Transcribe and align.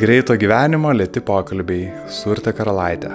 Greito 0.00 0.32
gyvenimo 0.32 0.94
lėti 0.96 1.20
pokalbiai 1.20 1.90
su 2.08 2.30
Urte 2.32 2.54
Karalaitė. 2.56 3.10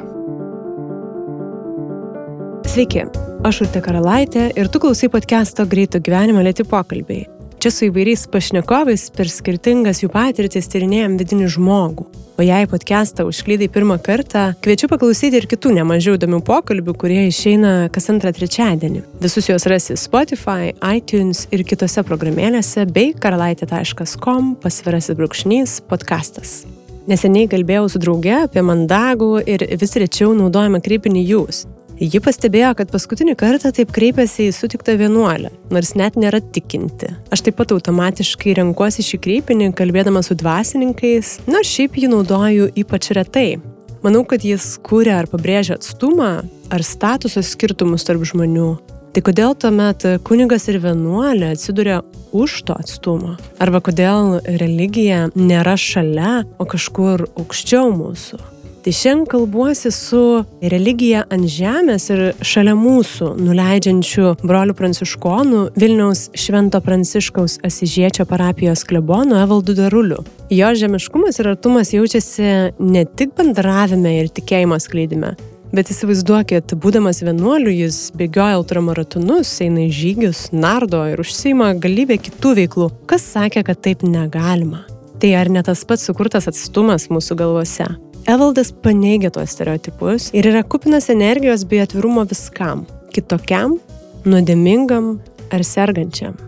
Sveiki, 2.69 3.07
aš 3.47 3.63
Urte 3.65 3.81
Karalaitė 3.81 4.51
ir 4.53 4.69
tu 4.69 4.83
klausai 4.83 5.09
podcast'o 5.09 5.65
Greito 5.71 5.97
gyvenimo 5.97 6.43
lėti 6.45 6.61
pokalbiai. 6.69 7.23
Čia 7.57 7.71
su 7.73 7.87
įvairiais 7.87 8.27
pašnekovais 8.29 9.07
per 9.15 9.31
skirtingas 9.33 10.03
jų 10.03 10.11
patirtis 10.13 10.69
tyrinėjom 10.69 11.17
vidinį 11.23 11.49
žmogų. 11.55 12.05
O 12.37 12.45
jei 12.45 12.69
podcastą 12.69 13.25
užklydai 13.25 13.71
pirmą 13.71 13.97
kartą, 14.05 14.51
kviečiu 14.61 14.91
paklausyti 14.91 15.39
ir 15.39 15.49
kitų 15.49 15.73
nemažiau 15.79 16.19
įdomių 16.19 16.43
pokalbių, 16.45 16.97
kurie 17.01 17.21
išeina 17.31 17.73
kas 17.95 18.11
antrą 18.13 18.35
trečiadienį. 18.35 19.07
Visus 19.25 19.49
juos 19.49 19.65
rasi 19.71 19.97
Spotify, 19.97 20.75
iTunes 20.83 21.47
ir 21.55 21.65
kitose 21.65 22.05
programėlėse 22.05 22.85
bei 22.93 23.15
karalaitė.com 23.17 24.57
pasvirasis 24.61 25.17
brūkšnys 25.17 25.79
podcastas. 25.89 26.59
Neseniai 27.05 27.45
kalbėjau 27.45 27.85
su 27.93 27.99
drauge 28.01 28.33
apie 28.47 28.61
mandagų 28.65 29.43
ir 29.45 29.61
vis 29.77 29.91
rečiau 30.01 30.31
naudojamą 30.33 30.79
krypinį 30.81 31.21
jūs. 31.29 31.65
Ji 32.01 32.19
pastebėjo, 32.19 32.73
kad 32.75 32.89
paskutinį 32.91 33.37
kartą 33.39 33.69
taip 33.71 33.93
kreipėsi 33.95 34.49
į 34.49 34.55
sutiktą 34.57 34.97
vienuolę, 34.99 35.51
nors 35.71 35.93
net 35.95 36.17
nėra 36.19 36.41
tikinti. 36.41 37.13
Aš 37.31 37.45
taip 37.45 37.55
pat 37.61 37.71
automatiškai 37.71 38.57
renkuosi 38.57 39.05
šį 39.05 39.21
kreipinį, 39.23 39.69
kalbėdama 39.77 40.25
su 40.25 40.35
dvasininkais, 40.35 41.37
nors 41.47 41.71
šiaip 41.71 41.95
jį 42.01 42.09
naudoju 42.11 42.67
ypač 42.83 43.13
retai. 43.15 43.61
Manau, 44.03 44.25
kad 44.27 44.43
jis 44.43 44.75
kūrė 44.85 45.13
ar 45.21 45.29
pabrėžia 45.31 45.77
atstumą, 45.77 46.33
ar 46.73 46.83
statuso 46.83 47.45
skirtumus 47.45 48.03
tarp 48.09 48.25
žmonių. 48.27 48.73
Tai 49.15 49.21
kodėl 49.23 49.53
tuomet 49.55 50.03
kunigas 50.27 50.65
ir 50.67 50.81
vienuolė 50.83 51.53
atsiduria 51.53 52.01
už 52.35 52.57
to 52.67 52.75
atstumo? 52.75 53.37
Arba 53.63 53.79
kodėl 53.79 54.41
religija 54.59 55.29
nėra 55.39 55.77
šalia, 55.79 56.41
o 56.59 56.67
kažkur 56.67 57.23
aukščiau 57.39 57.93
mūsų? 57.95 58.41
Tai 58.83 58.93
šiandien 58.93 59.23
kalbuosi 59.31 59.93
su 59.95 60.19
religija 60.59 61.23
ant 61.31 61.47
žemės 61.47 62.09
ir 62.11 62.25
šalia 62.43 62.75
mūsų 62.75 63.31
nuleidžiančių 63.39 64.35
brolių 64.43 64.75
pranciškonų 64.83 65.63
Vilniaus 65.79 66.27
Švento 66.35 66.83
Pranciškaus 66.83 67.61
Asižiečio 67.63 68.27
parapijos 68.27 68.83
klebonu 68.83 69.39
Evaldu 69.39 69.79
Daruliu. 69.79 70.19
Jo 70.51 70.75
žemiškumas 70.75 71.39
ir 71.39 71.55
artumas 71.55 71.95
jaučiasi 71.95 72.53
ne 72.83 73.07
tik 73.15 73.31
bendravime 73.39 74.19
ir 74.19 74.27
tikėjimo 74.35 74.83
skleidime, 74.83 75.37
Bet 75.75 75.89
įsivaizduokit, 75.91 76.71
būdamas 76.79 77.17
vienuoliu, 77.25 77.67
jis 77.73 77.97
bėgioja 78.15 78.61
ultramaratonus, 78.61 79.49
eina 79.65 79.81
į 79.83 79.89
žygius, 79.91 80.45
nardo 80.55 81.01
ir 81.11 81.19
užsima 81.19 81.73
galybę 81.83 82.15
kitų 82.29 82.53
veiklų. 82.61 82.87
Kas 83.11 83.25
sakė, 83.33 83.65
kad 83.67 83.81
taip 83.83 84.05
negalima? 84.07 84.85
Tai 85.19 85.33
ar 85.35 85.51
ne 85.51 85.65
tas 85.67 85.83
pats 85.89 86.07
sukurtas 86.07 86.47
atstumas 86.47 87.09
mūsų 87.11 87.35
galvose? 87.41 87.89
Evaldas 88.23 88.71
paneigia 88.71 89.33
tuos 89.35 89.51
stereotipus 89.51 90.29
ir 90.37 90.47
yra 90.53 90.63
kupinas 90.63 91.09
energijos 91.11 91.67
bei 91.67 91.83
atvirumo 91.83 92.23
viskam- 92.29 92.87
kitokiam, 93.13 93.75
nuodėmingam 94.23 95.17
ar 95.51 95.59
sergančiam. 95.59 96.39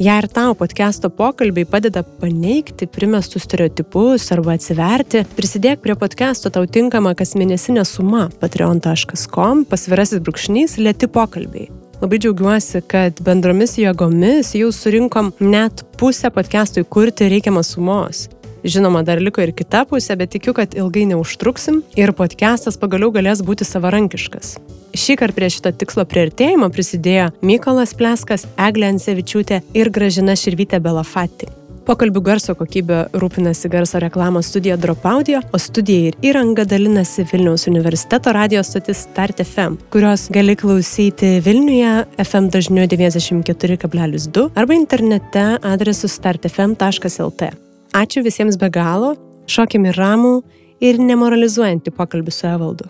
Jei 0.00 0.16
ir 0.16 0.30
tau 0.32 0.54
podcast'o 0.56 1.10
pokalbiai 1.12 1.66
padeda 1.68 2.00
paneigti 2.22 2.86
primestus 2.88 3.44
stereotipus 3.44 4.30
arba 4.32 4.54
atsiverti, 4.56 5.26
prisidėk 5.36 5.82
prie 5.84 5.92
podcast'o 5.92 6.48
tau 6.54 6.64
tinkama 6.64 7.12
kasmėnesinė 7.18 7.84
suma 7.84 8.22
patreon.com 8.40 9.66
pasvirasis 9.68 10.24
brūkšnys 10.24 10.78
lėti 10.80 11.10
pokalbiai. 11.12 11.68
Labai 12.00 12.16
džiaugiuosi, 12.16 12.80
kad 12.88 13.20
bendromis 13.26 13.76
jėgomis 13.76 14.56
jau 14.56 14.72
surinkom 14.72 15.34
net 15.44 15.84
pusę 16.00 16.32
podcast'ui 16.32 16.88
kurti 16.88 17.28
reikiamas 17.28 17.76
sumos. 17.76 18.30
Žinoma, 18.64 19.02
dar 19.06 19.20
liko 19.22 19.40
ir 19.40 19.54
kita 19.56 19.86
pusė, 19.88 20.16
bet 20.20 20.34
tikiu, 20.34 20.52
kad 20.56 20.74
ilgai 20.76 21.06
neužtruksim 21.12 21.80
ir 21.96 22.12
podcastas 22.16 22.76
pagaliau 22.80 23.12
galės 23.14 23.40
būti 23.46 23.64
savarankiškas. 23.64 24.58
Šį 24.90 25.16
kartą 25.20 25.38
prie 25.38 25.48
šito 25.54 25.70
tikslo 25.80 26.04
prieartėjimo 26.08 26.68
prisidėjo 26.74 27.30
Mykolas 27.46 27.94
Pleskas, 27.96 28.48
Eglė 28.58 28.90
Ansevičiūtė 28.96 29.62
ir 29.78 29.90
Gražina 29.94 30.34
Širvytė 30.36 30.82
Belafati. 30.82 31.48
Pokalbių 31.86 32.20
garso 32.22 32.54
kokybė 32.54 32.98
rūpinasi 33.18 33.70
garso 33.72 33.98
reklamos 34.02 34.50
studija 34.52 34.76
Drop 34.78 35.06
Audio, 35.08 35.40
o 35.50 35.58
studija 35.58 36.10
ir 36.10 36.18
įranga 36.30 36.66
dalinasi 36.68 37.24
Vilniaus 37.32 37.64
universiteto 37.70 38.34
radio 38.36 38.62
stotis 38.66 39.06
Start 39.06 39.40
FM, 39.46 39.78
kurios 39.94 40.28
gali 40.30 40.54
klausyti 40.60 41.38
Vilniuje 41.46 42.04
FM 42.26 42.52
dažniu 42.52 42.84
94,2 42.84 44.46
arba 44.54 44.76
internete 44.76 45.48
adresu 45.72 46.10
startfm.lt. 46.12 47.50
Ačiū 47.90 48.22
visiems 48.22 48.54
be 48.54 48.68
galo, 48.70 49.16
šokim 49.50 49.88
ir 49.90 49.96
ramų 49.98 50.36
ir 50.78 51.00
nemoralizuojantį 51.02 51.90
pokalbį 51.96 52.34
su 52.34 52.46
Evaldu. 52.46 52.86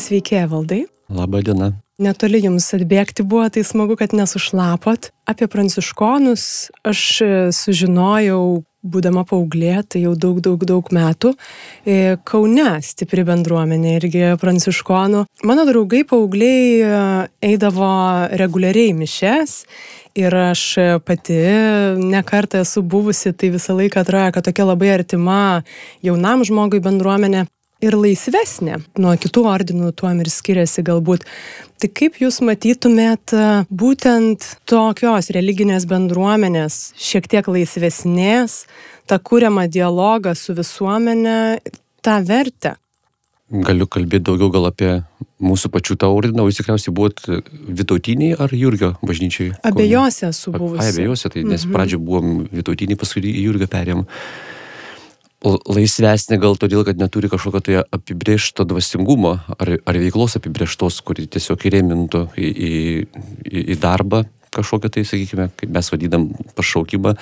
Sveiki, 0.00 0.36
Evaldai. 0.42 0.84
Labą 1.08 1.40
dieną. 1.46 1.72
Netoli 2.00 2.42
jums 2.44 2.68
atbėgti 2.76 3.24
buvo, 3.24 3.48
tai 3.48 3.64
smagu, 3.64 3.96
kad 3.96 4.12
nesušlapot. 4.16 5.08
Apie 5.28 5.48
pranciškonus 5.48 6.44
aš 6.84 7.00
sužinojau 7.56 8.60
būdama 8.82 9.24
paauglė, 9.28 9.82
tai 9.88 10.04
jau 10.06 10.14
daug, 10.16 10.40
daug, 10.44 10.64
daug 10.66 10.90
metų, 10.94 11.34
e, 11.84 12.16
Kaune 12.24 12.80
stipri 12.84 13.24
bendruomenė 13.28 13.96
irgi 13.98 14.24
pranciškonų. 14.40 15.24
Mano 15.48 15.66
draugai 15.68 16.02
paaugliai 16.08 16.80
e, 16.80 17.04
eidavo 17.52 17.92
reguliariai 18.40 18.94
mišes 18.96 19.62
ir 20.18 20.34
aš 20.34 20.64
pati 21.06 21.38
nekartą 22.00 22.64
esu 22.64 22.82
buvusi, 22.82 23.32
tai 23.32 23.52
visą 23.54 23.76
laiką 23.78 24.02
atrodo, 24.02 24.32
kad 24.34 24.48
tokia 24.48 24.66
labai 24.66 24.90
artima 24.96 25.40
jaunam 26.02 26.44
žmogui 26.46 26.82
bendruomenė 26.82 27.46
ir 27.84 27.96
laisvesnė 27.96 28.78
nuo 29.00 29.14
kitų 29.20 29.44
ordinų, 29.50 29.92
tuom 29.96 30.22
ir 30.22 30.30
skiriasi 30.32 30.84
galbūt. 30.86 31.24
Tai 31.80 31.88
kaip 31.96 32.20
Jūs 32.20 32.40
matytumėt 32.44 33.34
būtent 33.72 34.46
tokios 34.68 35.30
religinės 35.34 35.86
bendruomenės, 35.88 36.92
šiek 37.00 37.28
tiek 37.30 37.48
laisvesnės, 37.48 38.64
tą 39.08 39.18
kūriamą 39.18 39.66
dialogą 39.72 40.36
su 40.36 40.54
visuomenė, 40.56 41.40
tą 42.04 42.20
vertę? 42.28 42.76
Galiu 43.50 43.88
kalbėti 43.90 44.28
daugiau 44.28 44.52
gal 44.54 44.68
apie 44.68 44.90
mūsų 45.42 45.72
pačių 45.74 45.96
tą 45.98 46.10
ordiną, 46.14 46.44
jūs 46.46 46.60
tikriausiai 46.60 46.92
buvot 46.94 47.24
Vitautiniai 47.80 48.36
ar 48.38 48.52
Jurgio 48.54 48.92
bažnyčiai? 49.02 49.56
Abiejose 49.66 50.28
esu 50.28 50.52
buvusi. 50.54 50.84
Abiejose, 50.92 51.32
tai 51.32 51.42
nes 51.42 51.64
mhm. 51.64 51.74
pradžioje 51.74 52.04
buvom 52.04 52.44
Vitautiniai, 52.52 53.00
paskui 53.00 53.24
Jurgio 53.26 53.66
perėm 53.72 54.04
laisvesnė 55.44 56.36
gal 56.40 56.58
todėl, 56.60 56.82
kad 56.84 56.98
neturi 57.00 57.30
kažkokio 57.32 57.62
tai 57.64 57.78
apibriešto 57.80 58.66
dvasingumo 58.68 59.38
ar, 59.56 59.72
ar 59.78 59.98
veiklos 60.02 60.36
apibrieštos, 60.36 61.00
kuri 61.06 61.26
tiesiog 61.32 61.64
įrėmintų 61.70 62.26
į, 62.36 62.50
į, 62.50 62.70
į, 63.48 63.64
į 63.72 63.78
darbą 63.80 64.26
kažkokią 64.54 64.90
tai, 64.90 65.04
sakykime, 65.06 65.48
kaip 65.56 65.70
mes 65.70 65.90
vadinam, 65.92 66.24
pašaukimą. 66.58 67.14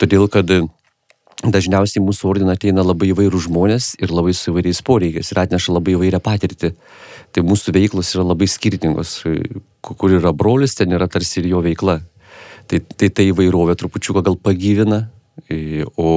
Todėl, 0.00 0.26
kad 0.28 0.50
dažniausiai 1.44 2.02
mūsų 2.04 2.28
ordiną 2.30 2.52
ateina 2.56 2.84
labai 2.84 3.10
įvairių 3.12 3.40
žmonės 3.48 3.94
ir 4.00 4.12
labai 4.12 4.34
su 4.36 4.50
įvairiais 4.52 4.82
poreikiais 4.84 5.32
ir 5.32 5.40
atneša 5.40 5.72
labai 5.72 5.96
įvairią 5.96 6.20
patirtį. 6.24 6.72
Tai 7.32 7.44
mūsų 7.48 7.74
veiklos 7.76 8.12
yra 8.14 8.26
labai 8.28 8.48
skirtingos. 8.48 9.18
Kur 9.84 10.16
yra 10.16 10.32
brolis, 10.36 10.76
ten 10.76 10.92
yra 10.92 11.08
tarsi 11.08 11.40
ir 11.42 11.50
jo 11.54 11.64
veikla. 11.64 12.00
Tai 12.66 12.80
tai, 12.82 13.08
tai 13.08 13.28
įvairovė 13.30 13.76
trupučiuką 13.78 14.24
gal 14.26 14.38
pagyvina 14.42 15.06
O 16.00 16.10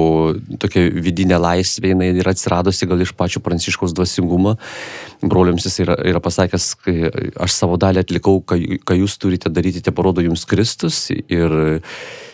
tokia 0.58 0.86
vidinė 0.96 1.36
laisvė 1.36 1.92
jinai 1.92 2.08
yra 2.16 2.32
atsiradusi 2.32 2.88
gal 2.88 3.02
iš 3.04 3.12
pačio 3.16 3.42
pranciškaus 3.44 3.92
dvasingumo. 3.92 4.54
Broliams 5.20 5.66
jis 5.68 5.76
yra, 5.84 5.98
yra 6.08 6.22
pasakęs, 6.24 6.70
kai 6.80 7.10
aš 7.36 7.58
savo 7.58 7.76
dalį 7.80 8.00
atlikau, 8.00 8.40
ką 8.40 8.96
jūs 8.96 9.18
turite 9.20 9.52
daryti, 9.52 9.84
te 9.84 9.92
parodo 9.92 10.24
jums 10.24 10.46
Kristus. 10.48 11.02
Ir, 11.12 11.52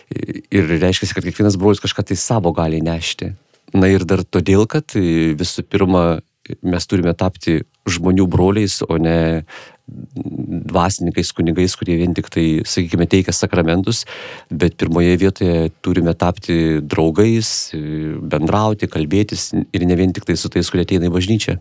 ir 0.07 0.71
reiškia, 0.77 1.11
kad 1.11 1.27
kiekvienas 1.27 1.59
brolis 1.59 1.83
kažką 1.83 2.07
tai 2.07 2.19
savo 2.19 2.55
gali 2.55 2.79
nešti. 2.85 3.33
Na 3.75 3.91
ir 3.91 4.07
dar 4.07 4.23
todėl, 4.23 4.63
kad 4.71 4.95
visų 4.95 5.67
pirma 5.67 6.21
mes 6.63 6.87
turime 6.87 7.11
tapti 7.19 7.65
žmonių 7.87 8.27
broliais, 8.31 8.79
o 8.87 8.95
ne 8.95 9.43
dvasininkais, 9.87 11.31
kunigais, 11.35 11.75
kurie 11.79 11.95
vien 11.99 12.13
tik 12.15 12.27
tai, 12.33 12.45
sakykime, 12.67 13.07
teikia 13.09 13.33
sakramentus, 13.35 14.03
bet 14.51 14.75
pirmoje 14.79 15.15
vietoje 15.19 15.71
turime 15.85 16.13
tapti 16.17 16.81
draugais, 16.83 17.71
bendrauti, 18.19 18.89
kalbėtis 18.91 19.49
ir 19.55 19.87
ne 19.87 19.97
vien 19.99 20.13
tik 20.15 20.27
tai 20.27 20.37
su 20.39 20.51
tais, 20.51 20.69
kurie 20.71 20.85
ateina 20.87 21.07
į 21.07 21.15
bažnyčią. 21.15 21.57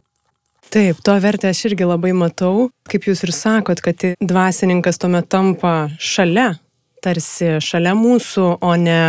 Taip, 0.75 0.99
to 1.07 1.15
vertę 1.23 1.53
aš 1.53 1.69
irgi 1.69 1.87
labai 1.87 2.11
matau, 2.17 2.69
kaip 2.91 3.07
jūs 3.07 3.23
ir 3.23 3.31
sakot, 3.35 3.79
kad 3.85 4.03
dvasininkas 4.19 4.99
tuomet 4.99 5.29
tampa 5.31 5.87
šalia, 6.03 6.57
tarsi 7.05 7.61
šalia 7.63 7.95
mūsų, 7.95 8.49
o 8.67 8.73
ne 8.81 9.01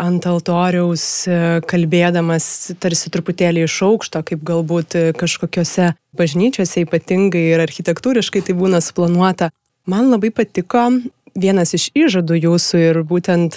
ant 0.00 0.26
altoriaus 0.26 1.04
e, 1.28 1.38
kalbėdamas 1.68 2.46
tarsi 2.80 3.10
truputėlį 3.12 3.66
iš 3.66 3.78
aukšto, 3.88 4.22
kaip 4.26 4.44
galbūt 4.46 4.96
e, 4.98 5.04
kažkokiose 5.18 5.92
bažnyčiose 6.16 6.86
ypatingai 6.86 7.48
ir 7.52 7.64
architektūriškai 7.64 8.44
tai 8.46 8.56
būna 8.58 8.82
suplanuota. 8.84 9.50
Man 9.88 10.12
labai 10.12 10.30
patiko 10.34 10.88
vienas 11.34 11.74
iš 11.76 11.90
įžadų 11.96 12.38
jūsų 12.38 12.80
ir 12.80 13.00
būtent 13.08 13.56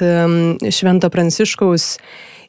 Švento 0.74 1.12
Pranciškaus 1.12 1.98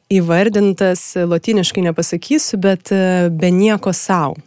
įvardintas, 0.09 1.13
lotyniškai 1.19 1.83
nepasakysiu, 1.89 2.59
bet 2.63 2.91
e, 2.95 3.29
be 3.31 3.51
nieko 3.51 3.93
savo 3.95 4.37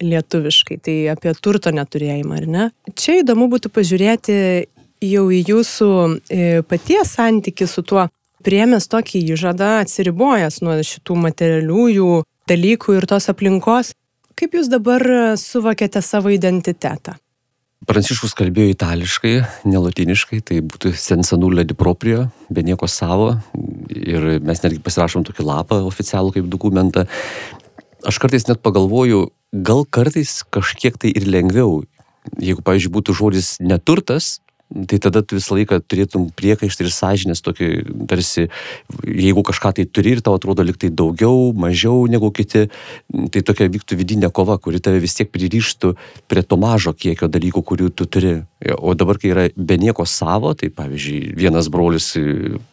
lietuviškai, 0.00 0.78
tai 0.80 0.94
apie 1.12 1.34
turto 1.36 1.72
neturėjimą, 1.76 2.38
ar 2.40 2.46
ne? 2.48 2.68
Čia 2.96 3.20
įdomu 3.20 3.50
būtų 3.52 3.68
pažiūrėti 3.74 4.36
jau 5.04 5.26
į 5.32 5.40
jūsų 5.48 5.90
e, 6.08 6.46
paties 6.68 7.14
santyki 7.16 7.68
su 7.68 7.84
tuo, 7.84 8.06
priemęs 8.44 8.88
tokį 8.90 9.24
įžadą, 9.34 9.80
atsiribojęs 9.84 10.60
nuo 10.64 10.76
šitų 10.86 11.16
materialiųjų 11.26 12.12
dalykų 12.50 12.98
ir 12.98 13.08
tos 13.10 13.30
aplinkos, 13.32 13.94
kaip 14.38 14.54
jūs 14.56 14.70
dabar 14.72 15.04
suvokėte 15.40 16.02
savo 16.04 16.32
identitetą? 16.34 17.16
Pranciškus 17.88 18.34
kalbėjo 18.36 18.74
itališkai, 18.74 19.32
nelotiniškai, 19.64 20.42
tai 20.44 20.58
būtų 20.60 20.92
sensanulė 21.00 21.64
di 21.64 21.72
proprio, 21.72 22.26
be 22.52 22.60
nieko 22.66 22.84
savo. 22.90 23.38
Ir 23.88 24.36
mes 24.44 24.60
netgi 24.60 24.82
pasirašom 24.84 25.24
tokį 25.24 25.46
lapą 25.48 25.78
oficialų 25.88 26.34
kaip 26.34 26.50
dokumentą. 26.52 27.06
Aš 28.04 28.20
kartais 28.20 28.44
net 28.50 28.60
pagalvoju, 28.60 29.30
gal 29.64 29.86
kartais 29.88 30.42
kažkiek 30.52 31.00
tai 31.00 31.14
ir 31.16 31.24
lengviau. 31.24 31.80
Jeigu, 32.36 32.60
pavyzdžiui, 32.60 32.92
būtų 32.98 33.16
žodis 33.16 33.54
neturtas, 33.64 34.38
tai 34.86 34.98
tada 35.02 35.22
tu 35.22 35.38
visą 35.38 35.56
laiką 35.58 35.80
turėtum 35.82 36.28
priekaištą 36.38 36.84
ir 36.86 36.92
sąžinės 36.94 37.42
tokį, 37.42 37.68
tarsi, 38.10 38.46
jeigu 39.02 39.42
kažką 39.46 39.72
tai 39.78 39.86
turi 39.86 40.14
ir 40.14 40.22
tau 40.22 40.36
atrodo 40.38 40.64
liktai 40.66 40.92
daugiau, 40.94 41.50
mažiau 41.56 42.06
negu 42.10 42.30
kiti, 42.34 42.68
tai 43.34 43.42
tokia 43.46 43.70
vyktų 43.72 43.98
vidinė 43.98 44.30
kova, 44.34 44.58
kuri 44.62 44.82
tave 44.82 45.02
vis 45.02 45.16
tiek 45.18 45.30
pririštų 45.32 45.94
prie 46.30 46.44
to 46.46 46.60
mažo 46.60 46.94
kiekio 46.94 47.30
dalykų, 47.32 47.64
kurių 47.66 47.90
tu 47.90 48.06
turi. 48.06 48.36
O 48.78 48.94
dabar, 48.94 49.18
kai 49.18 49.32
yra 49.32 49.48
be 49.56 49.80
nieko 49.80 50.06
savo, 50.06 50.54
tai 50.54 50.70
pavyzdžiui, 50.74 51.34
vienas 51.38 51.70
brolis 51.72 52.12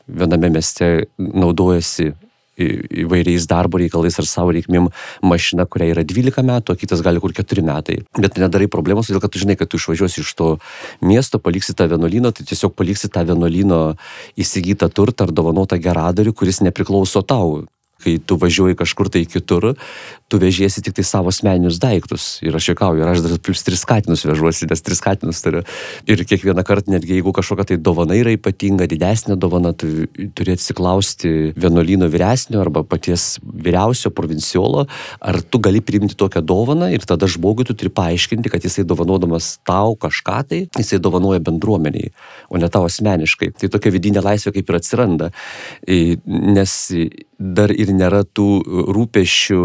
viename 0.08 0.52
mieste 0.54 1.08
naudojasi 1.18 2.14
įvairiais 2.58 3.48
darbo 3.50 3.80
reikalais 3.82 4.18
ar 4.20 4.28
savo 4.30 4.54
reikmėm 4.56 4.90
mašina, 5.26 5.68
kuriai 5.70 5.94
yra 5.94 6.04
12 6.08 6.44
metų, 6.48 6.74
o 6.74 6.80
kitas 6.80 7.04
gali 7.06 7.22
kur 7.24 7.34
4 7.38 7.66
metai. 7.66 8.02
Bet 8.18 8.42
nedarai 8.42 8.70
problemos, 8.72 9.10
todėl 9.10 9.24
kad 9.24 9.34
tu 9.34 9.44
žinai, 9.44 9.58
kad 9.60 9.70
tu 9.72 9.80
išvažiuosi 9.80 10.24
iš 10.24 10.34
to 10.38 10.50
miesto, 11.06 11.40
paliksi 11.40 11.78
tą 11.78 11.90
vienuolyną, 11.94 12.34
tai 12.34 12.48
tiesiog 12.50 12.76
paliksi 12.78 13.12
tą 13.14 13.26
vienuolyno 13.30 13.82
įsigytą 14.40 14.90
turtą 14.90 15.28
ar 15.28 15.34
dovanotą 15.36 15.80
geradarių, 15.82 16.34
kuris 16.38 16.64
nepriklauso 16.66 17.24
tau 17.26 17.66
kai 18.04 18.18
tu 18.20 18.38
važiuoji 18.38 18.78
kažkur 18.78 19.10
tai 19.14 19.26
kitur, 19.26 19.74
tu 20.28 20.40
vežiesi 20.42 20.84
tik 20.84 20.98
tai 20.98 21.06
savo 21.08 21.32
asmeninius 21.32 21.80
daiktus. 21.80 22.26
Ir 22.44 22.56
aš 22.58 22.72
juokauju, 22.72 23.02
ir 23.02 23.10
aš 23.10 23.24
dar 23.24 23.38
plus 23.42 23.64
tris 23.64 23.84
katinus 23.88 24.26
vežuosi, 24.28 24.68
nes 24.70 24.84
tris 24.84 25.02
katinus 25.04 25.40
turiu. 25.44 25.64
Ir 26.10 26.24
kiekvieną 26.28 26.66
kartą, 26.68 26.92
netgi 26.94 27.18
jeigu 27.18 27.32
kažkokia 27.36 27.72
tai 27.72 27.78
dovana 27.82 28.18
yra 28.20 28.34
ypatinga, 28.36 28.90
didesnė 28.92 29.38
dovana, 29.40 29.72
tu 29.74 30.08
turi 30.36 30.56
atsiklausti 30.58 31.54
vienuolyno 31.58 32.10
vyresnio 32.12 32.62
arba 32.62 32.84
paties 32.84 33.38
vyriausio 33.44 34.12
provinciolo, 34.16 34.86
ar 35.22 35.40
tu 35.42 35.62
gali 35.64 35.82
priimti 35.82 36.18
tokią 36.20 36.44
dovaną 36.44 36.92
ir 36.94 37.08
tada 37.08 37.30
žmogui 37.32 37.68
tu 37.68 37.78
turi 37.78 37.94
paaiškinti, 37.94 38.52
kad 38.52 38.68
jisai 38.68 38.86
dovanodamas 38.88 39.56
tau 39.68 39.96
kažką 39.96 40.38
tai, 40.52 40.62
jisai 40.76 41.00
dovanoja 41.04 41.40
bendruomeniai, 41.44 42.12
o 42.52 42.60
ne 42.60 42.70
tau 42.70 42.86
asmeniškai. 42.90 43.54
Tai 43.58 43.72
tokia 43.78 43.96
vidinė 43.96 44.26
laisvė 44.26 44.58
kaip 44.60 44.70
ir 44.70 44.80
atsiranda. 44.82 45.32
Nes 46.28 46.78
dar 47.40 47.72
ir 47.72 47.94
nėra 47.96 48.24
tų 48.26 48.50
rūpešių 48.94 49.64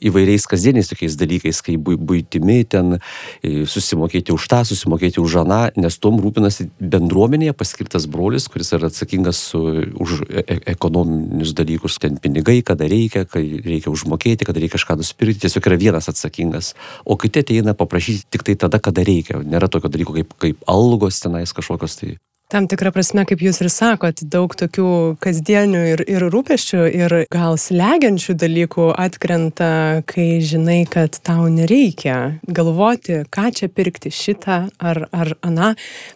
įvairiais 0.00 0.46
kasdieniais 0.48 0.88
tokiais 0.88 1.16
dalykais, 1.20 1.60
kaip 1.64 1.84
būtimi 1.84 2.62
ten 2.68 2.96
e, 2.96 3.66
susimokėti 3.68 4.32
už 4.32 4.46
tą, 4.50 4.62
susimokėti 4.68 5.20
už 5.20 5.40
aną, 5.42 5.60
nes 5.80 5.98
tom 6.00 6.20
rūpinasi 6.22 6.70
bendruomenėje 6.80 7.54
paskirtas 7.56 8.08
brolis, 8.10 8.48
kuris 8.52 8.72
yra 8.76 8.90
atsakingas 8.90 9.42
su, 9.52 9.60
už 10.00 10.22
e, 10.28 10.44
e 10.44 10.58
ekonominius 10.74 11.52
dalykus, 11.56 12.00
ten 12.00 12.16
pinigai, 12.22 12.60
kada 12.66 12.88
reikia, 12.90 13.26
kai 13.28 13.44
reikia 13.60 13.92
užmokėti, 13.92 14.48
kada 14.48 14.62
reikia 14.62 14.78
kažką 14.78 15.00
nusipirkti, 15.02 15.44
tiesiog 15.44 15.70
yra 15.70 15.80
vienas 15.84 16.10
atsakingas, 16.12 16.74
o 17.04 17.18
kiti 17.20 17.44
ateina 17.44 17.76
paprašyti 17.76 18.30
tik 18.32 18.46
tai 18.48 18.56
tada, 18.56 18.80
kada 18.80 19.04
reikia, 19.04 19.44
nėra 19.44 19.68
tokio 19.68 19.92
dalyko 19.92 20.16
kaip, 20.16 20.34
kaip 20.40 20.68
algos 20.70 21.20
tenais 21.20 21.52
kažkokios 21.56 22.00
tai. 22.00 22.16
Tam 22.50 22.64
tikrą 22.66 22.90
prasme, 22.90 23.22
kaip 23.30 23.44
jūs 23.44 23.60
ir 23.62 23.68
sakot, 23.70 24.24
daug 24.26 24.50
tokių 24.58 24.86
kasdienių 25.22 25.80
ir, 25.92 26.00
ir 26.10 26.24
rūpeščių 26.34 26.80
ir 26.98 27.12
gal 27.30 27.54
slegiančių 27.62 28.34
dalykų 28.42 28.88
atkrenta, 28.98 29.68
kai 30.10 30.40
žinai, 30.42 30.80
kad 30.90 31.14
tau 31.22 31.46
nereikia 31.46 32.16
galvoti, 32.50 33.20
ką 33.30 33.44
čia 33.54 33.68
pirkti, 33.70 34.10
šitą 34.10 34.56
ar, 34.82 35.04
ar 35.14 35.30
aną. 35.46 35.68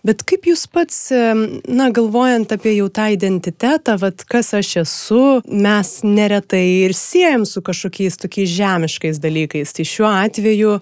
Bet 0.02 0.25
kaip 0.26 0.48
jūs 0.50 0.64
pats, 0.75 0.98
na, 1.14 1.86
galvojant 1.94 2.56
apie 2.58 2.75
jau 2.81 2.90
tą 2.90 3.06
identitetą, 3.14 3.94
vad 4.02 4.26
kas 4.26 4.50
aš 4.58 4.72
esu, 4.82 5.22
mes 5.46 5.94
neretai 6.02 6.64
ir 6.88 6.96
siejam 6.98 7.46
su 7.46 7.62
kažkokiais 7.62 8.19
tokiais 8.25 8.50
žemiškais 8.56 9.22
dalykais. 9.22 9.76
Tai 9.78 9.86
šiuo 9.92 10.10
atveju 10.10 10.75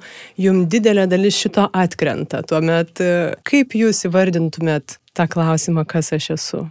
jums 0.49 0.73
didelė 0.73 1.05
dalis 1.13 1.45
šito 1.45 1.69
atkrenta. 1.77 2.41
Tuomet 2.41 3.05
kaip 3.45 3.77
jūs 3.77 4.07
įvardintumėt 4.09 4.97
tą 5.17 5.29
klausimą, 5.31 5.85
kas 5.89 6.13
aš 6.17 6.31
esu. 6.37 6.67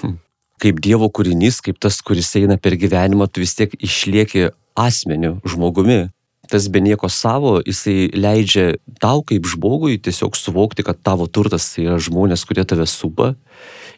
Hm. 0.00 0.18
Kaip 0.62 0.80
Dievo 0.80 1.08
kūrinys, 1.12 1.60
kaip 1.64 1.78
tas, 1.80 2.00
kuris 2.00 2.32
eina 2.38 2.56
per 2.56 2.78
gyvenimą, 2.80 3.28
tu 3.28 3.42
vis 3.44 3.52
tiek 3.58 3.74
išlieki 3.76 4.50
asmeniu, 4.76 5.36
žmogumi. 5.44 6.06
Tas 6.46 6.68
be 6.70 6.78
nieko 6.80 7.10
savo, 7.10 7.58
jisai 7.66 8.06
leidžia 8.14 8.76
tau 9.02 9.24
kaip 9.26 9.48
žmogui 9.50 9.98
tiesiog 9.98 10.36
suvokti, 10.38 10.84
kad 10.86 11.00
tavo 11.02 11.26
turtas 11.26 11.72
tai 11.74 11.88
yra 11.88 11.98
žmonės, 11.98 12.46
kurie 12.46 12.62
tave 12.62 12.86
supa 12.86 13.32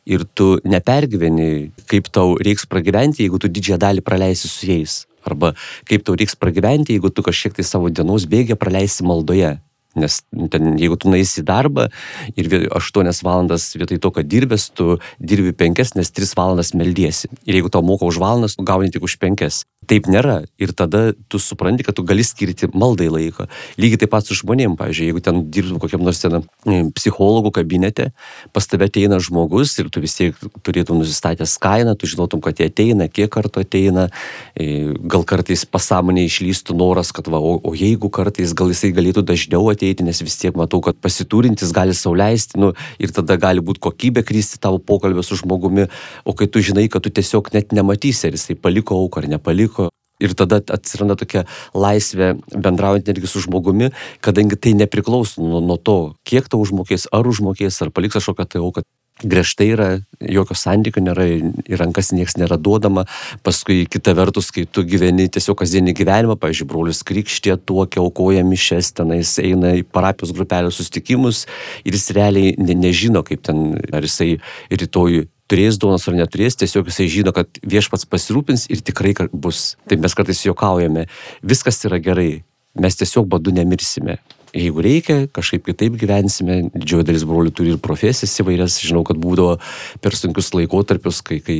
ir 0.08 0.24
tu 0.32 0.56
nepergyveni, 0.64 1.68
kaip 1.90 2.08
tau 2.08 2.38
reiks 2.40 2.64
pragyventi, 2.64 3.26
jeigu 3.26 3.38
tu 3.42 3.52
didžiąją 3.52 3.78
dalį 3.84 4.04
praleisi 4.06 4.48
su 4.48 4.70
jais. 4.70 5.02
Arba 5.28 5.52
kaip 5.88 6.06
tau 6.08 6.16
reiks 6.16 6.38
pragyventi, 6.40 6.96
jeigu 6.96 7.12
tu 7.12 7.22
kažkiek 7.26 7.58
tai 7.58 7.66
savo 7.68 7.92
dienos 7.92 8.24
bėgę 8.24 8.56
praleisi 8.56 9.04
maldoje. 9.04 9.58
Nes 9.96 10.20
ten, 10.52 10.76
jeigu 10.76 10.98
tu 11.00 11.08
naisi 11.08 11.40
į 11.40 11.46
darbą 11.48 11.88
ir 12.36 12.68
8 12.76 13.08
valandas 13.24 13.70
vietoj 13.72 14.00
to, 14.04 14.12
kad 14.12 14.28
dirbęs, 14.28 14.68
tu 14.76 14.98
dirbi 15.16 15.54
5, 15.56 15.96
nes 15.96 16.12
3 16.12 16.36
valandas 16.36 16.74
meldiesi. 16.76 17.30
Ir 17.48 17.56
jeigu 17.56 17.72
tau 17.72 17.80
moka 17.82 18.04
už 18.04 18.20
valandas, 18.20 18.58
tu 18.58 18.66
gauni 18.68 18.92
tik 18.92 19.02
už 19.08 19.16
5. 19.16 19.64
Taip 19.88 20.04
nėra. 20.10 20.42
Ir 20.60 20.74
tada 20.76 21.14
tu 21.32 21.40
supranti, 21.40 21.86
kad 21.86 21.96
tu 21.96 22.04
gali 22.04 22.20
skirti 22.26 22.68
maldai 22.76 23.06
laiko. 23.08 23.46
Lygiai 23.80 24.02
taip 24.02 24.12
pat 24.12 24.26
su 24.28 24.36
žmonėm, 24.36 24.74
pavyzdžiui, 24.76 25.06
jeigu 25.08 25.22
ten 25.24 25.40
dirbtum 25.48 25.80
kokiam 25.80 26.04
nors 26.04 26.20
ten 26.20 26.42
e, 26.42 26.80
psichologų 26.92 27.54
kabinete, 27.56 28.10
pas 28.52 28.68
tave 28.68 28.90
ateina 28.90 29.16
žmogus 29.22 29.72
ir 29.80 29.88
tu 29.88 30.02
vis 30.04 30.18
tiek 30.18 30.36
turėtum 30.66 31.00
nusistatęs 31.00 31.56
kainą, 31.62 31.96
tu 31.96 32.10
žinotum, 32.10 32.42
kad 32.44 32.60
jie 32.60 32.68
ateina, 32.68 33.08
kiek 33.08 33.32
kartų 33.32 33.64
ateina, 33.64 34.08
e, 34.52 34.92
gal 35.08 35.24
kartais 35.24 35.64
pasąmonė 35.64 36.26
išlystų 36.28 36.76
noras, 36.76 37.14
kad 37.16 37.32
va, 37.32 37.40
o, 37.40 37.56
o 37.56 37.72
jeigu 37.72 38.12
kartais 38.12 38.52
gal 38.58 38.68
jisai 38.74 38.92
galėtų 38.92 39.24
dažniau 39.24 39.70
ateiti, 39.72 39.77
nes 40.06 40.22
vis 40.24 40.38
tiek 40.40 40.56
matau, 40.58 40.80
kad 40.84 40.98
pasiturintis 41.02 41.72
gali 41.76 41.94
sauliaisti, 41.96 42.58
nu, 42.62 42.72
ir 42.98 43.12
tada 43.14 43.38
gali 43.40 43.64
būti 43.64 43.82
kokybė 43.84 44.24
kristi 44.26 44.60
tavo 44.62 44.78
pokalbio 44.78 45.22
su 45.26 45.38
žmogumi, 45.38 45.88
o 46.24 46.34
kai 46.34 46.50
tu 46.50 46.64
žinai, 46.64 46.88
kad 46.92 47.04
tu 47.04 47.12
tiesiog 47.14 47.52
net 47.54 47.72
nematysi, 47.76 48.28
ar 48.28 48.36
jisai 48.38 48.58
paliko 48.58 48.98
auką 48.98 49.22
ar 49.22 49.30
nepaliko 49.36 49.88
Ir 50.18 50.34
tada 50.34 50.58
atsiranda 50.74 51.14
tokia 51.18 51.44
laisvė 51.78 52.32
bendraujant 52.50 53.06
netgi 53.06 53.30
su 53.30 53.42
žmogumi, 53.44 53.92
kadangi 54.24 54.58
tai 54.58 54.74
nepriklauso 54.74 55.44
nuo, 55.44 55.60
nuo 55.62 55.78
to, 55.78 55.98
kiek 56.26 56.48
tau 56.50 56.58
užmokės, 56.64 57.06
ar 57.14 57.28
užmokės, 57.30 57.78
ar 57.84 57.92
paliks 57.94 58.18
kažkokią 58.18 58.48
tai 58.50 58.62
auką. 58.64 58.82
Griežtai 59.18 59.66
yra, 59.74 59.86
jokio 60.22 60.54
santykio 60.54 61.02
nėra, 61.02 61.24
į 61.66 61.78
rankas 61.80 62.12
niekas 62.14 62.36
nėra 62.38 62.54
duodama. 62.60 63.02
Paskui 63.46 63.80
kita 63.90 64.14
vertus, 64.14 64.52
kai 64.54 64.62
tu 64.70 64.84
gyveni 64.86 65.26
tiesiog 65.34 65.58
kasdienį 65.58 65.94
gyvenimą, 65.98 66.36
pavyzdžiui, 66.38 66.68
brolius 66.70 67.02
krikštė, 67.06 67.56
tuokia, 67.66 68.04
aukoja 68.04 68.44
mišes, 68.46 68.92
tenais 69.00 69.34
eina 69.42 69.74
į 69.80 69.82
parapijos 69.90 70.30
grupelio 70.36 70.70
sustikimus 70.74 71.46
ir 71.82 71.98
jis 71.98 72.12
realiai 72.14 72.54
ne, 72.62 72.78
nežino, 72.78 73.24
kaip 73.26 73.42
ten, 73.48 73.74
ar 73.90 74.06
jisai 74.06 74.36
rytoj 74.70 75.24
turės 75.48 75.80
duonos 75.82 76.06
ar 76.06 76.14
neturės, 76.14 76.58
tiesiog 76.60 76.92
jisai 76.92 77.08
žino, 77.10 77.34
kad 77.34 77.58
viešpats 77.66 78.06
pasirūpins 78.06 78.68
ir 78.70 78.84
tikrai 78.86 79.16
bus. 79.32 79.72
Taip 79.90 80.04
mes 80.04 80.14
kartais 80.14 80.44
juokaujame, 80.46 81.08
viskas 81.42 81.82
yra 81.88 81.98
gerai, 82.04 82.44
mes 82.78 83.02
tiesiog 83.02 83.26
badu 83.32 83.54
nemirsime. 83.56 84.20
Jeigu 84.56 84.82
reikia, 84.84 85.26
kažkaip 85.34 85.66
kitaip 85.66 85.98
gyvensime. 86.00 86.60
Didžioji 86.72 87.06
dalis 87.08 87.24
brolių 87.28 87.52
turi 87.52 87.74
ir 87.74 87.80
profesijas 87.84 88.32
įvairias. 88.40 88.78
Žinau, 88.84 89.02
kad 89.08 89.20
būdavo 89.20 89.58
per 90.04 90.16
sunkius 90.16 90.50
laikotarpius, 90.56 91.20
kai, 91.26 91.40
kai 91.44 91.58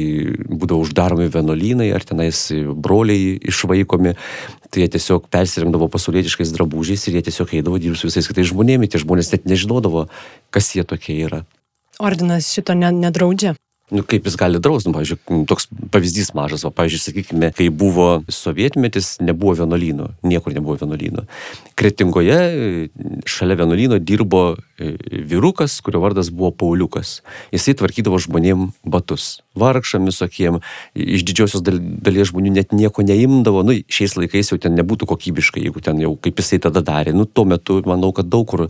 būdavo 0.48 0.86
uždaromi 0.86 1.28
vienuolynai 1.34 1.90
ar 1.96 2.06
tenais 2.08 2.46
broliai 2.54 3.36
išvaikomi. 3.52 4.16
Tai 4.68 4.84
jie 4.84 4.88
tiesiog 4.96 5.28
persirengdavo 5.32 5.90
pasaulietiškais 5.92 6.52
drabužiais 6.56 7.06
ir 7.08 7.18
jie 7.18 7.28
tiesiog 7.28 7.54
eidavo 7.60 7.80
dirbti 7.80 8.00
su 8.00 8.10
visais 8.10 8.28
kitais 8.28 8.50
žmonėmis. 8.52 8.92
Tie 8.92 9.04
žmonės 9.04 9.32
net 9.34 9.48
nežinodavo, 9.48 10.08
kas 10.54 10.72
jie 10.76 10.84
tokie 10.88 11.20
yra. 11.28 11.44
Ordinas 11.98 12.52
šito 12.54 12.76
ne, 12.78 12.92
nedraudžia. 12.94 13.56
Nu, 13.88 14.02
kaip 14.04 14.26
jis 14.28 14.36
gali 14.36 14.60
drausti, 14.60 14.90
nu, 14.90 14.92
pavyzdžiui, 14.92 15.44
toks 15.48 15.64
pavyzdys 15.94 16.34
mažas, 16.36 16.66
o, 16.68 16.70
pavyzdžiui, 16.76 17.00
sakykime, 17.00 17.48
kai 17.56 17.70
buvo 17.72 18.20
sovietmetis, 18.28 19.14
nebuvo 19.24 19.54
vienuolynų, 19.62 20.10
niekur 20.28 20.52
nebuvo 20.52 20.76
vienuolynų. 20.76 21.24
Kretingoje 21.78 22.36
šalia 23.24 23.56
vienuolyno 23.62 23.96
dirbo 24.04 24.42
e, 24.76 24.90
vyrukas, 25.30 25.78
kurio 25.80 26.02
vardas 26.02 26.28
buvo 26.28 26.50
Pauliukas. 26.52 27.22
Jisai 27.54 27.78
tvarkydavo 27.80 28.18
žmonėm 28.20 28.66
batus, 28.84 29.38
vargšam 29.56 30.04
visokiem, 30.10 30.60
iš 30.92 31.24
didžiosios 31.24 31.64
dalies 31.64 32.28
žmonių 32.28 32.52
net 32.58 32.76
nieko 32.76 33.06
neimdavo, 33.08 33.64
nu, 33.64 33.78
šiais 33.88 34.18
laikais 34.20 34.52
jau 34.52 34.60
ten 34.60 34.76
nebūtų 34.76 35.08
kokybiškai, 35.08 35.64
jeigu 35.64 35.80
ten 35.80 36.04
jau 36.04 36.12
kaip 36.20 36.44
jisai 36.44 36.60
tada 36.68 36.84
darė. 36.84 37.16
Nu, 37.16 37.24
tuo 37.24 37.46
metu, 37.48 37.80
manau, 37.88 38.12
kad 38.12 38.28
daug 38.28 38.44
kur 38.52 38.66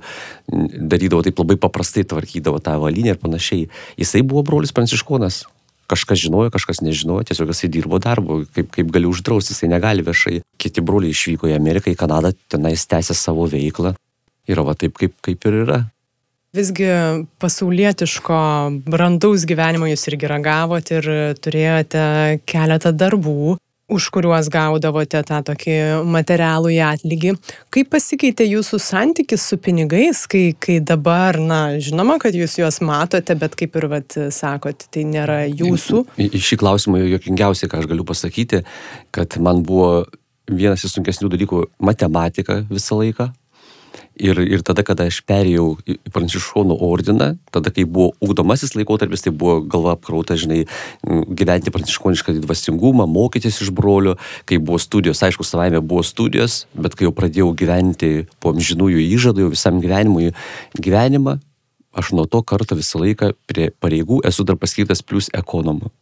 darydavo 0.46 1.26
taip 1.26 1.42
labai 1.42 1.58
paprastai, 1.58 2.06
tvarkydavo 2.06 2.62
tą 2.62 2.78
avalynę 2.78 3.16
ir 3.16 3.20
panašiai. 3.20 3.66
Jisai 3.98 4.22
buvo 4.22 4.46
brolis 4.46 4.70
pranciškus 4.76 5.07
pranciškonas. 5.08 5.46
Kažkas 5.88 6.18
žinojo, 6.20 6.50
kažkas 6.52 6.82
nežinojo, 6.84 7.24
tiesiog 7.24 7.48
jisai 7.48 7.70
dirbo 7.72 7.98
darbo, 7.98 8.42
kaip, 8.52 8.68
kaip 8.74 8.90
gali 8.92 9.08
uždrausti, 9.08 9.54
jisai 9.54 9.70
negali 9.72 10.02
viešai. 10.04 10.42
Kiti 10.60 10.82
broliai 10.84 11.14
išvyko 11.16 11.48
į 11.48 11.54
Ameriką, 11.56 11.88
į 11.88 11.96
Kanadą, 11.96 12.34
tenais 12.52 12.84
tęsė 12.84 13.16
savo 13.16 13.46
veiklą. 13.48 13.94
Yra 14.48 14.66
va 14.68 14.74
taip, 14.76 14.98
kaip, 15.00 15.14
kaip 15.24 15.46
ir 15.48 15.56
yra. 15.64 15.78
Visgi 16.52 16.90
pasaulietiško 17.40 18.36
brandaus 18.84 19.46
gyvenimo 19.48 19.88
jūs 19.88 20.04
irgi 20.12 20.28
ragavot 20.28 20.92
ir 20.92 21.08
turėjote 21.40 22.04
keletą 22.44 22.92
darbų 22.92 23.56
už 23.88 24.10
kuriuos 24.12 24.50
gaudavote 24.52 25.22
tą 25.24 25.40
tokį 25.48 25.76
materialų 26.04 26.74
atlygį. 26.84 27.34
Kaip 27.72 27.90
pasikeitė 27.94 28.44
jūsų 28.44 28.80
santykis 28.84 29.46
su 29.48 29.58
pinigais, 29.64 30.26
kai, 30.30 30.52
kai 30.60 30.78
dabar, 30.84 31.40
na, 31.40 31.60
žinoma, 31.80 32.18
kad 32.20 32.36
jūs 32.36 32.58
juos 32.60 32.82
matote, 32.84 33.36
bet 33.40 33.56
kaip 33.58 33.80
ir 33.80 33.88
vat, 33.88 34.18
sakot, 34.34 34.86
tai 34.92 35.06
nėra 35.08 35.40
jūsų? 35.48 36.04
Į, 36.20 36.30
į 36.36 36.44
šį 36.50 36.60
klausimą 36.60 37.02
jokingiausiai, 37.16 37.72
ką 37.72 37.82
aš 37.82 37.90
galiu 37.90 38.04
pasakyti, 38.08 38.62
kad 39.14 39.40
man 39.40 39.64
buvo 39.66 40.04
vienas 40.48 40.84
iš 40.84 40.98
sunkesnių 40.98 41.32
dalykų 41.32 41.64
matematika 41.84 42.62
visą 42.68 43.00
laiką. 43.00 43.32
Ir, 44.18 44.38
ir 44.42 44.62
tada, 44.66 44.82
kada 44.82 45.06
aš 45.06 45.20
perėjau 45.28 45.76
į 45.86 45.94
Pranciškonų 46.10 46.74
ordiną, 46.82 47.28
tada, 47.54 47.70
kai 47.74 47.84
buvo 47.86 48.10
ugdomasis 48.24 48.74
laikotarpis, 48.74 49.22
tai 49.22 49.30
buvo 49.30 49.60
galva 49.62 49.94
apkrauta, 49.94 50.34
žinai, 50.38 50.64
gyventi 51.06 51.70
pranciškonišką 51.74 52.34
dvasingumą, 52.42 53.06
mokytis 53.06 53.60
iš 53.62 53.70
brolio, 53.74 54.16
kai 54.48 54.58
buvo 54.58 54.80
studijos, 54.82 55.22
aišku, 55.22 55.46
savaime 55.46 55.78
buvo 55.78 56.02
studijos, 56.06 56.64
bet 56.74 56.98
kai 56.98 57.06
jau 57.06 57.14
pradėjau 57.14 57.52
gyventi 57.58 58.12
po 58.42 58.54
amžinųjų 58.56 59.06
įžadų, 59.06 59.46
jau 59.46 59.54
visam 59.54 59.78
gyvenimui 59.84 60.32
gyvenimą, 60.74 61.38
aš 61.94 62.12
nuo 62.18 62.26
to 62.26 62.42
karto 62.42 62.78
visą 62.78 62.98
laiką 63.04 63.32
prie 63.46 63.70
pareigų 63.70 64.22
esu 64.26 64.46
dar 64.46 64.58
paskirtas 64.58 65.06
plus 65.06 65.30
ekonomu 65.34 65.92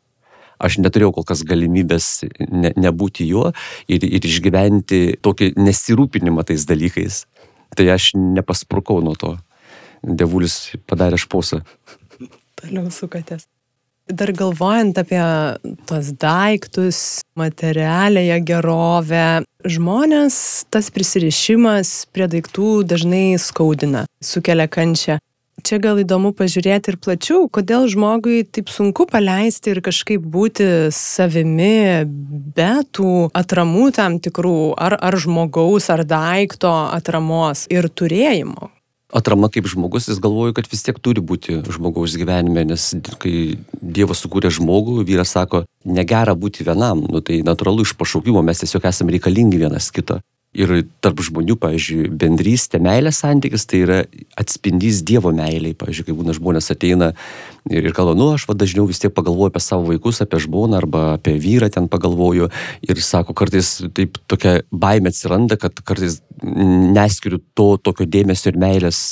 aš 0.58 0.78
neturėjau 0.80 1.12
kol 1.16 1.26
kas 1.28 1.42
galimybės 1.46 2.24
ne, 2.40 2.72
nebūti 2.76 3.26
juo 3.28 3.50
ir, 3.88 4.04
ir 4.04 4.24
išgyventi 4.24 5.18
tokį 5.24 5.52
nesirūpinimą 5.60 6.46
tais 6.48 6.66
dalykais. 6.68 7.24
Tai 7.76 7.90
aš 7.92 8.14
nepasprukau 8.16 9.02
nuo 9.04 9.16
to. 9.18 9.36
Devulis 10.02 10.76
padarė 10.88 11.18
šposą. 11.20 11.62
Toliau 12.56 12.88
sukatės. 12.94 13.46
Dar 14.06 14.30
galvojant 14.30 14.94
apie 15.02 15.18
tos 15.90 16.12
daiktus, 16.22 16.98
materialėje 17.34 18.36
gerovę, 18.46 19.42
žmonės 19.66 20.36
tas 20.70 20.92
prisirišimas 20.94 22.06
prie 22.14 22.28
daiktų 22.30 22.84
dažnai 22.86 23.34
skaudina, 23.42 24.04
sukelia 24.22 24.68
kančią. 24.70 25.18
Čia 25.64 25.78
gal 25.80 25.96
įdomu 26.02 26.34
pažiūrėti 26.36 26.92
ir 26.92 26.98
plačiau, 27.00 27.46
kodėl 27.48 27.86
žmogui 27.88 28.42
taip 28.44 28.68
sunku 28.68 29.06
paleisti 29.08 29.72
ir 29.72 29.80
kažkaip 29.84 30.20
būti 30.20 30.92
savimi 30.92 32.04
be 32.04 32.72
tų 32.92 33.30
atramų 33.32 33.88
tam 33.96 34.18
tikrų, 34.20 34.76
ar, 34.76 34.98
ar 35.00 35.16
žmogaus, 35.16 35.88
ar 35.90 36.04
daikto 36.04 36.74
atramos 36.92 37.64
ir 37.72 37.88
turėjimo. 37.88 38.68
Atrama 39.16 39.48
kaip 39.48 39.68
žmogus, 39.70 40.10
jis 40.10 40.20
galvoja, 40.20 40.52
kad 40.52 40.68
vis 40.68 40.82
tiek 40.84 40.98
turi 41.00 41.22
būti 41.24 41.62
žmogaus 41.72 42.18
gyvenime, 42.20 42.66
nes 42.68 42.90
kai 43.22 43.56
Dievas 43.80 44.20
sukūrė 44.20 44.50
žmogų, 44.52 45.00
vyras 45.08 45.32
sako, 45.38 45.64
negera 45.88 46.34
būti 46.36 46.66
vienam, 46.66 47.06
nu, 47.06 47.22
tai 47.24 47.40
natūralu 47.46 47.86
iš 47.86 47.96
pašaukimo, 47.96 48.42
mes 48.44 48.60
tiesiog 48.60 48.90
esame 48.90 49.14
reikalingi 49.16 49.62
vienas 49.62 49.88
kito 49.94 50.20
ir 50.56 50.72
tarp 51.04 51.20
žmonių, 51.24 51.56
pavyzdžiui, 51.60 52.08
bendrystė, 52.16 52.80
meilės 52.82 53.20
santykis, 53.22 53.66
tai 53.68 53.82
yra 53.84 53.98
atspindys 54.40 55.02
Dievo 55.06 55.32
meiliai. 55.36 55.76
Pavyzdžiui, 55.78 56.06
kai 56.08 56.16
būna 56.16 56.36
žmonės 56.36 56.70
ateina 56.72 57.10
ir, 57.68 57.84
ir 57.84 57.92
kalba, 57.96 58.16
nu, 58.18 58.30
aš 58.36 58.46
va 58.48 58.56
dažniau 58.58 58.86
vis 58.88 59.02
tiek 59.02 59.12
pagalvoju 59.14 59.52
apie 59.52 59.62
savo 59.64 59.90
vaikus, 59.90 60.22
apie 60.24 60.40
žmoną 60.42 60.80
arba 60.80 61.02
apie 61.16 61.36
vyrą 61.42 61.68
ten 61.72 61.90
pagalvoju 61.92 62.48
ir 62.88 63.02
sako, 63.04 63.36
kartais 63.36 63.76
taip 63.96 64.20
tokia 64.30 64.60
baime 64.72 65.12
atsiranda, 65.12 65.58
kad 65.60 65.76
kartais 65.86 66.22
neskiriu 66.42 67.42
to 67.56 67.74
tokio 67.82 68.08
dėmesio 68.08 68.52
ir 68.52 68.62
meilės 68.62 69.02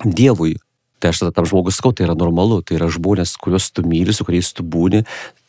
Dievui. 0.00 0.54
Tai 1.00 1.10
aš 1.12 1.22
tada 1.22 1.34
tam 1.36 1.46
žmogus 1.48 1.76
sakau, 1.76 1.92
tai 1.96 2.06
yra 2.06 2.14
normalu, 2.16 2.62
tai 2.64 2.78
yra 2.78 2.88
žmonės, 2.92 3.34
kuriuos 3.40 3.70
tu 3.72 3.84
myli, 3.84 4.12
su 4.16 4.24
kuriais 4.24 4.48
tu 4.56 4.64
būni, 4.64 5.02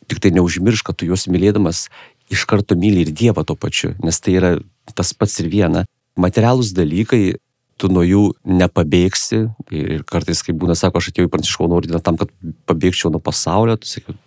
tik 0.08 0.20
tai 0.20 0.32
neužmiršk, 0.36 0.90
kad 0.90 0.98
tu 1.00 1.08
juos 1.08 1.24
mylėdamas 1.28 1.86
iš 2.32 2.44
karto 2.48 2.76
myli 2.78 3.04
ir 3.04 3.12
Dievą 3.12 3.44
tuo 3.48 3.56
pačiu, 3.56 3.92
nes 4.04 4.20
tai 4.20 4.36
yra 4.40 4.52
tas 4.96 5.14
pats 5.14 5.38
ir 5.42 5.50
viena. 5.52 5.86
Materialūs 6.20 6.74
dalykai, 6.76 7.36
tu 7.80 7.88
nuo 7.90 8.04
jų 8.06 8.22
nepabėgsi. 8.46 9.40
Ir 9.74 10.04
kartais, 10.06 10.42
kai 10.46 10.54
būna, 10.54 10.76
sako, 10.78 11.00
aš 11.00 11.10
atėjau 11.10 11.26
į 11.26 11.32
pranciškono 11.32 11.78
ordiną 11.78 12.02
tam, 12.04 12.18
kad 12.20 12.30
pabėgčiau 12.70 13.10
nuo 13.10 13.18
pasaulio, 13.22 13.78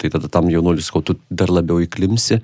tai 0.01 0.11
tada 0.11 0.29
tam 0.31 0.49
jaunuolis, 0.51 0.89
ko 0.91 1.03
tu 1.05 1.17
dar 1.29 1.53
labiau 1.53 1.79
įklimsi, 1.85 2.41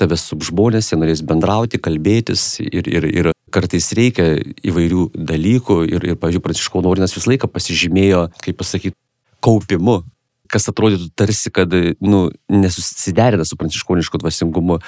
tavęs 0.00 0.28
sub 0.30 0.46
žmonės, 0.46 0.92
jie 0.92 1.00
norės 1.00 1.24
bendrauti, 1.26 1.82
kalbėtis. 1.82 2.48
Ir, 2.64 2.88
ir, 2.88 3.08
ir 3.10 3.32
kartais 3.52 3.90
reikia 3.98 4.32
įvairių 4.66 5.10
dalykų. 5.16 5.80
Ir, 5.90 6.10
ir 6.12 6.20
pavyzdžiui, 6.20 6.44
pranciškono 6.48 6.92
ordinas 6.92 7.16
visą 7.16 7.34
laiką 7.34 7.50
pasižymėjo, 7.52 8.28
kaip 8.46 8.62
pasakyti, 8.62 8.96
kaupimu 9.44 10.00
kas 10.50 10.68
atrodytų 10.72 11.10
tarsi, 11.18 11.52
kad 11.54 11.72
nu, 12.00 12.26
nesusiderina 12.52 13.46
su 13.46 13.58
pranciškonišku 13.58 14.20
dvasingumu. 14.22 14.78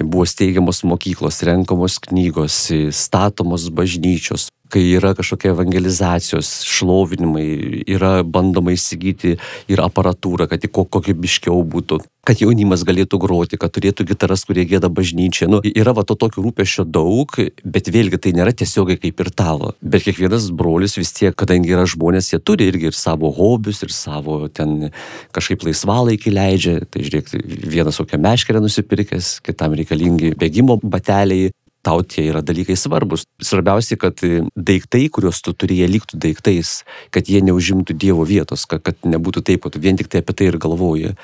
Buvo 0.00 0.26
steigiamos 0.28 0.82
mokyklos, 0.86 1.42
renkamos 1.46 1.98
knygos, 2.06 2.62
statomos 2.96 3.68
bažnyčios, 3.74 4.48
kai 4.70 4.84
yra 4.96 5.12
kažkokie 5.18 5.50
evangelizacijos, 5.52 6.60
šlovinimai, 6.68 7.84
yra 7.90 8.20
bandoma 8.24 8.74
įsigyti 8.76 9.36
ir 9.70 9.82
aparatūrą, 9.84 10.48
kad 10.50 10.62
tik 10.62 10.72
kokybiškiau 10.76 11.60
būtų, 11.72 12.00
kad 12.26 12.40
jaunimas 12.42 12.84
galėtų 12.86 13.18
groti, 13.20 13.58
kad 13.60 13.72
turėtų 13.74 14.04
gitaras, 14.12 14.44
kurie 14.48 14.66
gėda 14.68 14.90
bažnyčia. 14.92 15.48
Nu, 15.50 15.60
yra 15.64 15.94
va 15.96 16.04
to 16.06 16.16
tokio 16.18 16.44
rūpešio 16.44 16.84
daug, 16.84 17.32
bet 17.64 17.90
vėlgi 17.90 18.20
tai 18.20 18.34
nėra 18.36 18.52
tiesiogiai 18.56 19.00
kaip 19.00 19.22
ir 19.24 19.30
tavo. 19.34 19.72
Bet 19.80 20.04
kiekvienas 20.06 20.50
brolis 20.54 20.98
vis 21.00 21.12
tiek, 21.16 21.34
kadangi 21.34 21.72
yra 21.74 21.86
žmonės, 21.88 22.32
jie 22.34 22.40
turi 22.42 22.68
irgi 22.70 22.90
ir 22.90 22.98
savo 22.98 23.32
hobius, 23.34 23.82
ir 23.86 23.94
savo 23.94 24.42
ten 24.52 24.90
kažkaip 25.34 25.64
laisvalaikį 25.66 26.34
leidžia. 26.36 26.76
Tai 26.90 27.04
žiūrėk, 27.06 27.32
vienas 27.72 28.00
kokią 28.02 28.20
meškerę 28.20 28.62
nusipirkęs, 28.62 29.38
kitam 29.46 29.74
reikalingi 29.78 30.34
bėgimo 30.38 30.78
bateliai, 30.82 31.50
tau 31.86 32.02
tie 32.04 32.26
yra 32.28 32.42
dalykai 32.44 32.76
svarbus. 32.76 33.24
Svarbiausia, 33.40 33.96
kad 34.00 34.20
daiktai, 34.56 35.06
kuriuos 35.12 35.40
tu 35.44 35.54
turi, 35.56 35.80
jie 35.80 35.88
liktų 35.88 36.20
daiktais, 36.20 36.80
kad 37.14 37.30
jie 37.30 37.40
neužimtų 37.44 37.96
Dievo 38.00 38.24
vietos, 38.28 38.66
kad, 38.68 38.82
kad 38.84 39.00
nebūtų 39.04 39.42
taip, 39.48 39.64
kad 39.66 39.80
vien 39.80 39.98
tik 39.98 40.10
tai 40.12 40.22
apie 40.24 40.36
tai 40.36 40.50
ir 40.50 40.58
galvoji. 40.60 41.14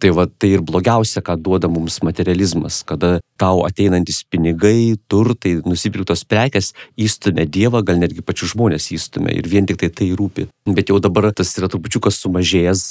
Tai 0.00 0.12
va, 0.16 0.26
tai 0.26 0.54
ir 0.56 0.64
blogiausia, 0.66 1.22
ką 1.24 1.36
duoda 1.42 1.70
mums 1.70 2.00
materializmas, 2.06 2.82
kada 2.86 3.18
tau 3.40 3.64
ateinantis 3.66 4.22
pinigai, 4.30 4.94
turtai, 5.10 5.56
nusipirktos 5.66 6.24
prekes 6.28 6.72
įstumia 7.00 7.46
Dievą, 7.50 7.82
gal 7.86 7.98
netgi 7.98 8.22
pačius 8.22 8.54
žmonės 8.54 8.90
įstumia 8.94 9.34
ir 9.34 9.48
vien 9.50 9.66
tik 9.66 9.80
tai 9.82 9.90
tai 9.90 10.12
rūpi. 10.14 10.46
Bet 10.70 10.90
jau 10.92 11.00
dabar 11.02 11.30
tas 11.34 11.50
yra 11.58 11.68
trupučiukas 11.72 12.20
sumažėjęs, 12.22 12.84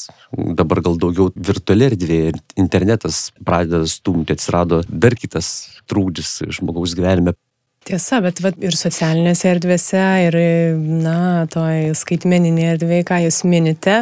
dabar 0.60 0.84
gal 0.86 1.00
daugiau 1.00 1.32
virtuali 1.36 1.88
erdvė, 1.88 2.20
internetas 2.60 3.30
pradeda 3.46 3.88
stumti, 3.90 4.36
atsirado 4.36 4.84
dar 4.90 5.16
kitas 5.20 5.54
trūkdis 5.90 6.44
žmogaus 6.54 6.96
gyvenime. 6.98 7.13
Tiesa, 7.84 8.22
bet 8.24 8.38
vat, 8.40 8.56
ir 8.64 8.76
socialinėse 8.80 9.50
erdvėse, 9.52 10.04
ir, 10.30 10.36
na, 11.04 11.44
toj 11.52 11.92
skaitmeninėje 12.00 12.76
erdvėje, 12.78 13.06
ką 13.10 13.18
jūs 13.26 13.42
minite, 13.44 13.96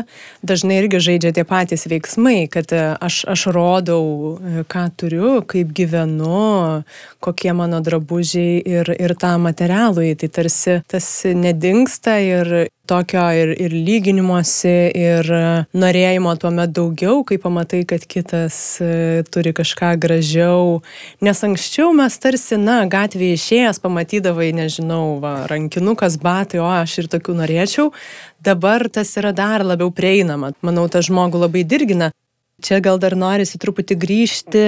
dažnai 0.45 0.77
irgi 0.83 0.99
žaidžia 1.01 1.31
tie 1.33 1.45
patys 1.49 1.87
veiksmai, 1.89 2.45
kad 2.53 2.69
e, 2.77 2.83
aš, 3.01 3.23
aš 3.33 3.47
rodau, 3.55 4.03
e, 4.37 4.61
ką 4.69 4.83
turiu, 5.01 5.31
kaip 5.49 5.73
gyvenu, 5.73 6.83
kokie 7.25 7.55
mano 7.57 7.81
drabužiai 7.81 8.61
ir, 8.61 8.93
ir 9.01 9.15
tą 9.17 9.33
materialų, 9.41 10.11
tai 10.21 10.29
tarsi 10.29 10.77
tas 10.85 11.09
nedingsta 11.25 12.19
ir 12.21 12.53
tokio 12.91 13.23
ir, 13.35 13.53
ir 13.55 13.71
lyginimosi, 13.71 14.75
ir 14.97 15.29
norėjimo 15.71 16.33
tuomet 16.41 16.73
daugiau, 16.75 17.21
kai 17.27 17.37
pamatai, 17.41 17.83
kad 17.87 18.03
kitas 18.09 18.57
e, 18.83 19.23
turi 19.31 19.53
kažką 19.55 19.93
gražiau. 20.01 20.81
Nes 21.23 21.43
anksčiau 21.47 21.93
mes 21.95 22.19
tarsi, 22.21 22.59
na, 22.59 22.81
gatvėje 22.91 23.39
išėjęs 23.39 23.81
pamatydavai, 23.83 24.51
nežinau, 24.59 25.19
va, 25.23 25.35
rankinukas, 25.51 26.19
batai, 26.21 26.59
o 26.59 26.67
aš 26.67 26.99
ir 27.03 27.11
tokių 27.15 27.37
norėčiau. 27.39 27.91
Dabar 28.43 28.89
tas 28.91 29.15
yra 29.21 29.31
dar 29.37 29.63
labiau 29.63 29.93
prieinama. 29.93 30.51
Manau, 30.65 30.87
tas 30.91 31.07
žmogų 31.07 31.45
labai 31.45 31.63
dirgina. 31.63 32.11
Čia 32.61 32.77
gal 32.83 32.99
dar 33.01 33.15
norisi 33.17 33.57
truputį 33.61 33.95
grįžti. 34.01 34.63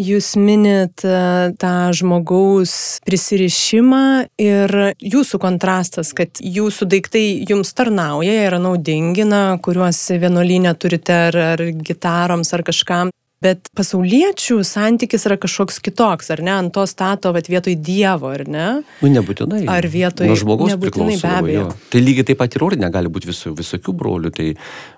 Jūs 0.00 0.30
minit 0.40 1.04
e, 1.04 1.16
tą 1.60 1.72
žmogaus 1.96 2.74
prisirišimą 3.04 4.04
ir 4.40 4.74
jūsų 5.04 5.40
kontrastas, 5.42 6.14
kad 6.16 6.40
jūsų 6.40 6.88
daiktai 6.94 7.26
jums 7.48 7.74
tarnauja, 7.76 8.38
yra 8.48 8.60
naudingi, 8.62 9.26
na, 9.28 9.42
kuriuos 9.60 10.00
vienuolynę 10.22 10.72
turite 10.80 11.18
ar, 11.28 11.40
ar 11.54 11.66
gitaroms 11.84 12.54
ar 12.56 12.64
kažkam. 12.64 13.12
Bet 13.44 13.68
pasauliečių 13.76 14.62
santykis 14.64 15.26
yra 15.28 15.36
kažkoks 15.40 15.80
kitoks, 15.84 16.30
ar 16.32 16.40
ne? 16.44 16.54
Ant 16.54 16.72
to 16.72 16.86
stato 16.88 17.32
vat, 17.34 17.48
vietoj 17.52 17.74
Dievo, 17.76 18.30
ar 18.32 18.46
ne? 18.48 18.66
Nu, 19.02 19.10
nebūtinai. 19.12 19.64
Ar 19.68 19.84
vietoj 19.90 20.30
Nuo 20.30 20.38
žmogaus 20.40 20.78
priklauso. 20.80 21.20
be 21.20 21.32
abejo. 21.32 21.66
jo. 21.66 21.74
Tai 21.92 22.00
lygiai 22.00 22.28
taip 22.30 22.40
pat 22.40 22.56
ir 22.56 22.64
ordinė 22.64 22.88
gali 22.94 23.12
būti 23.12 23.28
visų, 23.28 23.52
visokių 23.58 23.92
brolių. 24.00 24.32
Tai 24.34 24.46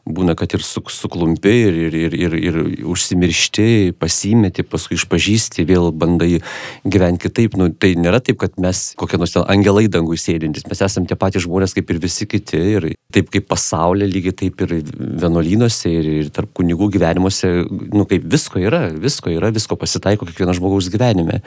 būna, 0.06 0.36
kad 0.38 0.54
ir 0.54 0.62
su, 0.62 0.82
suklumpi 0.94 1.54
ir, 1.66 1.80
ir, 1.88 1.96
ir, 2.06 2.14
ir, 2.14 2.36
ir 2.38 2.60
užsimiršti, 2.86 3.96
pasimeti, 3.98 4.62
paskui 4.62 4.94
išpažįsti, 5.00 5.66
vėl 5.66 5.90
bandai 5.90 6.38
gyventi 6.86 7.26
kitaip. 7.26 7.58
Nu, 7.58 7.72
tai 7.74 7.94
nėra 7.98 8.22
taip, 8.22 8.38
kad 8.44 8.54
mes 8.62 8.92
kokie 9.00 9.18
nors 9.18 9.34
ten 9.34 9.46
angelai 9.50 9.88
dangui 9.90 10.20
sėdintys. 10.20 10.68
Mes 10.70 10.84
esame 10.86 11.10
tie 11.10 11.18
patys 11.18 11.48
žmonės 11.48 11.74
kaip 11.74 11.90
ir 11.90 12.00
visi 12.06 12.28
kiti. 12.30 12.62
Ir 12.76 12.88
taip 13.14 13.30
kaip 13.34 13.50
pasaulyje, 13.50 14.12
lygiai 14.12 14.38
taip 14.44 14.62
ir 14.66 14.78
vienuolynuose 14.94 15.90
ir, 15.90 16.08
ir 16.22 16.30
tarp 16.34 16.52
kunigų 16.56 16.90
gyvenimuose, 16.96 17.52
nu 17.94 18.06
kaip 18.08 18.26
visko 18.36 18.60
yra, 18.62 18.86
visko 18.92 19.32
yra, 19.32 19.50
visko 19.54 19.78
pasitaiko 19.80 20.28
kiekvieno 20.28 20.54
žmogaus 20.56 20.90
gyvenime. 20.92 21.40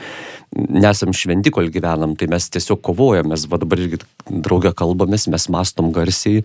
Nesam 0.53 1.13
šventi, 1.15 1.53
kol 1.53 1.69
gyvenam, 1.74 2.15
tai 2.19 2.29
mes 2.31 2.50
tiesiog 2.51 2.81
kovojam, 2.86 3.29
mes 3.31 3.46
va 3.50 3.62
dabar 3.62 3.81
irgi 3.81 4.01
draugę 4.29 4.74
kalbamės, 4.77 5.29
mes 5.31 5.50
mastom 5.53 5.93
garsiai, 5.96 6.43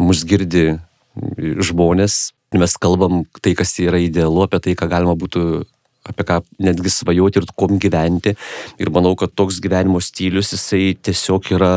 mus 0.00 0.24
girdi 0.28 0.76
žmonės, 1.16 2.18
mes 2.56 2.76
kalbam 2.80 3.24
tai, 3.40 3.56
kas 3.58 3.74
yra 3.82 4.00
idealu, 4.02 4.44
apie 4.44 4.60
tai, 4.62 4.76
ką 4.78 4.90
galima 4.92 5.16
būtų 5.18 5.64
apie 6.06 6.26
ką 6.26 6.40
netgi 6.62 6.92
svajoti 6.92 7.40
ir 7.40 7.48
kuom 7.58 7.80
gyventi. 7.82 8.36
Ir 8.78 8.92
manau, 8.94 9.16
kad 9.18 9.32
toks 9.34 9.58
gyvenimo 9.62 9.98
stilius, 10.04 10.52
jisai 10.54 10.94
tiesiog 10.94 11.50
yra 11.56 11.72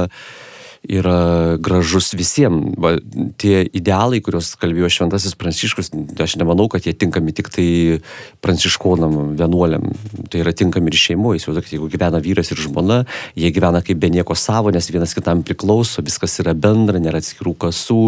yra 0.87 1.57
gražus 1.59 2.13
visiems. 2.15 2.75
Va, 2.79 2.95
tie 3.39 3.61
idealai, 3.75 4.21
kuriuos 4.23 4.53
kalbėjo 4.59 4.89
Šventasis 4.93 5.35
Pranciškus, 5.39 5.91
aš 6.23 6.37
nemanau, 6.39 6.69
kad 6.71 6.85
jie 6.87 6.93
tinkami 6.95 7.33
tik 7.35 7.51
tai 7.53 7.67
pranciškonam, 8.43 9.35
vienuoliam. 9.39 9.89
Tai 10.31 10.41
yra 10.43 10.53
tinkami 10.55 10.91
ir 10.91 10.99
šeimoje. 10.99 11.41
Įsivaizduokit, 11.41 11.75
jeigu 11.75 11.89
gyvena 11.91 12.21
vyras 12.23 12.53
ir 12.53 12.63
žmona, 12.63 13.01
jie 13.35 13.51
gyvena 13.55 13.83
kaip 13.85 13.99
be 13.99 14.11
nieko 14.13 14.37
savo, 14.39 14.71
nes 14.75 14.87
vienas 14.91 15.15
kitam 15.17 15.43
priklauso, 15.47 16.03
viskas 16.05 16.39
yra 16.43 16.55
bendra, 16.55 17.01
nėra 17.01 17.19
atskirų 17.19 17.57
kasų, 17.65 18.01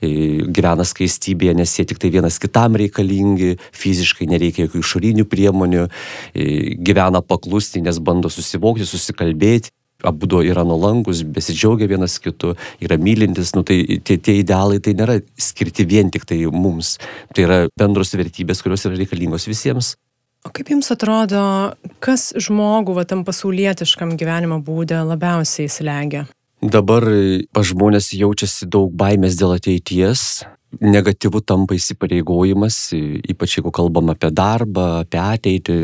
e, 0.00 0.12
gyvena 0.50 0.86
skaistybėje, 0.86 1.56
nes 1.62 1.78
jie 1.78 1.86
tik 1.86 2.02
tai 2.02 2.10
vienas 2.14 2.40
kitam 2.42 2.78
reikalingi, 2.80 3.56
fiziškai 3.76 4.28
nereikia 4.30 4.66
jokių 4.66 4.82
išorinių 4.82 5.28
priemonių, 5.30 5.88
e, 6.34 6.76
gyvena 6.82 7.22
paklusti, 7.22 7.84
nes 7.86 8.02
bando 8.02 8.32
susivokti, 8.32 8.86
susikalbėti 8.86 9.70
abu 10.06 10.28
yra 10.42 10.64
nuolankus, 10.66 11.22
besidžiaugia 11.22 11.88
vienas 11.90 12.18
kitu, 12.22 12.54
yra 12.80 12.98
mylintis, 13.00 13.54
nu, 13.56 13.64
tai 13.66 14.00
tie, 14.04 14.16
tie 14.16 14.38
idealai 14.40 14.80
tai 14.80 14.94
nėra 14.98 15.20
skirti 15.38 15.86
vien 15.88 16.10
tik 16.10 16.26
tai 16.28 16.38
mums, 16.52 16.96
tai 17.34 17.46
yra 17.46 17.58
bendros 17.78 18.14
vertybės, 18.14 18.62
kurios 18.62 18.86
yra 18.86 18.96
reikalingos 18.98 19.48
visiems. 19.50 19.94
O 20.46 20.52
kaip 20.54 20.68
jums 20.70 20.92
atrodo, 20.94 21.42
kas 21.98 22.30
žmogų 22.38 22.94
va, 22.94 23.04
tam 23.08 23.24
pasaulietiškam 23.26 24.14
gyvenimo 24.20 24.60
būdė 24.62 25.00
labiausiai 25.02 25.66
įsilegia? 25.66 26.26
Dabar 26.62 27.04
pas 27.52 27.66
žmonės 27.66 28.12
jaučiasi 28.14 28.68
daug 28.70 28.94
baimės 28.94 29.34
dėl 29.40 29.56
ateities, 29.56 30.46
negatyvu 30.80 31.42
tampa 31.46 31.76
įsipareigojimas, 31.76 32.78
ypač 33.32 33.58
jeigu 33.58 33.72
kalbam 33.74 34.12
apie 34.12 34.30
darbą, 34.34 34.86
apie 35.04 35.20
ateitį, 35.22 35.76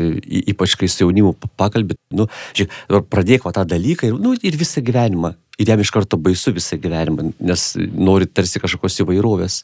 ypač 0.53 0.77
kai 0.79 0.89
su 0.91 1.05
jaunimu 1.05 1.35
pakalbėt, 1.59 1.99
nu, 2.15 2.27
žiūrėk, 2.57 3.09
pradėk 3.11 3.47
va 3.47 3.53
tą 3.55 3.65
dalyką 3.69 4.09
ir, 4.09 4.19
nu, 4.21 4.35
ir 4.37 4.59
visą 4.59 4.83
gyvenimą. 4.85 5.35
Ir 5.61 5.69
jam 5.69 5.81
iš 5.83 5.91
karto 5.93 6.17
baisu 6.17 6.53
visą 6.55 6.79
gyvenimą, 6.81 7.31
nes 7.45 7.67
nori 7.77 8.25
tarsi 8.25 8.61
kažkokios 8.63 9.03
įvairovės. 9.03 9.61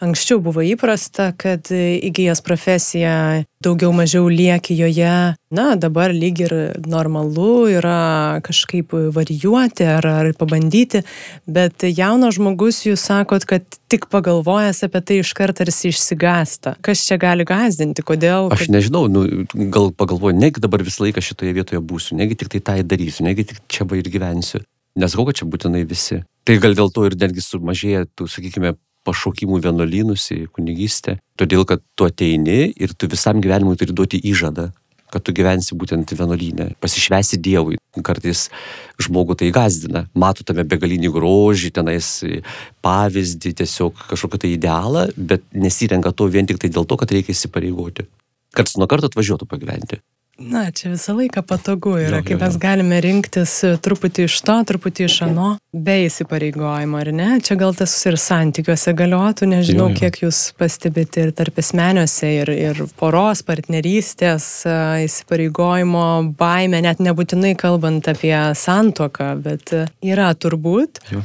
Anksčiau 0.00 0.40
buvo 0.40 0.62
įprasta, 0.64 1.28
kad 1.36 1.68
įgyjęs 1.68 2.40
profesiją 2.40 3.14
daugiau 3.60 3.92
mažiau 3.92 4.30
lieki 4.32 4.72
joje. 4.78 5.36
Na, 5.52 5.66
dabar 5.76 6.14
lyg 6.16 6.40
ir 6.40 6.54
normalu 6.88 7.68
yra 7.68 8.40
kažkaip 8.46 8.94
varijuoti 9.12 9.84
ar, 9.84 10.08
ar 10.08 10.30
pabandyti, 10.40 11.02
bet 11.44 11.84
jaunas 11.84 12.38
žmogus 12.38 12.80
jūs 12.86 13.04
sakot, 13.10 13.44
kad 13.44 13.66
tik 13.92 14.08
pagalvojęs 14.08 14.80
apie 14.88 15.04
tai 15.04 15.20
iškart 15.20 15.60
tarsi 15.60 15.92
išsigasta. 15.92 16.78
Kas 16.80 17.04
čia 17.04 17.20
gali 17.20 17.44
gazdinti, 17.44 18.00
kodėl? 18.00 18.48
Aš 18.56 18.70
nežinau, 18.72 19.04
nu, 19.12 19.26
gal 19.52 19.92
pagalvoju, 19.92 20.38
negi 20.40 20.64
dabar 20.64 20.80
visą 20.86 21.04
laiką 21.04 21.20
šitoje 21.28 21.52
vietoje 21.60 21.84
būsiu, 21.84 22.16
negi 22.16 22.40
tik 22.40 22.54
tai 22.56 22.64
tą 22.64 22.80
ir 22.80 22.88
darysiu, 22.88 23.28
negi 23.28 23.50
tik 23.52 23.60
čia 23.68 23.84
va 23.84 24.00
ir 24.00 24.08
gyvensiu. 24.08 24.64
Nesakau, 24.96 25.28
kad 25.28 25.42
čia 25.42 25.46
būtinai 25.50 25.84
visi. 25.84 26.24
Tai 26.48 26.56
gal 26.62 26.72
dėl 26.78 26.88
to 26.88 27.04
ir 27.06 27.20
netgi 27.20 27.44
sumažėja 27.44 28.08
tų, 28.16 28.26
sakykime, 28.32 28.72
pašaukimų 29.06 29.60
vienuolynus 29.64 30.28
į 30.34 30.40
kunigystę, 30.54 31.18
todėl 31.40 31.64
kad 31.68 31.82
tu 31.96 32.06
ateini 32.08 32.70
ir 32.76 32.94
tu 32.94 33.08
visam 33.10 33.40
gyvenimui 33.42 33.78
turi 33.80 33.96
duoti 33.96 34.20
įžadą, 34.30 34.70
kad 35.10 35.24
tu 35.26 35.34
gyvensi 35.34 35.74
būtent 35.78 36.12
vienuolynę, 36.14 36.70
pasišvesi 36.82 37.40
Dievui. 37.42 37.78
Kartais 38.06 38.46
žmogų 39.02 39.36
tai 39.40 39.50
gazdina, 39.54 40.04
mato 40.14 40.46
tame 40.46 40.62
begalinį 40.68 41.10
grožį, 41.16 41.72
tenais 41.80 42.12
pavyzdį, 42.84 43.54
tiesiog 43.62 44.06
kažkokią 44.12 44.44
tai 44.44 44.52
idealą, 44.54 45.08
bet 45.16 45.42
nesirenka 45.50 46.14
to 46.14 46.30
vien 46.30 46.46
tik 46.46 46.62
tai 46.62 46.70
dėl 46.70 46.86
to, 46.86 47.00
kad 47.00 47.10
reikia 47.10 47.34
įsipareigoti. 47.34 48.06
Karts 48.54 48.78
nuo 48.78 48.86
karto 48.90 49.10
atvažiuotų 49.10 49.50
pagyventi. 49.50 50.00
Na, 50.40 50.70
čia 50.72 50.88
visą 50.94 51.12
laiką 51.18 51.42
patogu 51.44 51.98
yra, 52.00 52.22
kai 52.24 52.38
mes 52.40 52.54
galime 52.56 52.96
rinktis 53.04 53.58
truputį 53.84 54.24
iš 54.24 54.38
to, 54.48 54.54
truputį 54.70 55.04
iš 55.04 55.16
ano, 55.26 55.48
be 55.76 55.98
įsipareigojimo, 56.06 56.96
ar 56.96 57.10
ne? 57.12 57.26
Čia 57.44 57.58
gal 57.60 57.76
tas 57.76 57.92
ir 58.08 58.16
santykiuose 58.16 58.94
galiotų, 58.96 59.50
nežinau, 59.52 59.90
Jo, 59.90 59.92
jo. 59.92 59.98
kiek 60.00 60.16
jūs 60.24 60.40
pastebite 60.56 61.26
ir 61.26 61.34
tarp 61.36 61.60
esmeniuose, 61.60 62.32
ir, 62.40 62.54
ir 62.56 62.80
poros, 62.96 63.44
partnerystės, 63.44 64.48
a, 64.64 64.78
įsipareigojimo, 65.04 66.06
baime, 66.40 66.80
net 66.88 67.04
nebūtinai 67.04 67.52
kalbant 67.60 68.08
apie 68.08 68.32
santoką, 68.56 69.34
bet 69.44 69.74
a, 69.76 69.84
yra 70.00 70.32
turbūt. 70.32 71.04
Jo. 71.12 71.20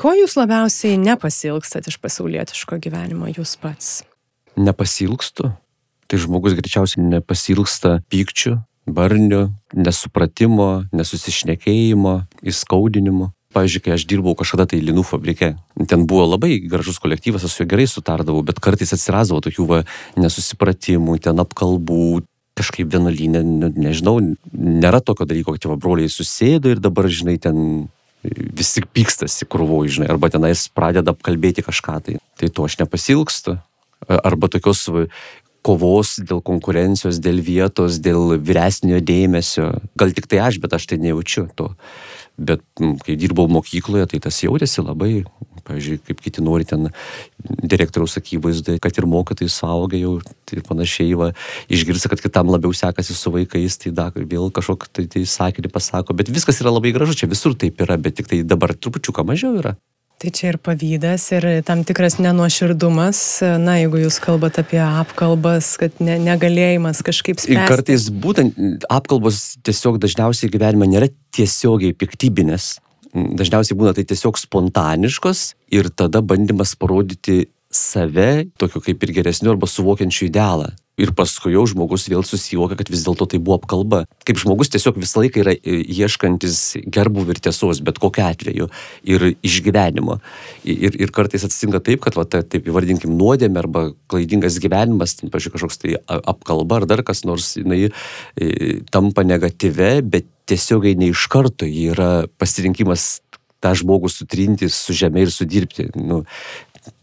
Ko 0.00 0.14
jūs 0.16 0.38
labiausiai 0.40 0.96
nepasilgstat 0.96 1.92
iš 1.92 2.00
pasaulietiško 2.00 2.80
gyvenimo 2.80 3.28
jūs 3.28 3.58
pats? 3.60 3.98
Nepasilgstu. 4.56 5.52
Tai 6.10 6.18
žmogus 6.18 6.56
greičiausiai 6.58 7.04
nepasilgsta 7.06 8.00
pykčių, 8.10 8.56
barnių, 8.90 9.44
nesupratimo, 9.78 10.70
nesusišnekėjimo, 10.90 12.14
įskaudinimo. 12.50 13.30
Pavyzdžiui, 13.54 13.82
kai 13.82 13.94
aš 13.96 14.04
dirbau 14.06 14.36
kažkada 14.38 14.68
tai 14.70 14.78
linų 14.78 15.02
fabrike, 15.06 15.56
ten 15.90 16.04
buvo 16.06 16.22
labai 16.28 16.60
gražus 16.62 17.00
kolektyvas, 17.02 17.42
aš 17.46 17.56
su 17.56 17.62
juo 17.64 17.70
gerai 17.72 17.86
sutardavau, 17.90 18.44
bet 18.46 18.60
kartais 18.62 18.94
atsirasdavo 18.94 19.42
tokių 19.42 19.66
va, 19.66 19.80
nesusipratimų, 20.22 21.16
ten 21.24 21.42
apkalbų, 21.42 22.20
kažkaip 22.60 22.92
vienuolynė, 22.92 23.42
ne, 23.46 23.72
nežinau, 23.88 24.20
nėra 24.54 25.00
tokio 25.02 25.26
dalyko, 25.26 25.56
kad 25.56 25.64
tie 25.64 25.78
broliai 25.82 26.12
susėdo 26.12 26.70
ir 26.70 26.82
dabar, 26.82 27.08
žinai, 27.10 27.40
ten 27.42 27.88
visi 28.22 28.82
pykstasi 28.84 29.48
krūvoj, 29.50 29.90
žinai, 29.96 30.10
arba 30.12 30.30
tenais 30.32 30.66
pradeda 30.74 31.14
apkalbėti 31.14 31.64
kažką 31.66 31.98
tai. 32.06 32.18
Tai 32.38 32.52
to 32.54 32.68
aš 32.68 32.78
nepasilgstu. 32.82 33.58
Arba 34.08 34.48
tokios 34.48 34.86
kovos 35.66 36.16
dėl 36.22 36.40
konkurencijos, 36.44 37.20
dėl 37.22 37.40
vietos, 37.44 38.00
dėl 38.02 38.36
vyresnio 38.38 39.00
dėmesio. 39.04 39.72
Gal 39.98 40.14
tik 40.16 40.30
tai 40.30 40.40
aš, 40.46 40.60
bet 40.62 40.76
aš 40.76 40.88
tai 40.90 41.00
nejaučiu 41.02 41.48
to. 41.56 41.72
Bet 42.40 42.62
m, 42.80 42.94
kai 43.04 43.18
dirbau 43.20 43.50
mokykloje, 43.52 44.06
tai 44.12 44.20
tas 44.24 44.38
jautėsi 44.40 44.80
labai, 44.80 45.26
pavyzdžiui, 45.66 45.98
kaip 46.08 46.22
kiti 46.24 46.44
nori 46.44 46.64
ten 46.68 46.88
direktoriaus 47.44 48.16
akivaizdai, 48.20 48.78
kad 48.80 48.96
ir 48.96 49.08
mokytojai 49.10 49.52
suaugę 49.52 50.00
jau 50.00 50.14
tai 50.48 50.62
panašiai, 50.64 51.12
va, 51.20 51.30
išgirsta, 51.68 52.08
kad 52.12 52.24
kitam 52.24 52.48
labiau 52.52 52.72
sekasi 52.76 53.16
su 53.16 53.34
vaikais, 53.34 53.76
tai 53.84 53.92
da, 53.92 54.08
vėl 54.16 54.48
kažkokį 54.56 54.92
tai, 54.96 55.06
tai 55.12 55.26
sakinį 55.28 55.72
pasako. 55.74 56.16
Bet 56.16 56.32
viskas 56.32 56.62
yra 56.64 56.72
labai 56.72 56.94
gražu, 56.96 57.18
čia 57.20 57.28
visur 57.30 57.58
taip 57.58 57.84
yra, 57.84 58.00
bet 58.00 58.16
tik 58.22 58.32
tai 58.32 58.40
dabar 58.46 58.72
trupučiuką 58.72 59.26
mažiau 59.28 59.58
yra. 59.60 59.76
Tai 60.20 60.28
čia 60.36 60.50
ir 60.52 60.58
pavydas, 60.60 61.22
ir 61.32 61.44
tam 61.64 61.80
tikras 61.88 62.18
nenuoširdumas, 62.20 63.20
na, 63.56 63.78
jeigu 63.80 64.02
jūs 64.02 64.18
kalbate 64.20 64.60
apie 64.60 64.80
apkalbas, 64.84 65.70
kad 65.80 65.96
ne, 66.04 66.18
negalėjimas 66.20 67.00
kažkaip 67.06 67.38
Ir 67.38 67.46
spręsti. 67.46 67.68
kartais 67.70 68.08
būtent 68.12 68.84
apkalbos 68.92 69.56
tiesiog 69.64 69.96
dažniausiai 70.02 70.52
gyvenime 70.52 70.90
nėra 70.92 71.08
tiesiogiai 71.32 71.96
piktybinės. 71.96 72.74
Dažniausiai 73.16 73.78
būna 73.80 73.94
tai 73.96 74.04
tiesiog 74.12 74.36
spontaniškos 74.36 75.40
ir 75.72 75.88
tada 75.88 76.20
bandymas 76.20 76.76
parodyti 76.76 77.46
save, 77.72 78.50
tokiu 78.60 78.84
kaip 78.84 79.00
ir 79.06 79.16
geresniu 79.22 79.54
arba 79.54 79.70
suvokiančiu 79.70 80.28
idealą. 80.28 80.68
Ir 81.00 81.12
paskui 81.16 81.54
jau 81.54 81.64
žmogus 81.68 82.06
vėl 82.10 82.24
susivokia, 82.26 82.78
kad 82.80 82.90
vis 82.92 83.04
dėlto 83.06 83.26
tai 83.30 83.40
buvo 83.42 83.58
apkalba. 83.58 84.02
Kaip 84.26 84.40
žmogus 84.42 84.72
tiesiog 84.72 84.98
visą 85.00 85.22
laiką 85.24 85.42
yra 85.42 85.54
e, 85.56 85.80
ieškantis 86.00 86.60
gerbų 86.86 87.26
ir 87.32 87.40
tiesos, 87.42 87.82
bet 87.84 88.00
kokiu 88.02 88.26
atveju 88.26 88.68
ir 89.08 89.26
išgyvenimo. 89.36 90.18
Ir, 90.64 90.98
ir 91.00 91.14
kartais 91.14 91.46
atsitinka 91.46 91.82
taip, 91.86 92.02
kad, 92.04 92.18
va, 92.18 92.26
taip 92.28 92.60
įvardinkim, 92.60 93.14
nuodėmė 93.18 93.62
arba 93.62 93.86
klaidingas 94.10 94.60
gyvenimas, 94.62 95.16
pažiūrėjau, 95.22 95.56
kažkoks 95.56 95.82
tai 95.82 95.96
apkalba 96.08 96.82
ar 96.82 96.88
dar 96.90 97.04
kas 97.06 97.24
nors, 97.28 97.54
jinai 97.60 97.88
e, 97.88 98.80
tampa 98.92 99.24
negatyve, 99.26 99.96
bet 100.06 100.28
tiesiogiai 100.50 100.98
ne 100.98 101.10
iš 101.12 101.28
karto 101.30 101.68
yra 101.68 102.26
pasirinkimas 102.40 103.20
tą 103.60 103.74
žmogų 103.76 104.08
sutrinti 104.12 104.70
su 104.72 104.96
žemė 104.96 105.26
ir 105.26 105.32
sudirbti. 105.34 105.90
Nu, 106.00 106.22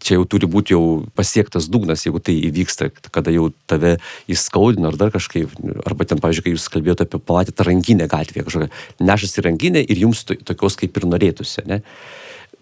čia 0.01 0.17
jau 0.17 0.25
turi 0.29 0.49
būti 0.49 0.73
jau 0.73 0.83
pasiektas 1.17 1.67
dugnas, 1.71 2.05
jeigu 2.05 2.21
tai 2.23 2.35
įvyksta, 2.49 2.89
kada 3.13 3.33
jau 3.33 3.49
tave 3.69 3.97
įskaudina 4.31 4.91
ar 4.91 4.97
dar 4.99 5.11
kažkaip, 5.13 5.53
arba 5.85 6.07
ten, 6.07 6.21
pavyzdžiui, 6.23 6.45
kai 6.45 6.55
jūs 6.55 6.67
kalbėjote 6.73 7.07
apie 7.07 7.21
pamatėte 7.21 7.67
rankinę 7.67 8.07
gatvėje, 8.11 8.45
kažkokią 8.47 9.05
nešasi 9.05 9.45
rankinę 9.45 9.83
ir 9.85 10.01
jums 10.05 10.23
to, 10.27 10.37
tokios 10.47 10.79
kaip 10.79 10.97
ir 10.97 11.07
norėtųsi, 11.09 11.65
ne? 11.69 11.81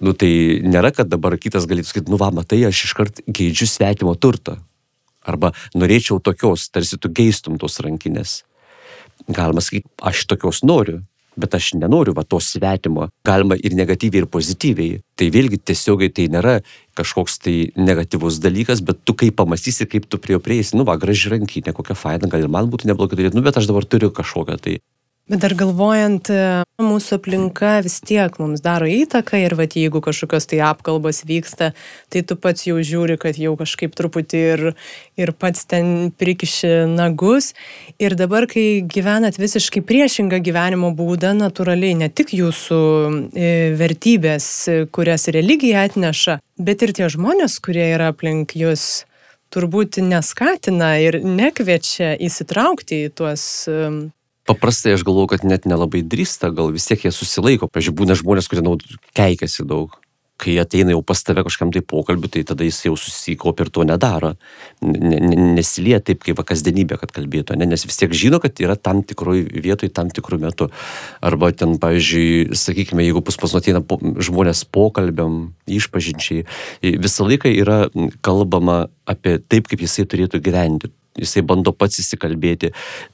Nu 0.04 0.12
tai 0.12 0.60
nėra, 0.66 0.92
kad 0.92 1.08
dabar 1.08 1.38
kitas 1.40 1.68
galėtų 1.72 1.88
sakyti, 1.88 2.12
nu 2.12 2.20
va, 2.20 2.28
matai, 2.36 2.60
aš 2.68 2.84
iškart 2.90 3.24
geidžiu 3.32 3.68
svetimo 3.72 4.16
turto. 4.20 4.58
Arba 5.26 5.54
norėčiau 5.74 6.20
tokios, 6.22 6.68
tarsi 6.70 7.00
tu 7.02 7.10
geistum 7.10 7.56
tos 7.62 7.80
rankinės. 7.82 8.42
Galima 9.32 9.64
sakyti, 9.64 9.88
aš 10.04 10.26
tokios 10.28 10.60
noriu, 10.68 11.00
bet 11.40 11.58
aš 11.58 11.74
nenoriu 11.80 12.16
va 12.16 12.24
to 12.24 12.40
svetimo. 12.42 13.10
Galima 13.28 13.58
ir 13.58 13.76
negatyviai, 13.78 14.24
ir 14.24 14.32
pozityviai. 14.32 15.02
Tai 15.20 15.30
vėlgi 15.32 15.62
tiesiogiai 15.62 16.14
tai 16.16 16.28
nėra 16.34 16.58
kažkoks 16.96 17.40
tai 17.44 17.56
negatyvus 17.76 18.40
dalykas, 18.44 18.84
bet 18.86 19.04
tu 19.04 19.16
kaip 19.18 19.38
pamastysi, 19.40 19.88
kaip 19.90 20.08
tu 20.10 20.20
prie 20.22 20.38
jo 20.38 20.42
prieisi, 20.44 20.78
nu 20.80 20.88
va, 20.88 20.98
graži 21.00 21.34
rankinė, 21.34 21.76
kokia 21.76 21.98
faina, 22.00 22.32
gal 22.32 22.46
ir 22.46 22.52
man 22.52 22.72
būtų 22.72 22.92
neblogai 22.92 23.20
turėti, 23.20 23.38
nu 23.38 23.46
bet 23.46 23.60
aš 23.60 23.70
dabar 23.72 23.88
turiu 23.88 24.14
kažkokią 24.16 24.60
tai. 24.62 24.80
Bet 25.26 25.42
dar 25.42 25.56
galvojant, 25.58 26.30
e, 26.30 26.42
mūsų 26.78 27.16
aplinka 27.18 27.80
vis 27.82 27.96
tiek 28.06 28.36
mums 28.38 28.62
daro 28.62 28.86
įtaką 28.86 29.40
ir 29.42 29.56
vat, 29.58 29.74
jeigu 29.74 29.98
kažkokios 30.06 30.46
tai 30.52 30.60
apkalbos 30.62 31.24
vyksta, 31.26 31.72
tai 32.14 32.22
tu 32.22 32.36
pats 32.38 32.68
jau 32.68 32.76
žiūri, 32.78 33.16
kad 33.18 33.40
jau 33.42 33.56
kažkaip 33.58 33.96
truputį 33.98 34.42
ir, 34.52 34.62
ir 35.18 35.32
pats 35.34 35.66
ten 35.66 36.12
prikiši 36.14 36.86
nagus. 36.92 37.56
Ir 37.98 38.14
dabar, 38.20 38.46
kai 38.46 38.86
gyvenat 38.86 39.40
visiškai 39.42 39.82
priešingą 39.82 40.38
gyvenimo 40.46 40.92
būdą, 40.94 41.34
natūraliai 41.40 41.98
ne 42.04 42.12
tik 42.14 42.36
jūsų 42.38 42.82
e, 43.34 43.50
vertybės, 43.82 44.52
kurias 44.94 45.26
religija 45.34 45.88
atneša, 45.90 46.38
bet 46.62 46.86
ir 46.86 46.94
tie 46.94 47.10
žmonės, 47.10 47.58
kurie 47.66 47.88
yra 47.96 48.12
aplink 48.14 48.54
jūs 48.54 49.08
turbūt 49.50 49.98
neskatina 50.06 51.00
ir 51.02 51.18
nekviečia 51.26 52.14
įsitraukti 52.30 53.08
į 53.08 53.12
tuos 53.18 53.48
paprastai 54.48 54.96
aš 54.96 55.04
galvoju, 55.08 55.34
kad 55.34 55.46
net 55.48 55.66
nelabai 55.70 56.04
drįsta, 56.06 56.54
gal 56.56 56.72
vis 56.74 56.88
tiek 56.90 57.08
jie 57.08 57.14
susilaiko. 57.14 57.70
Pavyzdžiui, 57.72 57.98
būna 58.02 58.18
žmonės, 58.20 58.50
kurie 58.52 58.66
naud, 58.66 58.86
keikiasi 59.18 59.66
daug. 59.68 59.98
Kai 60.42 60.58
ateina 60.60 60.92
jau 60.92 61.02
pas 61.06 61.22
tave 61.24 61.46
kažkam 61.48 61.72
tai 61.72 61.80
pokalbiu, 61.80 62.28
tai 62.32 62.44
tada 62.48 62.66
jis 62.68 62.82
jau 62.90 62.96
susikaupia 63.00 63.66
ir 63.66 63.72
to 63.72 63.86
nedaro. 63.88 64.34
Ne, 64.84 65.20
ne, 65.24 65.38
nesilie 65.56 65.96
taip 66.04 66.26
kaip 66.26 66.42
kasdienybė, 66.48 66.98
kad 67.00 67.14
kalbėtų, 67.16 67.56
ne? 67.60 67.70
nes 67.72 67.86
vis 67.88 68.00
tiek 68.02 68.12
žino, 68.12 68.42
kad 68.44 68.60
yra 68.60 68.76
tam 68.76 69.00
tikroj 69.08 69.46
vietoj, 69.64 69.94
tam 69.96 70.12
tikrų 70.12 70.42
metų. 70.44 70.68
Arba 71.24 71.54
ten, 71.56 71.78
pavyzdžiui, 71.80 72.52
sakykime, 72.58 73.06
jeigu 73.08 73.24
pas 73.24 73.40
pas 73.40 73.56
ateina 73.62 73.80
po, 73.80 73.98
žmonės 74.00 74.66
pokalbiam, 74.68 75.56
išpažinčiai, 75.72 76.44
visą 76.84 77.30
laiką 77.30 77.56
yra 77.56 77.80
kalbama 78.26 78.86
apie 79.08 79.40
taip, 79.40 79.72
kaip 79.72 79.88
jisai 79.88 80.08
turėtų 80.10 80.44
gyventi 80.44 80.92
jisai 81.20 81.44
bando 81.48 81.74
pats 81.76 82.02
įsikalbėti. 82.04 82.74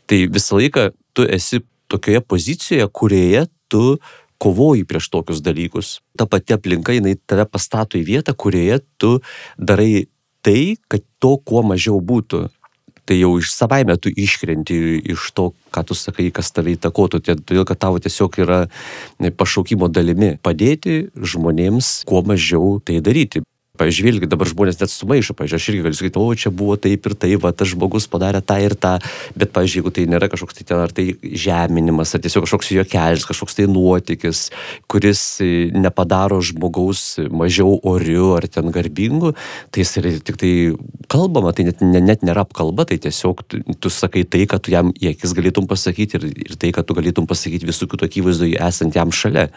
Tai 0.09 0.19
visą 0.33 0.57
laiką 0.59 0.89
tu 1.13 1.25
esi 1.27 1.61
tokioje 1.91 2.23
pozicijoje, 2.25 2.87
kurioje 2.93 3.45
tu 3.71 3.97
kovoji 4.41 4.87
prieš 4.89 5.11
tokius 5.13 5.43
dalykus. 5.45 5.99
Ta 6.17 6.25
pati 6.25 6.55
aplinka, 6.57 6.95
jinai 6.97 7.13
tave 7.29 7.45
pastato 7.45 7.99
į 7.99 8.05
vietą, 8.07 8.33
kurioje 8.33 8.81
tu 8.97 9.19
darai 9.57 10.07
tai, 10.41 10.77
kad 10.89 11.05
to 11.21 11.37
kuo 11.37 11.61
mažiau 11.65 12.01
būtų. 12.01 12.47
Tai 13.05 13.17
jau 13.17 13.31
iš 13.41 13.51
savaime 13.53 13.97
tu 14.01 14.09
iškrenti 14.09 14.77
iš 15.13 15.29
to, 15.37 15.51
ką 15.73 15.83
tu 15.89 15.97
sakai, 15.97 16.29
kas 16.33 16.53
tave 16.53 16.75
įtakotų, 16.77 17.21
todėl 17.25 17.65
kad 17.69 17.81
tavo 17.81 18.01
tiesiog 18.01 18.37
yra 18.41 18.59
pašaukimo 19.19 19.89
dalimi 19.91 20.35
padėti 20.41 21.07
žmonėms 21.17 22.01
kuo 22.09 22.21
mažiau 22.25 22.77
tai 22.85 23.01
daryti 23.03 23.41
pavyzdžiui, 23.81 24.07
vėlgi 24.07 24.29
dabar 24.29 24.49
žmonės 24.49 24.79
net 24.81 24.93
sumaišo, 24.93 25.35
pavyzdžiui, 25.37 25.59
aš 25.59 25.67
irgi 25.71 25.83
galiu 25.87 25.97
sakyti, 25.97 26.21
o 26.21 26.37
čia 26.37 26.53
buvo 26.53 26.77
taip 26.79 27.07
ir 27.09 27.15
taip, 27.17 27.41
va, 27.43 27.51
tas 27.55 27.71
žmogus 27.73 28.07
padarė 28.11 28.43
tą 28.45 28.57
ir 28.61 28.75
tą, 28.77 28.93
bet, 29.35 29.51
pavyzdžiui, 29.55 29.81
jeigu 29.81 29.93
tai 29.95 30.05
nėra 30.11 30.29
kažkoks 30.31 30.59
tai 30.59 30.67
ten, 30.69 30.81
ar 30.83 30.93
tai 30.95 31.07
žeminimas, 31.21 32.13
ar 32.15 32.23
tiesiog 32.23 32.45
kažkoks 32.45 32.71
juokelis, 32.75 33.25
kažkoks 33.29 33.57
tai 33.57 33.67
nuotykis, 33.71 34.43
kuris 34.91 35.23
e, 35.43 35.49
nepadaro 35.73 36.41
žmogaus 36.45 37.03
mažiau 37.31 37.79
oriu 37.87 38.33
ar 38.37 38.47
ten 38.51 38.69
garbingu, 38.73 39.33
tai 39.71 39.85
jis 39.85 39.95
yra 40.01 40.13
tik 40.21 40.39
tai 40.41 40.53
kalbama, 41.11 41.53
tai 41.55 41.67
net, 41.69 41.81
net 41.81 42.25
nėra 42.27 42.45
apkalba, 42.45 42.85
tai 42.89 42.99
tiesiog 43.01 43.43
tu, 43.47 43.61
tu 43.81 43.91
sakai 43.93 44.23
tai, 44.27 44.45
kad 44.49 44.63
tu 44.63 44.75
jam 44.75 44.93
į 44.93 45.11
akis 45.15 45.35
galėtum 45.37 45.67
pasakyti 45.69 46.19
ir, 46.19 46.27
ir 46.45 46.59
tai, 46.61 46.73
kad 46.75 46.87
tu 46.87 46.97
galėtum 46.97 47.27
pasakyti 47.29 47.69
visų 47.69 47.89
kitų 47.91 48.07
akivaizdoje 48.09 48.59
esant 48.61 48.95
jam 48.95 49.11
šalia. 49.15 49.49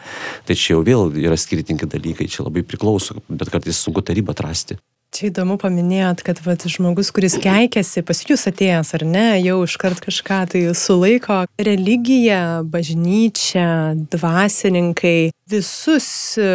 Tai 0.48 0.56
čia 0.58 0.74
jau 0.74 0.82
vėl 0.86 1.14
yra 1.22 1.38
skirtingi 1.38 1.88
dalykai, 1.90 2.28
čia 2.30 2.46
labai 2.46 2.64
priklauso, 2.66 3.20
bet 3.28 3.52
kartais 3.52 3.78
sunku 3.78 4.02
tai 4.02 4.13
ribą 4.16 4.34
atrasti. 4.36 4.78
Čia 5.14 5.28
įdomu 5.28 5.54
paminėjot, 5.62 6.24
kad 6.26 6.40
vat, 6.42 6.64
žmogus, 6.66 7.12
kuris 7.14 7.36
keikiasi, 7.38 8.02
pas 8.02 8.18
jūs 8.26 8.48
atėjęs 8.50 8.88
ar 8.96 9.04
ne, 9.06 9.26
jau 9.44 9.60
iškart 9.62 10.00
kažką 10.02 10.38
tai 10.50 10.62
sulaiko. 10.74 11.44
Religija, 11.54 12.64
bažnyčia, 12.66 13.94
dvasininkai 14.10 15.30
visus 15.46 16.08
e, 16.34 16.48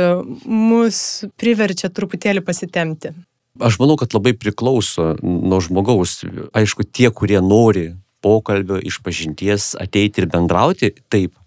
mus 0.43 1.00
priverčia 1.39 1.88
truputėlį 1.88 2.43
pasitemti. 2.43 3.13
Aš 3.63 3.80
manau, 3.80 3.95
kad 4.00 4.12
labai 4.12 4.36
priklauso 4.36 5.13
nuo 5.24 5.63
žmogaus. 5.63 6.19
Aišku, 6.52 6.84
tie, 6.84 7.08
kurie 7.15 7.39
nori 7.39 7.93
pokalbio, 8.19 8.82
išpažinties, 8.84 9.78
ateiti 9.80 10.26
ir 10.26 10.28
bendrauti, 10.36 10.91
taip. 11.08 11.38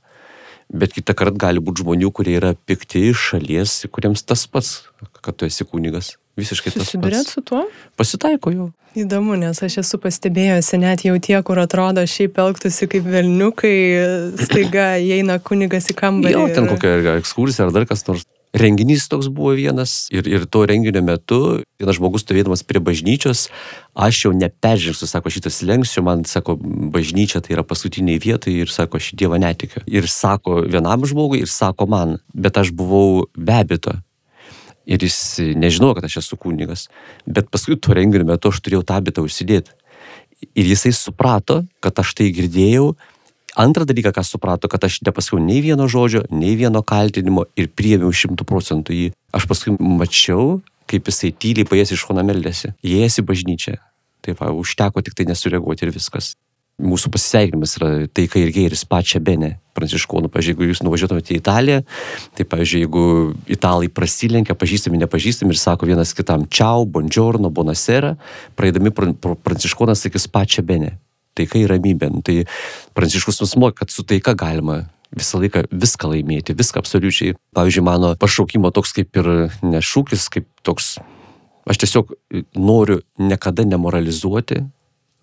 Bet 0.71 0.95
kitą 0.97 1.17
kartą 1.19 1.41
gali 1.47 1.63
būti 1.65 1.83
žmonių, 1.85 2.13
kurie 2.15 2.37
yra 2.39 2.53
pikti 2.55 3.09
iš 3.11 3.33
šalies, 3.33 3.81
kuriems 3.93 4.25
tas 4.25 4.47
pats, 4.47 4.83
kad 5.21 5.37
tu 5.37 5.49
esi 5.49 5.67
kunigas. 5.69 6.17
Visiškai 6.39 6.73
tas 6.73 6.79
pats. 6.79 6.93
Susidurėt 6.93 7.29
su 7.29 7.43
tuo? 7.45 7.67
Pasitaiko 8.01 8.53
jau. 8.55 8.69
Įdomu, 8.97 9.39
nes 9.41 9.57
aš 9.65 9.79
esu 9.81 9.97
pastebėjusi, 10.01 10.77
net 10.81 11.05
jau 11.07 11.15
tie, 11.21 11.39
kur 11.45 11.61
atrodo 11.63 12.05
šiaip 12.09 12.37
elgtųsi 12.43 12.89
kaip 12.93 13.07
velniukai, 13.09 13.77
staiga 14.41 14.91
įeina 15.01 15.39
kunigas 15.41 15.89
į 15.93 15.97
kambarį. 15.97 16.35
Jo, 16.37 16.45
ten 16.53 16.69
kokia 16.69 17.17
ekskursija 17.17 17.69
ar 17.69 17.73
dar 17.73 17.89
kas 17.89 18.05
nors 18.09 18.27
renginys 18.53 19.09
toks 19.09 19.29
buvo 19.33 19.55
vienas 19.57 20.07
ir, 20.13 20.27
ir 20.29 20.45
to 20.47 20.65
renginio 20.69 21.03
metu 21.05 21.41
vienas 21.81 21.97
žmogus 21.99 22.25
stovėdamas 22.25 22.63
prie 22.69 22.83
bažnyčios, 22.85 23.49
aš 23.97 24.27
jau 24.27 24.33
neperžengsiu, 24.37 25.09
sako, 25.09 25.33
šitas 25.33 25.63
lengsčių, 25.67 26.05
man 26.07 26.25
sako, 26.29 26.57
bažnyčia 26.93 27.43
tai 27.43 27.57
yra 27.57 27.65
paskutiniai 27.67 28.21
vietai 28.23 28.55
ir 28.63 28.73
sako, 28.73 29.01
aš 29.01 29.13
Dievą 29.19 29.41
netikiu. 29.43 29.83
Ir 29.89 30.09
sako 30.11 30.63
vienam 30.69 31.05
žmogui 31.09 31.43
ir 31.43 31.51
sako 31.51 31.89
man, 31.91 32.19
bet 32.35 32.61
aš 32.61 32.73
buvau 32.77 33.27
bebito. 33.37 33.97
Ir 34.87 35.03
jis 35.03 35.17
nežinojo, 35.57 35.99
kad 35.99 36.09
aš 36.09 36.21
esu 36.25 36.37
kunigas. 36.37 36.89
Bet 37.27 37.51
paskui 37.55 37.79
to 37.79 37.95
renginio 37.95 38.27
metu 38.29 38.51
aš 38.51 38.61
turėjau 38.63 38.83
tą 38.87 38.99
bitą 39.05 39.25
užsidėti. 39.25 39.75
Ir 40.59 40.67
jisai 40.73 40.91
suprato, 40.91 41.61
kad 41.81 41.99
aš 42.03 42.17
tai 42.19 42.33
girdėjau 42.35 42.97
Antrą 43.57 43.85
dalyką, 43.85 44.13
ką 44.17 44.23
suprato, 44.25 44.69
kad 44.69 44.85
aš 44.85 45.03
nepasakiau 45.05 45.41
nei 45.43 45.61
vieno 45.61 45.85
žodžio, 45.85 46.25
nei 46.33 46.57
vieno 46.57 46.81
kaltinimo 46.81 47.45
ir 47.53 47.69
priėmiau 47.69 48.09
šimtų 48.09 48.47
procentų 48.49 48.97
jį. 48.97 49.09
Aš 49.37 49.45
paskui 49.51 49.75
mačiau, 49.77 50.63
kaip 50.89 51.11
jisai 51.11 51.35
tyliai 51.37 51.69
paės 51.69 51.93
iš 51.93 52.07
šoną 52.07 52.25
meldėsi, 52.25 52.73
įėjęs 52.81 53.21
į 53.21 53.27
bažnyčią. 53.29 53.77
Tai 54.25 54.37
va, 54.39 54.49
užteko 54.57 55.05
tik 55.05 55.19
tai 55.19 55.29
nesureaguoti 55.29 55.85
ir 55.85 55.93
viskas. 55.93 56.33
Mūsų 56.81 57.13
pasisveikinimas 57.13 57.77
yra 57.77 57.91
taika 58.09 58.41
ir 58.41 58.55
gėris 58.55 58.87
pačia 58.89 59.21
Bene, 59.21 59.59
pranciškonų. 59.77 60.33
Pavyzdžiui, 60.33 60.55
jeigu 60.55 60.71
jūs 60.71 60.81
nuvažiuotumėte 60.87 61.37
į 61.37 61.41
Italiją, 61.43 61.85
tai 62.39 62.49
pavyzdžiui, 62.49 62.85
jeigu 62.87 63.05
italai 63.53 63.93
prasilenkia, 63.93 64.57
pažįstami, 64.57 65.03
nepažįstami 65.05 65.53
ir 65.53 65.61
sako 65.61 65.93
vienas 65.93 66.17
kitam 66.17 66.49
čiau, 66.49 66.89
buongiorno, 66.89 67.53
bonasera, 67.53 68.17
praeidami 68.57 68.95
pranciškonas 68.97 70.07
sakys 70.09 70.31
pačia 70.33 70.65
Bene 70.65 70.97
taika 71.39 71.61
ir 71.61 71.71
ramybė. 71.73 72.11
Nu, 72.13 72.25
tai 72.25 72.45
Pranciškus 72.97 73.41
mus 73.45 73.55
moko, 73.57 73.77
kad 73.83 73.95
su 73.95 74.05
taika 74.09 74.37
galima 74.39 74.83
visą 75.13 75.41
laiką 75.43 75.67
viską 75.71 76.11
laimėti, 76.13 76.57
viską 76.57 76.81
absoliučiai. 76.83 77.37
Pavyzdžiui, 77.57 77.85
mano 77.85 78.13
pašaukimo 78.21 78.73
toks 78.75 78.95
kaip 78.97 79.19
ir 79.21 79.33
nešūkis, 79.65 80.29
kaip 80.33 80.49
toks, 80.65 80.95
aš 81.69 81.83
tiesiog 81.85 82.15
noriu 82.57 83.03
niekada 83.21 83.67
nemoralizuoti, 83.69 84.63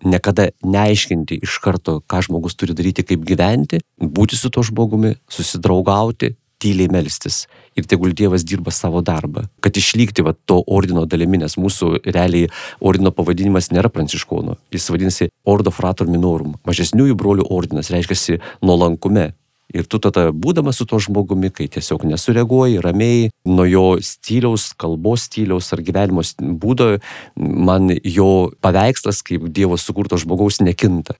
niekada 0.06 0.50
neaiškinti 0.64 1.40
iš 1.44 1.58
karto, 1.64 1.98
ką 2.06 2.22
žmogus 2.28 2.56
turi 2.56 2.76
daryti, 2.76 3.04
kaip 3.06 3.24
gyventi, 3.26 3.82
būti 4.00 4.38
su 4.38 4.52
to 4.52 4.62
žmogumi, 4.64 5.16
susidraugauti, 5.30 6.34
tyliai 6.60 6.90
melstis. 6.92 7.44
Ir 7.78 7.86
tegul 7.88 8.14
Dievas 8.16 8.44
dirba 8.44 8.72
savo 8.74 9.02
darbą, 9.04 9.46
kad 9.64 9.76
išlikti 9.76 10.24
va, 10.26 10.34
to 10.46 10.60
ordino 10.66 11.06
dalimi, 11.08 11.40
nes 11.40 11.56
mūsų 11.60 12.04
realiai 12.10 12.50
ordino 12.80 13.14
pavadinimas 13.14 13.70
nėra 13.74 13.92
pranciškonų. 13.92 14.58
Jis 14.74 14.90
vadinasi 14.92 15.30
Ordo 15.48 15.72
Frator 15.74 16.10
Minorum, 16.10 16.56
mažesniųjų 16.68 17.18
brolių 17.18 17.46
ordinas, 17.50 17.92
reiškia 17.94 18.40
nuolankume, 18.66 19.30
Ir 19.70 19.86
tu 19.86 20.00
tada 20.02 20.30
būdamas 20.34 20.80
su 20.80 20.86
tuo 20.88 20.98
žmogumi, 21.02 21.52
kai 21.54 21.68
tiesiog 21.70 22.02
nesureaguoji, 22.10 22.80
ramiai, 22.82 23.28
nuo 23.46 23.66
jo 23.68 23.84
stiliaus, 24.02 24.72
kalbos 24.74 25.28
stiliaus 25.28 25.70
ar 25.74 25.82
gyvenimo 25.86 26.24
būdo, 26.58 26.96
man 27.38 27.92
jo 28.02 28.50
paveikslas 28.64 29.22
kaip 29.26 29.46
Dievo 29.54 29.78
sukurto 29.78 30.18
žmogaus 30.18 30.58
nekinta. 30.64 31.14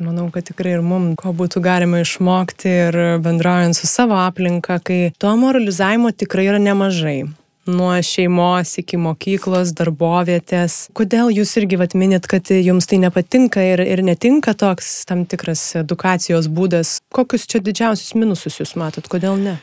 Manau, 0.00 0.30
kad 0.32 0.46
tikrai 0.48 0.78
ir 0.78 0.84
mums 0.84 1.18
ko 1.20 1.34
būtų 1.36 1.60
galima 1.60 2.00
išmokti 2.00 2.70
ir 2.86 2.96
bendraujant 3.20 3.76
su 3.76 3.88
savo 3.90 4.16
aplinka, 4.16 4.78
kai 4.80 5.12
to 5.20 5.34
moralizavimo 5.36 6.08
tikrai 6.16 6.46
yra 6.48 6.62
nemažai. 6.62 7.28
Nuo 7.68 7.92
šeimos 8.00 8.78
iki 8.80 8.96
mokyklos, 8.96 9.74
darbovietės. 9.76 10.86
Kodėl 10.96 11.28
jūs 11.36 11.52
irgi 11.60 11.76
vat 11.76 11.92
minit, 11.92 12.24
kad 12.30 12.48
jums 12.48 12.88
tai 12.88 13.02
nepatinka 13.04 13.60
ir, 13.74 13.84
ir 13.84 14.00
netinka 14.00 14.56
toks 14.56 15.04
tam 15.06 15.26
tikras 15.28 15.66
edukacijos 15.84 16.48
būdas? 16.48 16.96
Kokius 17.12 17.44
čia 17.44 17.60
didžiausius 17.60 18.16
minususus 18.16 18.62
jūs 18.64 18.78
matot, 18.80 19.04
kodėl 19.12 19.36
ne? 19.36 19.58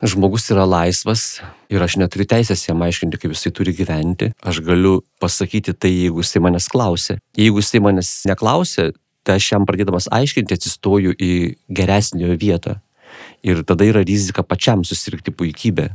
Žmogus 0.00 0.46
yra 0.48 0.64
laisvas 0.64 1.42
ir 1.68 1.82
aš 1.84 1.98
neturiu 2.00 2.24
teisės 2.28 2.62
jam 2.64 2.80
aiškinti, 2.84 3.18
kaip 3.20 3.34
jisai 3.34 3.50
turi 3.52 3.74
gyventi. 3.76 4.30
Aš 4.40 4.62
galiu 4.64 5.02
pasakyti 5.20 5.74
tai, 5.76 5.90
jeigu 5.92 6.24
jisai 6.24 6.40
manęs 6.40 6.70
klausia. 6.72 7.18
Jeigu 7.36 7.60
jisai 7.60 7.82
manęs 7.84 8.14
neklausia, 8.30 8.94
tai 9.24 9.38
aš 9.40 9.52
jam 9.52 9.66
pradėdamas 9.68 10.08
aiškinti 10.12 10.56
atsistoju 10.56 11.16
į 11.16 11.32
geresnio 11.68 12.36
vietą. 12.40 12.78
Ir 13.44 13.64
tada 13.66 13.86
yra 13.88 14.04
rizika 14.06 14.44
pačiam 14.46 14.84
susirgti 14.86 15.34
puikybę 15.34 15.90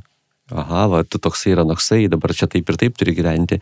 aha, 0.54 0.86
va, 0.86 1.02
tu 1.02 1.18
toksai 1.18 1.56
yra 1.56 1.64
noksai, 1.66 2.06
dabar 2.12 2.30
čia 2.38 2.46
taip 2.46 2.70
ir 2.70 2.78
taip 2.78 2.98
turi 3.00 3.16
gyventi. 3.18 3.58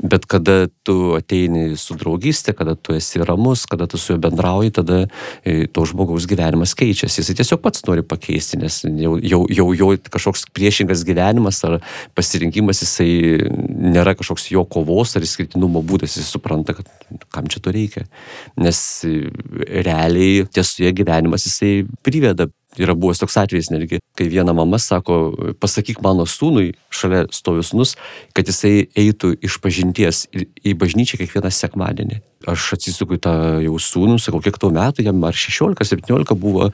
Bet 0.00 0.24
kada 0.30 0.70
tu 0.86 1.12
ateini 1.18 1.76
su 1.76 1.92
draugystė, 2.00 2.54
kada 2.56 2.72
tu 2.72 2.94
esi 2.96 3.20
ramus, 3.20 3.66
kada 3.68 3.84
tu 3.90 4.00
su 4.00 4.14
juo 4.14 4.20
bendrauji, 4.22 4.72
tada 4.78 5.02
e, 5.44 5.66
to 5.68 5.84
žmogaus 5.90 6.24
gyvenimas 6.30 6.72
keičiasi. 6.78 7.20
Jis 7.20 7.36
tiesiog 7.36 7.60
pats 7.60 7.84
nori 7.84 8.04
pakeisti, 8.06 8.56
nes 8.62 8.80
jau, 8.86 9.18
jau, 9.20 9.42
jau 9.52 9.68
jo 9.76 9.90
kažkoks 10.08 10.46
priešingas 10.56 11.04
gyvenimas 11.08 11.60
ar 11.68 11.76
pasirinkimas, 12.16 12.80
jisai 12.86 13.10
nėra 13.92 14.16
kažkoks 14.16 14.48
jo 14.54 14.64
kovos 14.64 15.12
ar 15.18 15.28
išskirtinumo 15.28 15.84
būdas, 15.84 16.16
jis 16.16 16.32
supranta, 16.32 16.78
kad 16.78 17.28
kam 17.34 17.52
čia 17.52 17.60
to 17.60 17.76
reikia. 17.76 18.06
Nes 18.56 18.80
e, 19.04 19.28
realiai 19.84 20.48
tiesoje 20.48 20.96
gyvenimas 20.96 21.44
jisai 21.44 21.82
priveda 22.00 22.48
Yra 22.80 22.94
buvęs 22.96 23.20
toks 23.20 23.34
atvejis 23.36 23.68
netgi, 23.68 23.98
kai 24.16 24.26
viena 24.32 24.54
mama 24.56 24.78
sako, 24.80 25.16
pasakyk 25.60 25.98
mano 26.04 26.24
sūnui, 26.24 26.70
šalia 26.88 27.26
stovi 27.34 27.64
sūnus, 27.68 27.98
kad 28.32 28.48
jisai 28.48 28.86
eitų 28.96 29.34
iš 29.44 29.58
pažinties 29.60 30.22
į 30.32 30.72
bažnyčią 30.80 31.20
kiekvieną 31.20 31.50
sekmadienį. 31.52 32.22
Aš 32.48 32.70
atsisuku 32.78 33.18
į 33.18 33.22
tą 33.28 33.34
jau 33.66 33.76
sūnų, 33.76 34.16
sakau, 34.24 34.40
kiek 34.40 34.56
tau 34.56 34.72
metų, 34.72 35.04
jam 35.04 35.20
ar 35.28 35.36
16-17 35.36 36.32
buvo, 36.40 36.70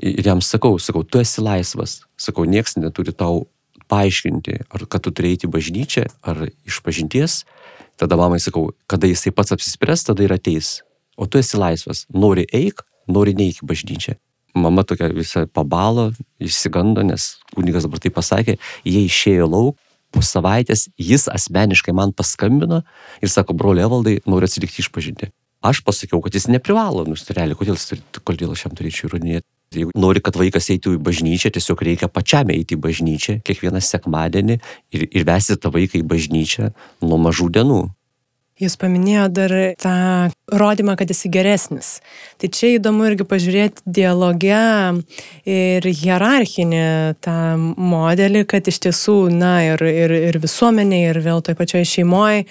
ir 0.00 0.32
jam 0.32 0.40
sakau, 0.40 0.78
sakau, 0.80 1.04
tu 1.04 1.20
esi 1.20 1.44
laisvas. 1.44 2.00
Sakau, 2.16 2.48
nieks 2.48 2.78
neturi 2.80 3.12
tau 3.12 3.44
paaiškinti, 3.92 4.62
ar 4.72 4.88
kad 4.88 5.04
tu 5.04 5.12
turi 5.12 5.34
eiti 5.34 5.44
į 5.44 5.52
bažnyčią, 5.52 6.08
ar 6.24 6.46
iš 6.64 6.80
pažinties. 6.80 7.42
Tada 8.00 8.16
mamai 8.16 8.40
sakau, 8.40 8.70
kada 8.88 9.12
jisai 9.12 9.34
pats 9.36 9.52
apsispręs, 9.52 10.08
tada 10.08 10.24
ir 10.24 10.32
ateis. 10.34 10.78
O 11.20 11.28
tu 11.28 11.36
esi 11.38 11.60
laisvas. 11.60 12.06
Nori 12.08 12.48
eik, 12.48 12.80
nori 13.12 13.36
neik 13.36 13.60
į 13.60 13.68
bažnyčią 13.68 14.16
mama 14.54 14.84
tokia 14.86 15.10
visa 15.14 15.46
pabalo, 15.46 16.10
išsigando, 16.42 17.02
nes 17.06 17.34
kunigas 17.54 17.86
dabar 17.86 18.02
tai 18.02 18.12
pasakė, 18.14 18.58
jie 18.86 19.04
išėjo 19.08 19.48
lauk, 19.50 19.78
po 20.14 20.22
savaitės 20.22 20.88
jis 21.00 21.26
asmeniškai 21.32 21.94
man 21.96 22.14
paskambino 22.14 22.84
ir 23.22 23.32
sako, 23.32 23.56
broli 23.58 23.82
Evaldai, 23.82 24.20
noriu 24.30 24.46
atsilikti 24.46 24.84
išpažinti. 24.84 25.32
Aš 25.64 25.80
pasakiau, 25.80 26.20
kad 26.20 26.34
jis 26.36 26.46
neprivalo, 26.52 27.06
nu, 27.08 27.16
realiai, 27.16 27.56
kodėl, 27.56 27.78
kodėl 28.20 28.52
aš 28.52 28.66
jam 28.66 28.74
turėčiau 28.76 29.08
įrodinėti. 29.08 29.46
Jeigu 29.74 29.94
nori, 29.98 30.20
kad 30.22 30.36
vaikas 30.38 30.68
eitų 30.70 30.98
į 30.98 31.00
bažnyčią, 31.02 31.50
tiesiog 31.56 31.80
reikia 31.88 32.08
pačiam 32.12 32.52
eiti 32.52 32.76
į 32.76 32.82
bažnyčią 32.84 33.38
kiekvieną 33.48 33.80
sekmadienį 33.82 34.58
ir, 34.94 35.06
ir 35.08 35.26
vesti 35.26 35.56
tą 35.58 35.72
vaiką 35.74 35.98
į 35.98 36.04
bažnyčią 36.10 36.68
nuo 37.02 37.18
mažų 37.24 37.48
dienų. 37.56 37.80
Jūs 38.62 38.76
paminėjo 38.78 39.24
dar 39.34 39.52
tą 39.82 39.94
rodymą, 40.46 40.94
kad 40.94 41.10
esi 41.10 41.26
geresnis. 41.32 41.96
Tai 42.38 42.50
čia 42.54 42.76
įdomu 42.76 43.08
irgi 43.08 43.26
pažiūrėti 43.26 43.82
dialogę 43.96 44.60
ir 45.50 45.88
hierarchinį 45.88 46.84
tą 47.24 47.38
modelį, 47.58 48.44
kad 48.46 48.70
iš 48.70 48.78
tiesų, 48.86 49.16
na, 49.34 49.56
ir, 49.72 49.82
ir, 49.82 50.14
ir 50.30 50.38
visuomenė, 50.38 51.02
ir 51.08 51.18
vėl 51.26 51.42
toj 51.42 51.58
pačioj 51.58 51.82
šeimoje 51.96 52.44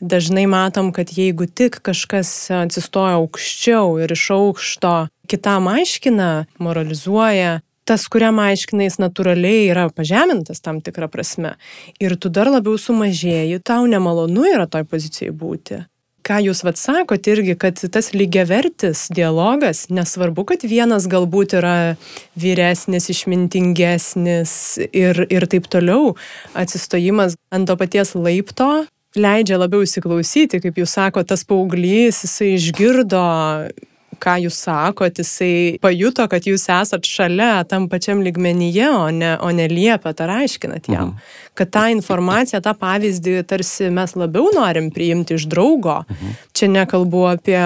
dažnai 0.00 0.44
matom, 0.46 0.92
kad 0.92 1.08
jeigu 1.16 1.46
tik 1.48 1.80
kažkas 1.84 2.50
atsistoja 2.52 3.16
aukščiau 3.16 3.96
ir 4.02 4.12
iš 4.12 4.28
aukšto 4.36 4.96
kitam 5.26 5.70
aiškina, 5.72 6.46
moralizuoja, 6.62 7.60
tas, 7.86 8.06
kuriam 8.10 8.40
aiškinais 8.42 8.98
natūraliai 9.02 9.66
yra 9.70 9.88
pažemintas 9.94 10.62
tam 10.64 10.82
tikrą 10.84 11.08
prasme. 11.12 11.56
Ir 12.02 12.16
tu 12.20 12.32
dar 12.32 12.50
labiau 12.50 12.78
sumažėjai, 12.80 13.60
tau 13.64 13.86
nemalonu 13.90 14.48
yra 14.50 14.66
toj 14.70 14.86
pozicijai 14.90 15.34
būti. 15.34 15.84
Ką 16.26 16.40
jūs 16.42 16.64
vad 16.66 16.74
sakot 16.74 17.28
irgi, 17.30 17.54
kad 17.54 17.78
tas 17.94 18.10
lygiavertis 18.10 19.04
dialogas, 19.14 19.84
nesvarbu, 19.94 20.42
kad 20.48 20.64
vienas 20.66 21.06
galbūt 21.06 21.54
yra 21.60 21.76
vyresnis, 22.34 23.06
išmintingesnis 23.14 24.56
ir, 24.90 25.22
ir 25.30 25.46
taip 25.46 25.70
toliau, 25.70 26.16
atsistojimas 26.58 27.38
ant 27.54 27.70
to 27.70 27.78
paties 27.78 28.16
laipto 28.18 28.88
leidžia 29.16 29.58
labiau 29.60 29.86
įsiklausyti, 29.86 30.60
kaip 30.64 30.82
jūs 30.82 30.96
sakote, 30.98 31.30
tas 31.30 31.46
paauglys, 31.48 32.24
jisai 32.26 32.56
išgirdo 32.56 33.22
ką 34.20 34.36
jūs 34.46 34.58
sakot, 34.66 35.18
jisai 35.20 35.78
pajuto, 35.82 36.26
kad 36.30 36.46
jūs 36.48 36.66
esat 36.72 37.06
šalia 37.08 37.64
tam 37.68 37.88
pačiam 37.92 38.22
ligmenyje, 38.24 38.88
o 38.92 39.10
ne, 39.14 39.34
o 39.42 39.50
ne 39.54 39.68
liepėt 39.70 40.22
ar 40.24 40.34
aiškinat 40.42 40.88
jam. 40.92 41.14
Mhm. 41.14 41.34
Kad 41.56 41.70
tą 41.72 41.84
informaciją, 41.94 42.60
tą 42.60 42.74
pavyzdį 42.76 43.36
tarsi 43.48 43.90
mes 43.94 44.12
labiau 44.18 44.50
norim 44.54 44.90
priimti 44.92 45.38
iš 45.38 45.48
draugo. 45.52 46.02
Mhm. 46.08 46.34
Čia 46.56 46.72
nekalbu 46.72 47.22
apie 47.34 47.60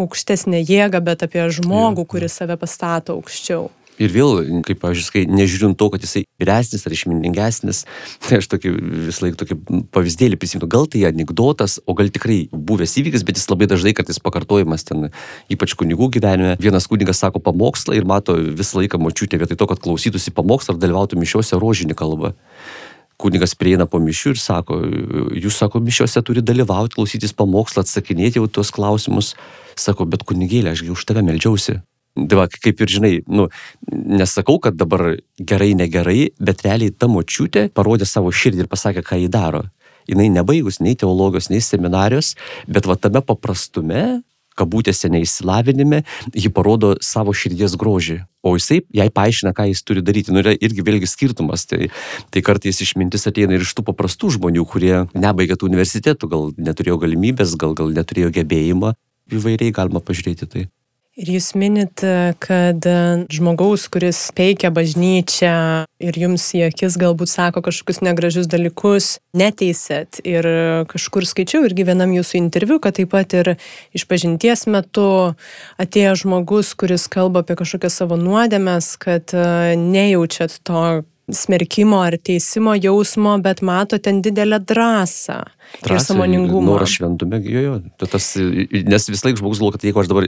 aukštesnę 0.00 0.62
jėgą, 0.62 1.02
bet 1.04 1.26
apie 1.26 1.46
žmogų, 1.50 2.06
kuris 2.06 2.40
save 2.40 2.58
pastato 2.60 3.18
aukščiau. 3.18 3.68
Ir 4.00 4.12
vėl, 4.14 4.62
kaip, 4.64 4.78
pavyzdžiui, 4.80 5.26
nežiūrint 5.28 5.76
to, 5.76 5.90
kad 5.92 6.04
jisai 6.04 6.22
vyresnis 6.40 6.86
ar 6.88 6.94
išmintingesnis, 6.96 7.82
tai 8.24 8.40
aš 8.40 8.48
tokį 8.54 8.72
visą 9.08 9.26
laiką 9.26 9.40
tokį 9.42 9.58
pavyzdėlį 9.92 10.40
prisimenu, 10.40 10.70
gal 10.72 10.88
tai 10.90 11.04
anegdotas, 11.10 11.78
o 11.84 11.96
gal 11.98 12.08
tikrai 12.12 12.42
buvęs 12.52 12.96
įvykis, 13.02 13.26
bet 13.28 13.40
jis 13.40 13.48
labai 13.52 13.68
dažnai 13.70 13.92
kartais 13.96 14.22
pakartojimas 14.24 14.86
ten, 14.88 15.10
ypač 15.52 15.76
kunigų 15.78 16.10
gyvenime. 16.16 16.56
Vienas 16.62 16.88
kunigas 16.90 17.20
sako 17.20 17.42
pamokslą 17.44 17.98
ir 17.98 18.08
mato 18.08 18.38
visą 18.40 18.80
laiką 18.80 19.00
močiutę 19.02 19.40
vietoj 19.40 19.60
to, 19.60 19.68
kad 19.68 19.84
klausytųsi 19.84 20.32
pamokslą 20.32 20.76
ar 20.76 20.80
dalyvautų 20.86 21.20
mišiuose 21.20 21.60
rožinį 21.60 21.98
kalbą 21.98 22.32
kunigas 23.20 23.52
prieina 23.58 23.84
po 23.84 24.00
mišių 24.00 24.32
ir 24.32 24.40
sako, 24.40 24.80
jūs, 25.36 25.58
sako, 25.60 25.82
mišiuose 25.84 26.22
turi 26.24 26.40
dalyvauti, 26.44 26.96
klausytis 26.96 27.36
pamokslą, 27.36 27.84
atsakinėti 27.84 28.40
jau 28.40 28.48
tuos 28.48 28.72
klausimus. 28.74 29.34
Sako, 29.78 30.08
bet 30.08 30.24
kunigėlė, 30.28 30.74
ašgi 30.74 30.92
už 30.92 31.04
tave 31.08 31.24
melžiausi. 31.26 31.80
Tai 32.18 32.40
va, 32.40 32.46
kaip 32.50 32.80
ir 32.82 32.90
žinai, 32.90 33.12
nu, 33.30 33.46
nesakau, 33.90 34.58
kad 34.62 34.74
dabar 34.74 35.14
gerai, 35.38 35.70
negerai, 35.78 36.32
bet 36.42 36.64
realiai 36.66 36.90
ta 36.90 37.06
močiutė 37.08 37.68
parodė 37.74 38.08
savo 38.08 38.32
širdį 38.34 38.64
ir 38.64 38.70
pasakė, 38.70 39.04
ką 39.06 39.20
jį 39.20 39.28
daro. 39.30 39.62
Jis 40.10 40.18
nebaigus 40.18 40.80
nei 40.82 40.96
teologijos, 40.98 41.50
nei 41.52 41.62
seminarijos, 41.62 42.34
bet 42.66 42.88
va 42.90 42.96
tame 42.98 43.22
paprastume, 43.22 44.22
kabutėse 44.58 45.10
neįsilavinime, 45.12 46.02
ji 46.34 46.50
parodo 46.52 46.96
savo 47.04 47.34
širdies 47.36 47.76
grožį. 47.80 48.20
O 48.42 48.56
jisai 48.56 48.80
jai 48.96 49.08
paaiškina, 49.12 49.52
ką 49.56 49.68
jis 49.70 49.84
turi 49.86 50.02
daryti. 50.04 50.34
Nu, 50.34 50.42
yra 50.42 50.54
irgi 50.56 50.84
vėlgi 50.84 51.08
skirtumas. 51.08 51.66
Tai, 51.70 51.90
tai 52.32 52.42
kartais 52.44 52.80
išmintis 52.82 53.28
ateina 53.30 53.56
ir 53.56 53.64
iš 53.66 53.76
tų 53.76 53.86
paprastų 53.90 54.34
žmonių, 54.38 54.66
kurie 54.68 54.94
nebaigė 55.14 55.60
tų 55.60 55.70
universitetų, 55.70 56.32
gal 56.32 56.50
neturėjo 56.58 56.98
galimybės, 57.04 57.54
gal, 57.60 57.76
gal 57.78 57.94
neturėjo 57.94 58.32
gebėjimą. 58.40 58.94
Įvairiai 59.30 59.76
galima 59.76 60.02
pažiūrėti 60.02 60.50
tai. 60.50 60.68
Ir 61.18 61.26
jūs 61.34 61.48
minit, 61.58 62.00
kad 62.38 62.86
žmogaus, 63.34 63.88
kuris 63.90 64.20
peikia 64.36 64.70
bažnyčią 64.70 65.54
ir 65.98 66.18
jums 66.22 66.44
į 66.54 66.62
akis 66.68 66.94
galbūt 67.02 67.32
sako 67.32 67.64
kažkokius 67.66 67.98
negražius 68.06 68.46
dalykus, 68.46 69.16
neteisėt. 69.34 70.22
Ir 70.22 70.46
kažkur 70.88 71.26
skaičiau 71.26 71.66
irgi 71.66 71.88
vienam 71.90 72.14
jūsų 72.14 72.38
interviu, 72.38 72.78
kad 72.78 72.94
taip 73.00 73.10
pat 73.10 73.34
ir 73.34 73.56
iš 73.90 74.06
pažinties 74.06 74.68
metu 74.70 75.34
atėjo 75.82 76.14
žmogus, 76.22 76.76
kuris 76.78 77.10
kalba 77.10 77.42
apie 77.42 77.58
kažkokias 77.58 77.98
savo 78.00 78.14
nuodėmės, 78.20 78.94
kad 79.02 79.34
nejaučiat 79.34 80.60
to 80.62 81.02
smerkimo 81.34 82.00
ar 82.06 82.16
teisimo 82.22 82.74
jausmo, 82.78 83.34
bet 83.42 83.62
mato 83.66 83.98
ten 83.98 84.22
didelę 84.22 84.62
drąsą. 84.62 85.42
Drąsiai, 85.78 85.96
ir 85.96 86.04
samoningumą. 86.04 86.66
Noras 86.66 86.92
šventume, 86.96 87.40
jo, 87.46 87.64
jo. 87.64 87.74
Tas, 88.10 88.32
nes 88.36 89.08
vis 89.08 89.24
laik 89.24 89.38
žmogus 89.40 89.62
galvo, 89.62 89.72
kad 89.76 89.86
jeigu 89.86 90.02
aš 90.02 90.10
dabar 90.10 90.26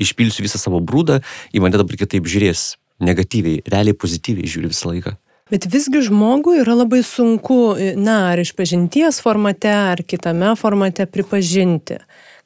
išpilsiu 0.00 0.46
visą 0.46 0.60
savo 0.60 0.80
brūdą, 0.80 1.20
į 1.52 1.62
mane 1.62 1.78
dabar 1.78 2.00
kitaip 2.00 2.26
žiūrės 2.26 2.72
negatyviai, 3.04 3.62
realiai 3.68 3.96
pozityviai 3.96 4.50
žiūri 4.50 4.72
visą 4.72 4.92
laiką. 4.92 5.14
Bet 5.48 5.64
visgi 5.72 6.02
žmogui 6.04 6.58
yra 6.60 6.74
labai 6.76 7.00
sunku, 7.06 7.72
na, 7.96 8.18
ar 8.34 8.42
iš 8.42 8.52
pažinties 8.56 9.22
formate, 9.24 9.70
ar 9.72 10.02
kitame 10.04 10.52
formate 10.60 11.06
pripažinti, 11.08 11.96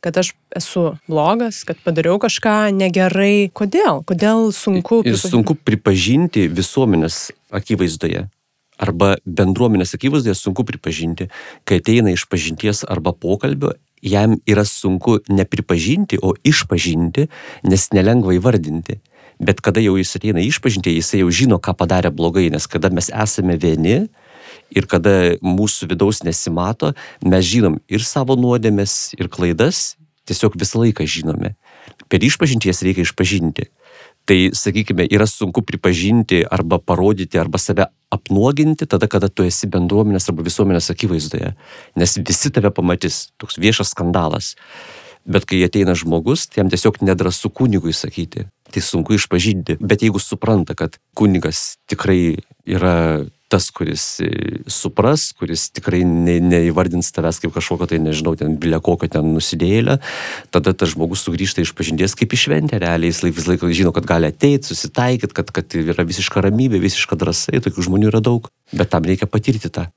kad 0.03 0.19
aš 0.23 0.35
esu 0.55 0.93
blogas, 1.11 1.65
kad 1.67 1.81
padariau 1.83 2.21
kažką 2.23 2.71
negerai. 2.77 3.51
Kodėl? 3.51 4.05
Kodėl 4.07 4.53
sunku? 4.55 5.01
Ir 5.09 5.19
sunku 5.19 5.57
pripažinti 5.59 6.47
visuomenės 6.53 7.33
akivaizdoje. 7.51 8.29
Arba 8.83 9.15
bendruomenės 9.23 9.95
akivaizdoje 9.95 10.35
sunku 10.39 10.65
pripažinti, 10.67 11.29
kai 11.69 11.79
ateina 11.79 12.11
iš 12.11 12.27
pažinties 12.31 12.83
arba 12.91 13.13
pokalbio, 13.15 13.77
jam 14.03 14.37
yra 14.51 14.65
sunku 14.67 15.21
nepripažinti, 15.31 16.19
o 16.23 16.35
išpažinti, 16.43 17.29
nes 17.63 17.89
nelengva 17.95 18.35
įvardinti. 18.35 18.99
Bet 19.43 19.63
kada 19.63 19.83
jau 19.83 19.95
jis 19.99 20.17
ateina 20.19 20.43
išpažinti, 20.43 20.97
jisai 20.99 21.23
jau 21.23 21.31
žino, 21.31 21.59
ką 21.63 21.75
padarė 21.79 22.13
blogai, 22.15 22.49
nes 22.51 22.67
kada 22.71 22.91
mes 22.91 23.09
esame 23.11 23.57
vieni 23.59 24.09
ir 24.75 24.87
kada 24.91 25.39
mūsų 25.43 25.89
vidaus 25.93 26.23
nesimato, 26.27 26.93
mes 27.25 27.47
žinom 27.47 27.79
ir 27.91 28.05
savo 28.07 28.37
nuodėmės, 28.39 29.15
ir 29.19 29.31
klaidas, 29.33 29.97
tiesiog 30.29 30.59
visą 30.59 30.83
laiką 30.83 31.07
žinome. 31.07 31.55
Per 32.09 32.23
išpažinties 32.23 32.83
reikia 32.87 33.07
išpažinti. 33.07 33.69
Tai, 34.29 34.39
sakykime, 34.55 35.09
yra 35.11 35.27
sunku 35.27 35.65
pripažinti 35.67 36.45
arba 36.47 36.79
parodyti 36.79 37.41
arba 37.41 37.59
save 37.59 37.89
apnuoginti 38.13 38.87
tada, 38.87 39.09
kada 39.09 39.31
tu 39.33 39.47
esi 39.49 39.69
bendruomenės 39.73 40.29
arba 40.31 40.45
visuomenės 40.47 40.91
akivaizdoje. 40.93 41.55
Nes 41.97 42.17
visi 42.21 42.53
tave 42.53 42.73
pamatys. 42.75 43.31
Toks 43.41 43.59
viešas 43.63 43.95
skandalas. 43.95 44.55
Bet 45.25 45.47
kai 45.47 45.61
ateina 45.65 45.95
žmogus, 45.95 46.49
tai 46.51 46.63
jam 46.63 46.73
tiesiog 46.73 46.99
nedrasu 47.07 47.51
kunigui 47.55 47.95
sakyti. 47.95 48.49
Tai 48.73 48.83
sunku 48.83 49.17
išpažinti. 49.17 49.79
Bet 49.81 50.03
jeigu 50.05 50.21
supranta, 50.23 50.75
kad 50.79 50.99
kunigas 51.19 51.77
tikrai 51.91 52.43
yra 52.67 53.25
tas, 53.53 53.69
kuris 53.75 54.05
e, 54.25 54.29
supras, 54.73 55.29
kuris 55.37 55.69
tikrai 55.77 56.03
ne, 56.09 56.39
neįvardins 56.41 57.13
tavęs 57.15 57.43
kaip 57.43 57.55
kažkokio 57.57 57.91
tai, 57.91 58.01
nežinau, 58.03 58.35
ten 58.41 58.57
bilia 58.61 58.81
kokio 58.85 59.11
ten 59.13 59.29
nusidėlę, 59.35 59.99
tada 60.55 60.73
tas 60.73 60.95
žmogus 60.95 61.25
sugrįžta 61.27 61.65
iš 61.65 61.75
pažinties 61.77 62.17
kaip 62.19 62.33
iš 62.33 62.47
šventę 62.49 62.81
realiai, 62.83 63.13
jis 63.13 63.23
laik, 63.27 63.37
vis 63.39 63.49
laiką 63.51 63.73
žino, 63.77 63.93
kad 63.97 64.09
gali 64.09 64.31
ateiti, 64.33 64.73
susitaikyti, 64.73 65.37
kad, 65.37 65.53
kad 65.55 65.77
yra 65.83 66.07
visiška 66.09 66.45
ramybė, 66.49 66.81
visiška 66.83 67.19
drąsa, 67.21 67.61
tokių 67.67 67.89
žmonių 67.89 68.13
yra 68.13 68.23
daug, 68.25 68.49
bet 68.73 68.93
tam 68.93 69.05
reikia 69.09 69.29
patirti 69.29 69.73
tą. 69.73 69.91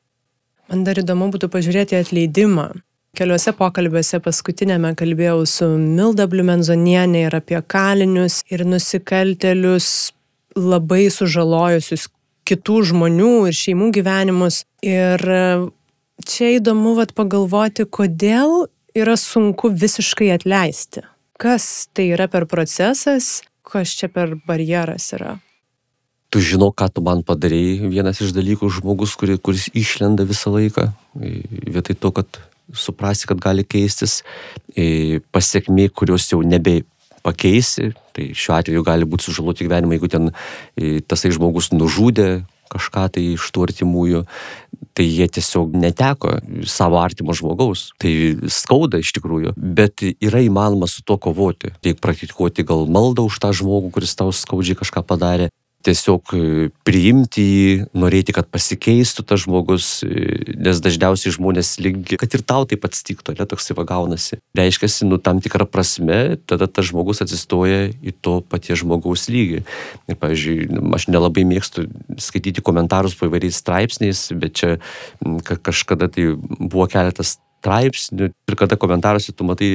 Man 0.71 0.83
dar 0.85 0.97
įdomu 0.97 1.29
būtų 1.33 1.51
pažiūrėti 1.53 1.97
atleidimą. 1.99 2.71
Keliuose 3.15 3.53
pokalbiuose 3.55 4.19
paskutinėme 4.19 4.89
kalbėjau 4.99 5.45
su 5.47 5.67
Milda 5.79 6.25
Bliumenzonienė 6.27 7.27
ir 7.29 7.37
apie 7.37 7.61
kalinius 7.63 8.41
ir 8.51 8.65
nusikaltelius 8.67 9.87
labai 10.55 11.05
sužalojusius 11.13 12.09
kitų 12.47 12.81
žmonių 12.91 13.33
ir 13.49 13.57
šeimų 13.57 13.91
gyvenimus. 13.95 14.63
Ir 14.85 15.21
čia 16.25 16.51
įdomu 16.59 16.95
vat, 16.99 17.15
pagalvoti, 17.17 17.87
kodėl 17.89 18.67
yra 18.95 19.17
sunku 19.19 19.71
visiškai 19.73 20.31
atleisti. 20.35 21.03
Kas 21.41 21.89
tai 21.91 22.11
yra 22.15 22.29
per 22.31 22.47
procesas, 22.47 23.41
kas 23.65 23.91
čia 23.97 24.07
per 24.11 24.37
barjeras 24.47 25.11
yra. 25.17 25.35
Tu 26.31 26.41
žino, 26.43 26.71
ką 26.71 26.87
tu 26.91 27.03
man 27.03 27.21
padarėjai, 27.27 27.89
vienas 27.91 28.19
iš 28.23 28.33
dalykų 28.35 28.69
žmogus, 28.79 29.13
kuri, 29.19 29.37
kuris 29.39 29.69
išlenda 29.75 30.25
visą 30.27 30.51
laiką, 30.55 30.89
vietoj 31.15 31.97
to, 31.99 32.11
kad 32.15 32.39
suprasi, 32.75 33.27
kad 33.29 33.39
gali 33.43 33.63
keistis, 33.67 34.21
pasiekmi, 35.35 35.89
kurios 35.93 36.27
jau 36.31 36.41
nebe 36.43 36.81
pakeisi, 37.25 37.91
tai 38.15 38.31
šiuo 38.37 38.59
atveju 38.59 38.85
gali 38.85 39.07
būti 39.09 39.27
sužaloti 39.29 39.65
gyvenimą, 39.65 39.97
jeigu 39.97 40.11
ten 40.13 40.29
tasai 41.09 41.33
žmogus 41.35 41.71
nužudė 41.73 42.45
kažką 42.71 43.07
tai 43.15 43.23
iš 43.35 43.45
tų 43.53 43.67
artimųjų, 43.67 44.21
tai 44.97 45.05
jie 45.05 45.27
tiesiog 45.37 45.75
neteko 45.77 46.37
savo 46.69 46.99
artimo 47.01 47.35
žmogaus. 47.37 47.89
Tai 48.01 48.11
skauda 48.51 48.99
iš 49.01 49.13
tikrųjų, 49.17 49.53
bet 49.55 50.03
yra 50.03 50.41
įmanoma 50.43 50.89
su 50.91 51.05
to 51.05 51.17
kovoti. 51.21 51.75
Reikia 51.85 52.01
praktikuoti 52.01 52.65
gal 52.67 52.87
maldą 52.89 53.27
už 53.29 53.39
tą 53.43 53.53
žmogų, 53.55 53.93
kuris 53.95 54.15
tau 54.17 54.33
skaudžiai 54.35 54.79
kažką 54.81 55.05
padarė 55.07 55.51
tiesiog 55.85 56.33
e, 56.35 56.41
priimti 56.87 57.43
jį, 57.45 57.69
norėti, 57.97 58.33
kad 58.35 58.49
pasikeistų 58.51 59.25
tas 59.29 59.43
žmogus, 59.45 59.89
e, 60.05 60.55
nes 60.57 60.81
dažniausiai 60.83 61.33
žmonės 61.35 61.75
lygi, 61.81 62.19
kad 62.21 62.37
ir 62.37 62.43
tau 62.47 62.65
taip 62.69 62.87
atsitiktų, 62.87 63.37
ne 63.37 63.47
toks 63.49 63.71
įva 63.73 63.85
gaunasi. 63.87 64.39
Reiškia, 64.57 64.89
nu 65.09 65.19
tam 65.21 65.41
tikrą 65.43 65.67
prasme, 65.69 66.39
tada 66.49 66.67
tas 66.67 66.89
žmogus 66.89 67.21
atsistoja 67.25 67.89
į 67.93 68.15
to 68.25 68.39
paties 68.49 68.81
žmogaus 68.83 69.27
lygį. 69.31 69.63
Ir, 70.09 70.19
pavyzdžiui, 70.21 70.69
aš 70.97 71.09
nelabai 71.11 71.45
mėgstu 71.47 71.87
skaityti 72.21 72.65
komentarus 72.65 73.17
po 73.17 73.29
įvairiais 73.29 73.61
straipsniais, 73.61 74.27
bet 74.35 74.57
čia 74.61 74.75
kažkada 75.45 76.09
tai 76.11 76.33
buvo 76.35 76.87
keletas 76.91 77.37
straipsnių 77.65 78.29
ir 78.29 78.57
kada 78.59 78.77
komentaruose 78.77 79.33
tu 79.33 79.45
matai 79.47 79.69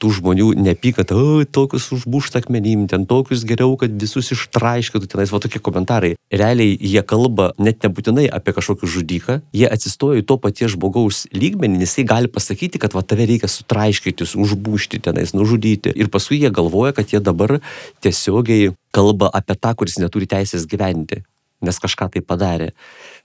tų 0.00 0.12
žmonių 0.18 0.54
nepykatą, 0.64 1.16
o, 1.16 1.44
tokius 1.44 1.90
užbuštą 1.92 2.40
akmenim, 2.40 2.86
ten 2.88 3.04
tokius 3.08 3.44
geriau, 3.44 3.76
kad 3.80 3.92
visus 3.92 4.32
ištraiškėtų, 4.32 5.10
tenais 5.12 5.32
va 5.32 5.42
tokie 5.44 5.60
komentarai. 5.60 6.14
Realiai 6.32 6.76
jie 6.80 7.02
kalba 7.04 7.52
net 7.60 7.84
nebūtinai 7.84 8.26
apie 8.32 8.56
kažkokį 8.56 8.90
žudiką, 8.96 9.38
jie 9.54 9.68
atsistoja 9.68 10.22
į 10.22 10.26
to 10.28 10.38
paties 10.40 10.74
žmogaus 10.74 11.24
lygmenį, 11.36 11.82
nes 11.82 11.92
jisai 11.92 12.06
gali 12.08 12.32
pasakyti, 12.32 12.80
kad 12.80 12.96
va 12.96 13.04
tave 13.04 13.28
reikia 13.28 13.50
sutraiškyti, 13.50 14.30
užbušti 14.40 15.02
tenais, 15.04 15.36
nužudyti. 15.36 15.92
Ir 15.94 16.10
paskui 16.12 16.40
jie 16.40 16.50
galvoja, 16.54 16.94
kad 16.96 17.12
jie 17.12 17.20
dabar 17.20 17.58
tiesiogiai 18.04 18.72
kalba 18.94 19.28
apie 19.34 19.58
tą, 19.58 19.74
kuris 19.76 20.00
neturi 20.00 20.28
teisės 20.30 20.64
gyventi, 20.70 21.20
nes 21.64 21.80
kažką 21.82 22.08
tai 22.14 22.24
padarė 22.24 22.72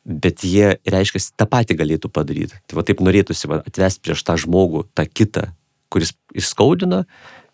bet 0.09 0.43
jie, 0.43 0.73
reiškia, 0.89 1.21
tą 1.37 1.45
patį 1.49 1.77
galėtų 1.79 2.09
padaryti. 2.11 2.57
Tai 2.67 2.79
va 2.79 2.85
taip 2.87 3.03
norėtųsi 3.05 3.49
va, 3.51 3.61
atvesti 3.61 4.01
prieš 4.07 4.23
tą 4.25 4.35
žmogų, 4.41 4.87
tą 4.97 5.05
kitą, 5.05 5.49
kuris 5.93 6.15
išskaudina, 6.37 7.03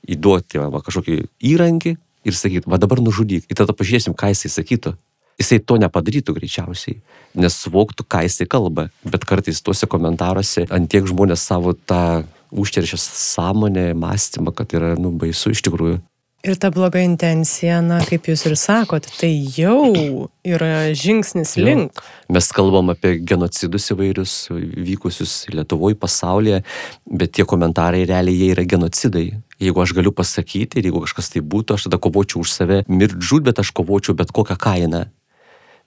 įduoti 0.07 0.61
va, 0.63 0.81
kažkokį 0.85 1.25
įrankį 1.51 1.95
ir 2.25 2.37
sakyti, 2.37 2.71
va 2.71 2.79
dabar 2.81 3.03
nužudyk. 3.03 3.49
Ir 3.49 3.59
tada 3.59 3.75
pažiūrėsim, 3.75 4.15
ką 4.17 4.31
jisai 4.31 4.53
sakytų. 4.53 4.95
Jisai 5.35 5.59
to 5.59 5.75
nepadarytų 5.81 6.31
greičiausiai, 6.37 7.01
nes 7.35 7.57
suvoktų, 7.59 8.05
ką 8.07 8.23
jisai 8.23 8.47
kalba. 8.47 8.87
Bet 9.03 9.27
kartais 9.27 9.59
tuose 9.59 9.87
komentaruose 9.91 10.63
antiek 10.71 11.03
žmonės 11.09 11.43
savo 11.43 11.75
tą 11.75 12.23
užteršęs 12.55 13.03
sąmonę, 13.35 13.89
mąstymą, 13.99 14.55
kad 14.55 14.71
yra, 14.77 14.93
nu, 14.95 15.11
baisu 15.11 15.51
iš 15.51 15.65
tikrųjų. 15.67 15.99
Ir 16.45 16.59
ta 16.61 16.69
bloga 16.69 17.01
intencija, 17.01 17.79
na, 17.81 17.97
kaip 18.05 18.27
jūs 18.29 18.43
ir 18.45 18.53
sakot, 18.59 19.07
tai 19.17 19.31
jau 19.55 20.27
yra 20.45 20.91
žingsnis 20.93 21.55
link. 21.57 21.97
Jo. 21.97 22.35
Mes 22.37 22.49
kalbam 22.53 22.91
apie 22.93 23.15
genocidus 23.25 23.89
įvairius 23.95 24.35
vykusius 24.53 25.33
Lietuvoje, 25.49 25.97
pasaulyje, 25.97 26.61
bet 27.09 27.33
tie 27.33 27.47
komentarai 27.49 28.03
realiai 28.05 28.37
jie 28.37 28.51
yra 28.53 28.67
genocidai. 28.75 29.25
Jeigu 29.63 29.81
aš 29.81 29.95
galiu 29.97 30.13
pasakyti 30.13 30.77
ir 30.77 30.91
jeigu 30.91 31.01
kažkas 31.07 31.33
tai 31.33 31.41
būtų, 31.41 31.79
aš 31.79 31.87
tada 31.87 32.01
kovočiau 32.05 32.45
už 32.45 32.53
save, 32.53 32.81
mirtžud, 32.85 33.47
bet 33.49 33.63
aš 33.65 33.73
kovočiau 33.73 34.13
bet 34.17 34.29
kokią 34.35 34.59
kainą. 34.61 35.05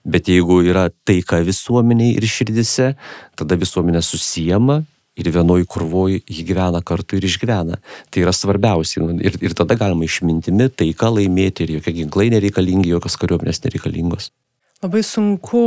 Bet 0.03 0.27
jeigu 0.27 0.59
yra 0.67 0.89
taika 1.07 1.39
visuomeniai 1.45 2.17
ir 2.19 2.27
širdise, 2.27 2.93
tada 3.39 3.55
visuomenė 3.59 4.03
susijama 4.03 4.81
ir 5.19 5.31
vienoj 5.35 5.65
krūvoj 5.69 6.19
jį 6.23 6.45
gyvena 6.49 6.83
kartu 6.85 7.19
ir 7.19 7.29
išgyvena. 7.29 7.79
Tai 8.09 8.25
yra 8.25 8.33
svarbiausia. 8.35 9.03
Nu, 9.05 9.17
ir, 9.21 9.39
ir 9.43 9.55
tada 9.57 9.77
galima 9.79 10.07
išmintimi 10.07 10.69
taiką 10.73 11.13
laimėti 11.19 11.65
ir 11.65 11.79
jokie 11.79 11.95
ginklai 12.01 12.29
nereikalingi, 12.35 12.93
jokios 12.93 13.19
kariuomenės 13.21 13.65
nereikalingos. 13.65 14.31
Labai 14.79 15.01
sunku, 15.03 15.61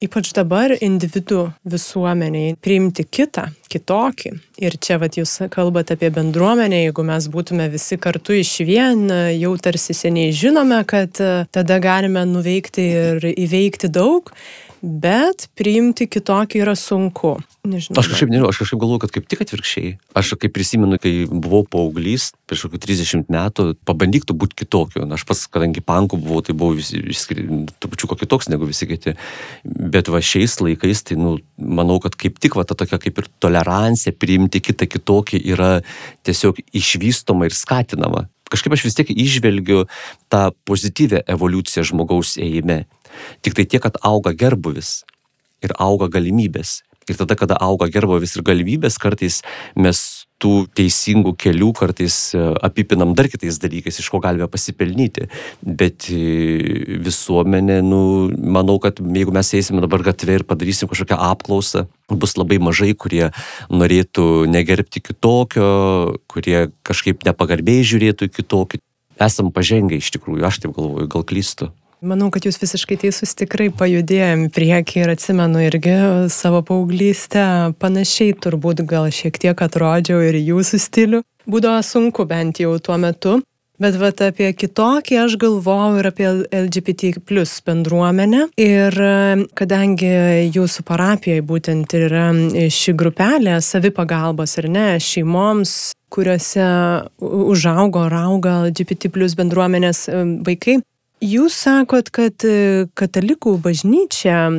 ypač 0.00 0.30
dabar 0.32 0.72
individų 0.72 1.42
visuomeniai, 1.68 2.54
priimti 2.56 3.04
kitą, 3.04 3.50
kitokį. 3.68 4.32
Ir 4.64 4.78
čia 4.80 4.96
vat 5.02 5.18
jūs 5.20 5.34
kalbate 5.52 5.92
apie 5.92 6.08
bendruomenę, 6.08 6.78
jeigu 6.86 7.04
mes 7.04 7.26
būtume 7.28 7.66
visi 7.68 7.98
kartu 8.00 8.38
iš 8.40 8.54
vien, 8.64 9.10
jau 9.36 9.52
tarsi 9.60 9.92
seniai 9.92 10.32
žinome, 10.32 10.80
kad 10.88 11.20
tada 11.52 11.78
galime 11.84 12.24
nuveikti 12.30 12.86
ir 12.94 13.28
įveikti 13.34 13.92
daug 13.92 14.32
bet 14.86 15.48
priimti 15.58 16.06
kitokį 16.08 16.62
yra 16.62 16.74
sunku. 16.78 17.36
Nežinau. 17.66 17.98
Aš 17.98 18.12
kažkaip 18.12 18.30
nežinau, 18.30 18.50
aš 18.52 18.60
kažkaip 18.62 18.80
galvoju, 18.80 19.00
kad 19.02 19.12
kaip 19.16 19.26
tik 19.26 19.42
atvirkščiai. 19.42 19.90
Aš 20.16 20.34
kaip 20.38 20.54
prisimenu, 20.54 20.98
kai 21.02 21.12
buvau 21.26 21.64
paauglys, 21.66 22.28
prieš 22.46 22.66
kokį 22.68 22.80
30 22.84 23.32
metų, 23.32 23.66
pabandyk 23.88 24.28
tu 24.28 24.36
būti 24.38 24.60
kitokiu. 24.62 25.02
Aš 25.16 25.26
pats, 25.26 25.42
kadangi 25.50 25.82
pankų 25.82 26.20
buvau, 26.22 26.44
tai 26.46 26.54
buvau 26.54 26.78
trupučiu 27.82 28.12
kitoks 28.14 28.50
negu 28.52 28.70
visi 28.70 28.86
kiti. 28.86 29.16
Bet 29.66 30.12
va 30.12 30.22
šiais 30.22 30.54
laikais, 30.62 31.02
tai, 31.10 31.18
nu, 31.18 31.36
manau, 31.58 31.98
kad 32.04 32.14
kaip 32.14 32.38
tik 32.38 32.56
va 32.58 32.64
ta 32.68 32.78
tokia 32.78 33.02
kaip 33.02 33.18
ir 33.18 33.28
tolerancija 33.42 34.14
priimti 34.14 34.62
kitą 34.62 34.86
kitokį 34.86 35.42
yra 35.50 35.72
tiesiog 36.26 36.62
išvystoma 36.70 37.50
ir 37.50 37.58
skatinama 37.58 38.28
kažkaip 38.52 38.76
aš 38.76 38.84
vis 38.86 38.96
tiek 38.98 39.10
išvelgiu 39.10 39.86
tą 40.32 40.50
pozityvę 40.68 41.24
evoliuciją 41.34 41.84
žmogaus 41.90 42.36
ėjime. 42.38 42.84
Tik 43.44 43.58
tai 43.58 43.66
tiek, 43.66 43.82
kad 43.82 43.98
auga 44.06 44.34
gerbuvis 44.36 45.00
ir 45.64 45.74
auga 45.80 46.10
galimybės. 46.12 46.82
Ir 47.06 47.14
tada, 47.14 47.36
kada 47.38 47.54
auga 47.62 47.86
gerbovis 47.86 48.34
ir 48.34 48.42
galimybės, 48.42 48.96
kartais 48.98 49.38
mes 49.78 50.26
tų 50.42 50.66
teisingų 50.76 51.32
kelių 51.40 51.68
kartais 51.78 52.16
e, 52.34 52.40
apipinam 52.66 53.14
dar 53.16 53.28
kitais 53.30 53.60
dalykais, 53.62 54.00
iš 54.02 54.08
ko 54.10 54.18
galime 54.24 54.48
pasipelnyti. 54.50 55.28
Bet 55.62 56.08
e, 56.10 56.98
visuomenė, 57.06 57.78
nu, 57.86 58.00
manau, 58.34 58.76
kad 58.82 58.98
jeigu 58.98 59.32
mes 59.36 59.52
eisime 59.56 59.84
dabar 59.84 60.02
gatvė 60.10 60.40
ir 60.40 60.46
padarysim 60.50 60.90
kažkokią 60.90 61.20
apklausą, 61.30 61.86
bus 62.10 62.36
labai 62.36 62.58
mažai, 62.58 62.90
kurie 62.98 63.30
norėtų 63.70 64.44
negerbti 64.50 65.04
kitokio, 65.06 65.70
kurie 66.26 66.72
kažkaip 66.86 67.22
nepagarbiai 67.30 67.86
žiūrėtų 67.86 68.32
kitokį. 68.34 68.82
Esam 69.22 69.54
pažengę 69.54 70.02
iš 70.02 70.10
tikrųjų, 70.18 70.42
aš 70.44 70.64
taip 70.66 70.74
galvoju, 70.76 71.08
gal 71.14 71.24
klystu. 71.24 71.70
Manau, 72.04 72.28
kad 72.28 72.44
jūs 72.44 72.58
visiškai 72.60 72.98
teisus 73.00 73.32
tikrai 73.38 73.70
pajudėjom 73.72 74.50
priekį 74.52 74.98
ir 75.00 75.12
atsimenu 75.14 75.62
irgi 75.64 75.94
savo 76.28 76.60
paauglystę, 76.66 77.72
panašiai 77.80 78.34
turbūt 78.36 78.82
gal 78.84 79.08
šiek 79.08 79.38
tiek 79.40 79.62
atrodžiau 79.64 80.20
ir 80.26 80.36
jūsų 80.36 80.80
stilių. 80.82 81.22
Būdavo 81.48 81.80
sunku 81.86 82.26
bent 82.28 82.60
jau 82.60 82.74
tuo 82.84 82.98
metu. 83.00 83.38
Bet 83.80 83.96
vat, 84.00 84.20
apie 84.24 84.50
kitokį 84.56 85.18
aš 85.20 85.36
galvojau 85.40 85.98
ir 86.00 86.08
apie 86.08 86.26
LGBT 86.48 87.14
plus 87.28 87.58
bendruomenę. 87.64 88.46
Ir 88.60 88.96
kadangi 89.56 90.12
jūsų 90.52 90.84
parapijoje 90.88 91.44
būtent 91.44 91.96
yra 91.96 92.26
ši 92.72 92.94
grupelė 92.96 93.58
savipagalbos 93.64 94.56
ir 94.60 94.68
ne 94.72 94.86
šeimoms, 95.00 95.94
kuriuose 96.12 96.68
užaugo 97.20 98.04
ar 98.08 98.16
auga 98.22 98.58
LGBT 98.66 99.12
plus 99.12 99.36
bendruomenės 99.36 100.06
vaikai, 100.44 100.78
Jūs 101.24 101.54
sakot, 101.56 102.10
kad 102.12 102.44
e, 102.44 102.86
katalikų 102.98 103.56
bažnyčia 103.64 104.50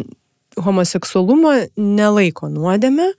homoseksualumo 0.57 1.51
nelaiko 1.77 2.49
nuodėme, 2.49 3.11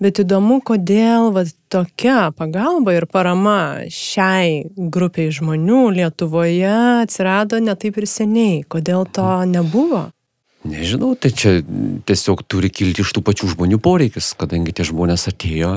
bet 0.00 0.22
įdomu, 0.22 0.62
kodėl 0.64 1.28
va, 1.34 1.44
tokia 1.68 2.30
pagalba 2.32 2.94
ir 2.96 3.04
parama 3.10 3.84
šiai 3.92 4.64
grupiai 4.76 5.28
žmonių 5.34 5.82
Lietuvoje 5.98 6.72
atsirado 7.04 7.60
netaip 7.60 8.00
ir 8.00 8.08
seniai. 8.08 8.64
Kodėl 8.64 9.04
to 9.12 9.28
nebuvo? 9.50 10.06
Nežinau, 10.66 11.12
tai 11.20 11.30
čia 11.36 11.60
tiesiog 12.08 12.42
turi 12.48 12.72
kilti 12.72 13.04
iš 13.04 13.12
tų 13.14 13.22
pačių 13.28 13.52
žmonių 13.52 13.78
poreikis, 13.82 14.32
kadangi 14.40 14.72
tie 14.74 14.88
žmonės 14.88 15.28
atėjo 15.30 15.76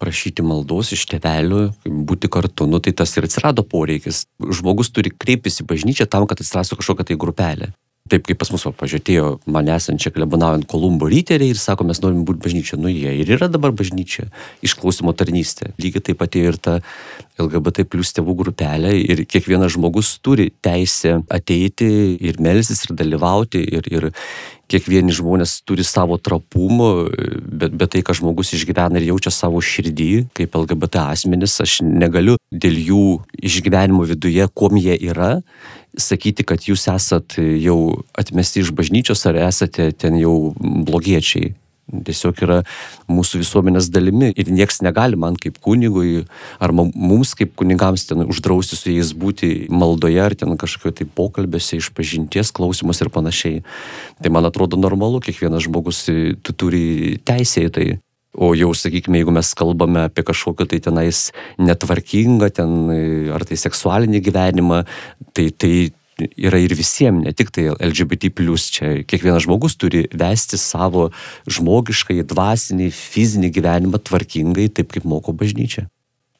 prašyti 0.00 0.44
maldos 0.46 0.92
iš 0.96 1.04
tėvelių, 1.10 1.64
būti 2.08 2.30
kartu, 2.32 2.68
nu 2.70 2.80
tai 2.82 2.94
tas 2.96 3.12
ir 3.18 3.28
atsirado 3.28 3.64
poreikis. 3.66 4.24
Žmogus 4.38 4.92
turi 4.94 5.12
kreiptis 5.12 5.60
į 5.62 5.68
bažnyčią 5.68 6.08
tam, 6.10 6.28
kad 6.30 6.40
atsirastų 6.42 6.80
kažkokia 6.80 7.10
tai 7.10 7.18
grupelė. 7.20 7.72
Taip 8.08 8.24
kaip 8.24 8.38
pas 8.40 8.48
mus 8.54 8.64
pažiūrėjo 8.78 9.34
mane 9.52 9.74
esančią 9.74 10.12
klebonaujant 10.14 10.64
Kolumbo 10.70 11.10
ryteriai 11.12 11.52
ir 11.52 11.60
sako, 11.60 11.84
mes 11.88 12.00
norim 12.00 12.22
būti 12.28 12.40
bažnyčia. 12.46 12.78
Nu 12.80 12.88
jie 12.88 13.12
ir 13.20 13.32
yra 13.36 13.50
dabar 13.52 13.74
bažnyčia, 13.76 14.30
išklausimo 14.64 15.12
tarnystė. 15.12 15.74
Lygiai 15.82 16.06
taip 16.06 16.20
pat 16.22 16.38
ir 16.40 16.56
ta 16.56 16.78
LGBT 17.38 17.86
plus 17.88 18.12
tėvų 18.16 18.34
grupelė 18.42 18.92
ir 18.98 19.24
kiekvienas 19.28 19.74
žmogus 19.76 20.16
turi 20.24 20.48
teisę 20.64 21.20
ateiti 21.30 21.88
ir 22.18 22.40
melsis 22.42 22.84
ir 22.86 22.96
dalyvauti 22.98 23.62
ir, 23.78 23.88
ir 23.92 24.08
kiekvieni 24.68 25.14
žmonės 25.14 25.58
turi 25.66 25.84
savo 25.86 26.18
trapumų, 26.20 26.90
bet, 27.40 27.76
bet 27.78 27.94
tai, 27.94 28.02
ką 28.04 28.16
žmogus 28.18 28.52
išgyvena 28.56 29.00
ir 29.00 29.08
jaučia 29.12 29.32
savo 29.32 29.62
širdį, 29.64 30.28
kaip 30.36 30.58
LGBT 30.60 31.06
asmenis, 31.14 31.56
aš 31.64 31.80
negaliu 31.86 32.36
dėl 32.52 32.76
jų 32.76 33.04
išgyvenimo 33.38 34.04
viduje, 34.08 34.44
kuom 34.52 34.76
jie 34.80 34.98
yra, 35.08 35.38
sakyti, 35.98 36.44
kad 36.46 36.68
jūs 36.68 36.84
esat 36.92 37.38
jau 37.38 37.78
atmesti 38.18 38.62
iš 38.62 38.74
bažnyčios 38.76 39.24
ar 39.30 39.40
esate 39.48 39.90
ten 39.96 40.20
jau 40.20 40.52
blogiečiai. 40.58 41.54
Tiesiog 41.88 42.42
yra 42.44 42.58
mūsų 43.08 43.40
visuomenės 43.40 43.88
dalimi 43.92 44.30
ir 44.36 44.50
nieks 44.52 44.82
negali 44.84 45.16
man 45.16 45.38
kaip 45.40 45.56
kunigui 45.64 46.26
ar 46.60 46.74
mums 46.76 47.32
kaip 47.38 47.54
kunigams 47.58 48.04
ten 48.10 48.26
uždrausti 48.26 48.76
su 48.76 48.92
jais 48.92 49.14
būti 49.16 49.70
maldoje 49.72 50.20
ar 50.20 50.36
ten 50.36 50.52
kažkokio 50.60 50.92
tai 51.00 51.08
pokalbėse 51.08 51.78
iš 51.80 51.92
pažinties 51.96 52.52
klausimus 52.52 53.00
ir 53.00 53.12
panašiai. 53.14 53.62
Tai 54.20 54.34
man 54.34 54.48
atrodo 54.48 54.76
normalu, 54.80 55.22
kiekvienas 55.24 55.64
žmogus 55.64 56.04
tu 56.08 56.52
turi 56.52 57.16
teisę 57.24 57.64
į 57.68 57.72
tai. 57.72 57.88
O 58.38 58.52
jau, 58.54 58.68
sakykime, 58.76 59.18
jeigu 59.18 59.32
mes 59.34 59.48
kalbame 59.56 60.04
apie 60.06 60.22
kažkokią 60.22 60.68
tai 60.68 60.78
tenais 60.84 61.22
netvarkingą, 61.58 62.50
ten, 62.54 62.74
ar 63.34 63.42
tai 63.48 63.56
seksualinį 63.58 64.20
gyvenimą, 64.28 64.82
tai, 65.34 65.48
tai 65.50 65.72
yra 66.36 66.58
ir 66.62 66.74
visiems, 66.78 67.24
ne 67.24 67.34
tik 67.36 67.52
tai 67.54 67.68
LGBT, 67.72 68.32
čia 68.74 68.94
kiekvienas 69.08 69.46
žmogus 69.46 69.76
turi 69.76 70.06
vesti 70.12 70.58
savo 70.58 71.10
žmogiškai, 71.46 72.22
dvasinį, 72.28 72.90
fizinį 72.94 73.52
gyvenimą 73.54 74.02
tvarkingai, 74.02 74.68
taip 74.72 74.92
kaip 74.92 75.06
moko 75.08 75.32
bažnyčia. 75.32 75.88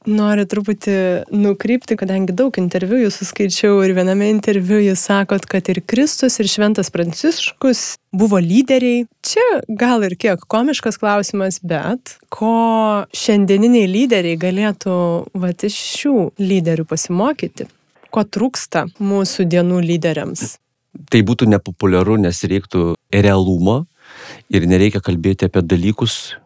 Noriu 0.08 0.44
truputį 0.48 0.94
nukrypti, 1.34 1.96
kadangi 1.98 2.32
daug 2.32 2.54
interviu 2.60 3.00
jūsų 3.02 3.26
skaičiau 3.28 3.80
ir 3.84 3.92
viename 3.96 4.30
interviu 4.30 4.78
jūs 4.78 5.02
sakot, 5.08 5.44
kad 5.50 5.68
ir 5.68 5.82
Kristus, 5.84 6.38
ir 6.38 6.48
Šventas 6.48 6.88
Pranciškus 6.94 7.98
buvo 8.14 8.38
lyderiai. 8.40 9.04
Čia 9.26 9.44
gal 9.68 10.06
ir 10.06 10.14
kiek 10.16 10.46
komiškas 10.48 11.00
klausimas, 11.02 11.58
bet 11.60 12.14
ko 12.32 13.04
šiandieniniai 13.10 13.90
lyderiai 13.90 14.38
galėtų 14.40 14.94
va, 15.34 15.52
iš 15.52 15.76
šių 15.98 16.14
lyderių 16.40 16.86
pasimokyti? 16.88 17.68
Ko 18.14 18.24
trūksta 18.24 18.86
mūsų 18.98 19.46
dienų 19.52 19.82
lyderiams? 19.84 20.56
Tai 21.12 21.20
būtų 21.22 21.48
nepopuliaru, 21.52 22.16
nes 22.20 22.40
reiktų 22.48 22.94
realumo 23.12 23.82
ir 24.52 24.64
nereikia 24.68 25.02
kalbėti 25.04 25.48
apie 25.48 25.62
dalykus, 25.62 26.38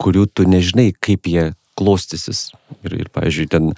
kurių 0.00 0.26
tu 0.28 0.44
nežinai, 0.48 0.90
kaip 0.92 1.28
jie 1.30 1.50
klostysis. 1.76 2.50
Ir, 2.86 2.94
ir 3.04 3.08
pavyzdžiui, 3.12 3.46
ten, 3.52 3.72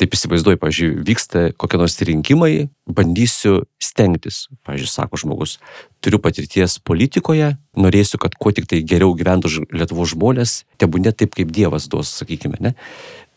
taip 0.00 0.16
įsivaizduoju, 0.16 0.60
pavyzdžiui, 0.60 0.90
vyksta 1.06 1.44
kokie 1.60 1.80
nors 1.80 1.96
rinkimai, 2.04 2.68
bandysiu 2.88 3.62
stengtis. 3.82 4.46
Pavyzdžiui, 4.66 4.92
sako 4.92 5.20
žmogus, 5.22 5.56
turiu 6.04 6.20
patirties 6.22 6.76
politikoje, 6.84 7.54
norėsiu, 7.80 8.20
kad 8.20 8.36
kuo 8.36 8.52
tik 8.52 8.68
tai 8.68 8.82
geriau 8.84 9.16
gyventų 9.16 9.66
Lietuvos 9.72 10.12
žmonės, 10.12 10.62
tebūnė 10.82 11.14
taip, 11.16 11.36
kaip 11.38 11.52
Dievas 11.54 11.88
duos, 11.92 12.12
sakykime, 12.20 12.60
ne? 12.60 12.74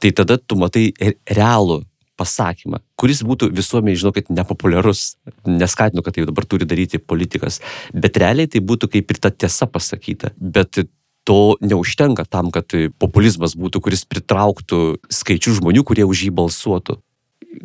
Tai 0.04 0.12
tada 0.16 0.40
tu 0.40 0.60
matai 0.60 0.90
realų 1.32 1.86
pasakymą, 2.20 2.82
kuris 3.00 3.22
būtų 3.28 3.50
visuomeniai, 3.56 4.00
žinokit, 4.00 4.32
nepopuliarus. 4.34 5.16
Neskatinu, 5.48 6.04
kad 6.06 6.16
tai 6.16 6.26
dabar 6.28 6.48
turi 6.50 6.68
daryti 6.68 7.00
politikas, 7.00 7.62
bet 7.94 8.20
realiai 8.22 8.50
tai 8.52 8.64
būtų 8.64 8.92
kaip 8.96 9.12
ir 9.12 9.22
ta 9.22 9.32
tiesa 9.32 9.68
pasakyta. 9.68 10.32
Bet 10.40 10.86
to 11.26 11.58
neužtenka 11.62 12.26
tam, 12.30 12.52
kad 12.54 12.70
populizmas 13.02 13.58
būtų, 13.58 13.82
kuris 13.82 14.06
pritrauktų 14.06 14.82
skaičių 15.10 15.58
žmonių, 15.60 15.84
kurie 15.84 16.06
už 16.06 16.28
jį 16.28 16.32
balsuotų. 16.38 17.00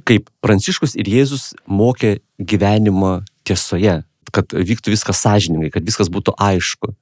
Kaip 0.08 0.30
Pranciškus 0.40 0.96
ir 0.96 1.10
Jėzus 1.10 1.50
mokė 1.68 2.20
gyvenimą 2.40 3.20
tiesoje, 3.44 4.00
kad 4.32 4.54
vyktų 4.54 4.94
viskas 4.94 5.20
sąžiningai, 5.20 5.72
kad 5.74 5.84
viskas 5.84 6.08
būtų 6.12 6.34
aišku. 6.40 6.94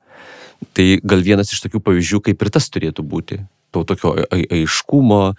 Tai 0.75 0.87
gal 1.07 1.23
vienas 1.23 1.53
iš 1.55 1.63
tokių 1.63 1.81
pavyzdžių, 1.85 2.23
kaip 2.27 2.43
ir 2.43 2.51
tas 2.51 2.67
turėtų 2.73 3.05
būti. 3.07 3.43
To 3.77 3.85
tokio 3.87 4.17
aiškumo, 4.33 5.37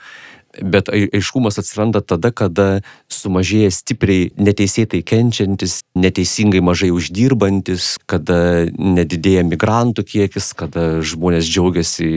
bet 0.61 0.89
aiškumas 0.89 1.59
atsiranda 1.61 2.01
tada, 2.01 2.31
kada 2.31 2.67
sumažėja 3.11 3.69
stipriai 3.73 4.29
neteisėtai 4.39 5.01
kenčiantis, 5.05 5.79
neteisingai 5.97 6.61
mažai 6.65 6.91
uždirbantis, 6.95 7.97
kada 8.09 8.67
nedidėja 8.73 9.45
migrantų 9.47 10.05
kiekis, 10.09 10.51
kada 10.57 11.03
žmonės 11.05 11.49
džiaugiasi 11.49 12.09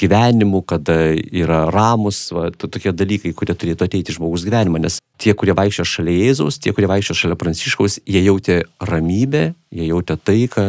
gyvenimu, 0.00 0.62
kada 0.62 0.98
yra 1.16 1.66
ramus, 1.72 2.26
va, 2.36 2.50
tokie 2.52 2.92
dalykai, 2.92 3.34
kurie 3.36 3.56
turėtų 3.56 3.88
ateiti 3.88 4.16
žmogus 4.16 4.44
gyvenimą, 4.46 4.82
nes 4.84 5.00
tie, 5.20 5.34
kurie 5.36 5.56
vaikščio 5.56 5.86
šalia 5.88 6.16
Jėzaus, 6.20 6.60
tie, 6.62 6.74
kurie 6.76 6.88
vaikščio 6.90 7.16
šalia 7.16 7.38
Pranciškaus, 7.40 8.00
jie 8.08 8.22
jautė 8.24 8.62
ramybę, 8.80 9.50
jie 9.70 9.86
jautė 9.86 10.16
taiką, 10.18 10.64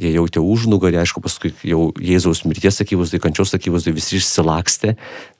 jie 0.00 0.10
jautė 0.12 0.42
užnugarį, 0.44 0.98
aišku, 1.00 1.22
paskui 1.24 1.52
jau 1.64 1.86
Jėzaus 1.96 2.42
mirties 2.44 2.82
akivaizdai, 2.84 3.20
kančios 3.24 3.54
akivaizdai 3.56 3.94
visi 3.96 4.18
išsilakstė, 4.18 4.94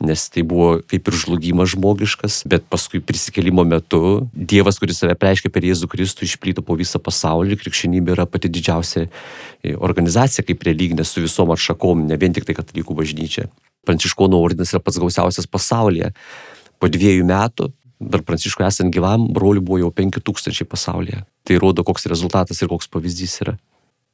nes 0.09 0.25
tai 0.33 0.45
buvo 0.49 0.79
kaip 0.89 1.11
ir 1.11 1.19
žlugimas 1.21 1.75
žmogiškas, 1.75 2.43
bet 2.49 2.65
paskui 2.73 3.03
prisikelimo 3.05 3.67
metu 3.69 4.25
Dievas, 4.33 4.81
kuris 4.81 5.03
save 5.03 5.17
preiškė 5.21 5.53
per 5.53 5.67
Jėzų 5.69 5.91
Kristų, 5.93 6.25
išplito 6.25 6.65
po 6.65 6.79
visą 6.81 7.03
pasaulį, 7.03 7.61
krikščionybė 7.61 8.17
yra 8.17 8.27
pati 8.29 8.49
didžiausia 8.53 9.05
e, 9.05 9.77
organizacija 9.77 10.47
kaip 10.49 10.65
religinė 10.65 11.05
su 11.05 11.25
visom 11.25 11.53
atšakom, 11.53 12.07
ne 12.09 12.17
vien 12.17 12.33
tik 12.33 12.49
tai 12.49 12.57
katalikų 12.57 12.97
bažnyčia. 12.97 13.51
Pranciškonų 13.85 14.41
ordinas 14.41 14.73
yra 14.73 14.81
pats 14.81 15.01
gausiausias 15.03 15.49
pasaulyje. 15.51 16.13
Po 16.81 16.89
dviejų 16.91 17.27
metų 17.29 17.69
dar 18.11 18.25
Pranciškui 18.27 18.67
esant 18.67 18.93
gyvam, 18.95 19.29
brolių 19.35 19.63
buvo 19.65 19.81
jau 19.83 19.93
5000 19.95 20.67
pasaulyje. 20.69 21.23
Tai 21.47 21.59
rodo, 21.63 21.85
koks 21.87 22.09
rezultatas 22.11 22.63
ir 22.63 22.71
koks 22.71 22.91
pavyzdys 22.93 23.41
yra. 23.45 23.57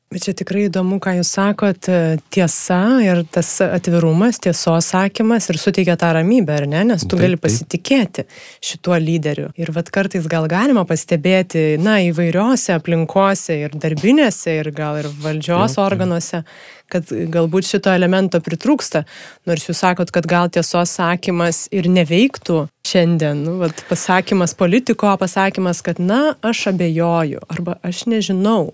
Bet 0.08 0.24
čia 0.24 0.32
tikrai 0.32 0.62
įdomu, 0.70 0.96
ką 1.04 1.12
jūs 1.18 1.30
sakot, 1.36 1.88
tiesa 2.32 2.78
ir 3.04 3.18
tas 3.28 3.50
atvirumas, 3.60 4.38
tiesos 4.40 4.86
sakymas 4.94 5.50
ir 5.52 5.58
suteikia 5.60 5.98
tą 6.00 6.14
ramybę, 6.16 6.54
ar 6.62 6.66
ne, 6.70 6.80
nes 6.88 7.04
tu 7.04 7.10
taip, 7.12 7.26
gali 7.26 7.36
pasitikėti 7.36 8.24
šituo 8.64 8.96
lyderiu. 9.04 9.50
Ir 9.60 9.68
vad 9.76 9.92
kartais 9.92 10.24
gal 10.32 10.48
galima 10.48 10.86
pastebėti, 10.88 11.76
na, 11.84 11.98
įvairiose 12.06 12.72
aplinkose 12.78 13.58
ir 13.66 13.76
darbinėse, 13.76 14.56
ir 14.62 14.72
gal 14.72 15.02
ir 15.02 15.10
valdžios 15.26 15.76
jau, 15.76 15.84
organuose, 15.84 16.40
kad 16.88 17.12
galbūt 17.36 17.68
šito 17.74 17.92
elemento 17.92 18.40
pritrūksta. 18.40 19.04
Nors 19.44 19.68
jūs 19.68 19.84
sakot, 19.84 20.08
kad 20.08 20.24
gal 20.24 20.48
tiesos 20.48 20.96
sakymas 20.96 21.66
ir 21.68 21.92
neveiktų 21.92 22.62
šiandien, 22.88 23.44
nu, 23.44 23.58
vat, 23.60 23.84
pasakymas 23.92 24.56
politiko, 24.56 25.12
pasakymas, 25.20 25.84
kad, 25.84 26.00
na, 26.00 26.30
aš 26.40 26.70
abejoju 26.72 27.44
arba 27.52 27.76
aš 27.84 28.06
nežinau. 28.08 28.70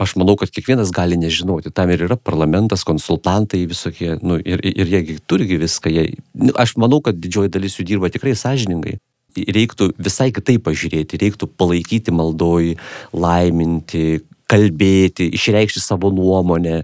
Aš 0.00 0.16
manau, 0.18 0.34
kad 0.38 0.50
kiekvienas 0.50 0.90
gali 0.94 1.16
nežinoti. 1.20 1.70
Tam 1.70 1.90
ir 1.94 2.02
yra 2.08 2.16
parlamentas, 2.18 2.82
konsultantai 2.86 3.62
visokie. 3.70 4.16
Nu, 4.26 4.40
ir, 4.42 4.58
ir 4.66 4.90
jie 4.90 5.18
turigi 5.30 5.60
viską. 5.62 5.92
Jie, 5.94 6.06
nu, 6.34 6.54
aš 6.58 6.74
manau, 6.82 6.98
kad 7.04 7.20
didžioji 7.20 7.52
dalis 7.54 7.78
jų 7.78 7.86
dirba 7.92 8.10
tikrai 8.10 8.34
sąžiningai. 8.38 8.98
Reiktų 9.34 9.92
visai 9.98 10.28
kitaip 10.34 10.62
pažiūrėti, 10.66 11.18
reiktų 11.18 11.48
palaikyti 11.58 12.14
maldoj, 12.14 12.74
laiminti, 13.14 14.22
kalbėti, 14.54 15.28
išreikšti 15.34 15.82
savo 15.82 16.10
nuomonę, 16.14 16.82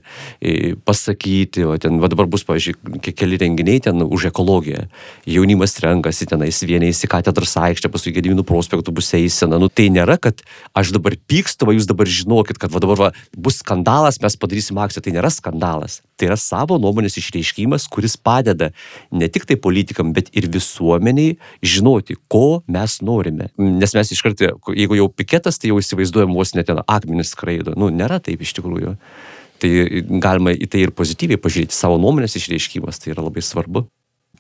pasakyti, 0.86 1.64
o 1.68 1.76
ten, 1.80 2.00
va 2.02 2.10
dabar 2.10 2.28
bus, 2.30 2.44
pavyzdžiui, 2.48 3.00
keli 3.14 3.38
renginiai 3.40 3.82
ten 3.84 4.02
už 4.02 4.30
ekologiją. 4.32 4.86
Jaunimas 5.30 5.76
renkasi 5.82 6.28
tenais 6.30 6.60
vienais 6.66 7.00
į 7.04 7.10
katedros 7.10 7.54
aikštę, 7.60 7.90
paskui 7.92 8.14
Gediminų 8.16 8.44
prospektų 8.48 8.94
bus 8.96 9.12
eisena. 9.16 9.60
Nu, 9.60 9.70
tai 9.70 9.88
nėra, 9.92 10.18
kad 10.20 10.42
aš 10.76 10.92
dabar 10.96 11.16
pykstu, 11.30 11.68
va 11.68 11.76
jūs 11.76 11.88
dabar 11.90 12.10
žinokit, 12.10 12.58
kad 12.60 12.72
va 12.74 12.82
dabar 12.82 13.00
va, 13.00 13.10
bus 13.36 13.60
skandalas, 13.62 14.20
mes 14.22 14.38
padarysim 14.40 14.80
akciją. 14.80 15.04
Tai 15.04 15.14
nėra 15.16 15.30
skandalas. 15.32 16.00
Tai 16.20 16.28
yra 16.28 16.36
savo 16.40 16.76
nuomonės 16.80 17.16
išreiškimas, 17.20 17.86
kuris 17.92 18.18
padeda 18.20 18.70
ne 19.14 19.28
tik 19.32 19.46
tai 19.48 19.56
politikam, 19.60 20.12
bet 20.16 20.28
ir 20.36 20.50
visuomeniai 20.52 21.38
žinoti, 21.64 22.18
ko 22.28 22.60
mes 22.68 22.98
norime. 23.04 23.48
Nes 23.56 23.94
mes 23.96 24.12
iš 24.12 24.24
karto, 24.26 24.50
jeigu 24.76 24.98
jau 24.98 25.08
piketas, 25.08 25.60
tai 25.60 25.70
jau 25.70 25.78
įsivaizduojam 25.80 26.34
vos 26.36 26.52
net 26.56 26.68
ten 26.68 26.82
akmenis 26.84 27.32
skraido 27.32 27.59
skraido. 27.60 27.78
Nu, 27.78 27.90
nėra 27.90 28.20
taip 28.20 28.40
iš 28.40 28.54
tikrųjų. 28.58 28.96
Tai 29.60 29.70
galima 30.22 30.52
į 30.52 30.68
tai 30.70 30.86
ir 30.86 30.92
pozityviai 30.96 31.40
pažiūrėti. 31.40 31.76
Savo 31.76 31.98
nuomonės 32.00 32.36
išreiškimas 32.36 33.00
tai 33.00 33.12
yra 33.12 33.26
labai 33.26 33.42
svarbu. 33.44 33.86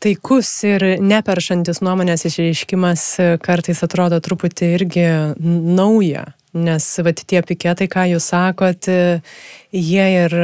Taikus 0.00 0.48
ir 0.64 0.96
neperšantis 1.04 1.82
nuomonės 1.84 2.24
išreiškimas 2.24 3.04
kartais 3.44 3.82
atrodo 3.84 4.16
truputį 4.24 4.70
irgi 4.78 5.04
nauja, 5.36 6.30
nes 6.56 6.86
va, 7.04 7.12
tie 7.12 7.42
piketai, 7.44 7.84
ką 7.84 8.06
jūs 8.14 8.30
sakot, 8.32 8.88
jie 8.88 10.06
ir 10.24 10.36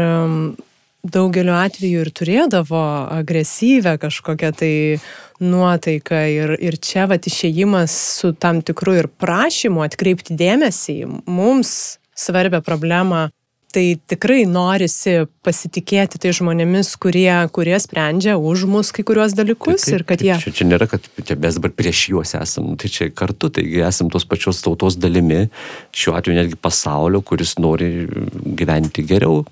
daugeliu 1.06 1.54
atveju 1.56 2.02
ir 2.04 2.10
turėdavo 2.12 2.82
agresyvę 3.16 3.96
kažkokią 4.02 4.52
tai 4.60 4.72
nuotaiką 5.40 6.20
ir, 6.32 6.56
ir 6.60 6.76
čia 6.82 7.06
va 7.08 7.16
išėjimas 7.16 7.94
su 8.20 8.32
tam 8.36 8.60
tikru 8.60 8.98
ir 9.00 9.08
prašymu 9.08 9.84
atkreipti 9.86 10.36
dėmesį 10.36 10.98
mums 11.24 11.96
svarbią 12.16 12.62
problemą, 12.64 13.28
tai 13.76 13.96
tikrai 14.08 14.44
norisi 14.48 15.26
pasitikėti 15.44 16.20
tai 16.22 16.32
žmonėmis, 16.36 16.94
kurie, 17.02 17.28
kurie 17.52 17.76
sprendžia 17.82 18.38
už 18.40 18.64
mus 18.70 18.92
kai 18.94 19.04
kuriuos 19.06 19.34
dalykus 19.36 19.84
taip, 19.84 19.90
taip, 19.90 19.98
ir 19.98 20.04
kad 20.08 20.24
jie... 20.24 20.36
Čia, 20.46 20.52
čia 20.60 20.68
nėra, 20.70 20.88
kad 20.90 21.04
čia 21.20 21.36
mes 21.42 21.58
dabar 21.58 21.74
prieš 21.76 22.06
juos 22.14 22.32
esam, 22.38 22.72
tai 22.80 22.90
čia 22.92 23.10
kartu, 23.12 23.50
taigi 23.58 23.82
esam 23.84 24.08
tos 24.12 24.24
pačios 24.28 24.62
tautos 24.64 24.96
dalimi, 25.00 25.46
šiuo 25.92 26.16
atveju 26.16 26.38
netgi 26.38 26.60
pasaulio, 26.62 27.20
kuris 27.26 27.56
nori 27.60 27.90
gyventi 28.56 29.04
geriau, 29.06 29.44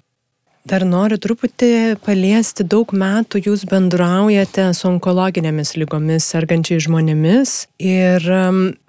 Dar 0.65 0.81
noriu 0.89 1.19
truputį 1.21 1.99
paliesti, 2.01 2.65
daug 2.65 2.89
metų 2.97 3.43
jūs 3.45 3.67
bendraujate 3.69 4.71
su 4.73 4.87
onkologinėmis 4.89 5.75
lygomis 5.77 6.25
sergančiai 6.33 6.81
žmonėmis 6.81 7.53
ir 7.85 8.25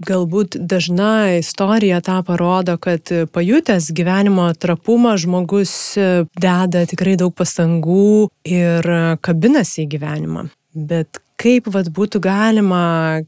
galbūt 0.07 0.55
dažna 0.71 1.36
istorija 1.41 1.99
tą 2.05 2.21
parodo, 2.23 2.78
kad 2.80 3.11
pajutęs 3.36 3.89
gyvenimo 3.91 4.47
trapumą 4.55 5.17
žmogus 5.19 5.76
e, 5.99 6.07
deda 6.39 6.86
tikrai 6.88 7.17
daug 7.19 7.36
pastangų 7.36 8.30
ir 8.47 8.89
kabinasi 9.19 9.84
į 9.84 9.89
gyvenimą. 9.97 10.47
Bet 10.71 11.19
kaip 11.36 11.67
vad 11.76 11.91
būtų 11.91 12.23
galima 12.23 12.86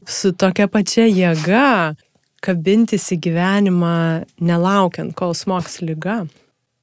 su 0.08 0.32
tokia 0.32 0.72
pačia 0.72 1.04
jėga 1.04 1.92
kabintis 2.40 3.12
į 3.12 3.20
gyvenimą, 3.28 3.96
nelaukiant, 4.40 5.12
kol 5.12 5.36
smoks 5.36 5.82
lyga? 5.84 6.22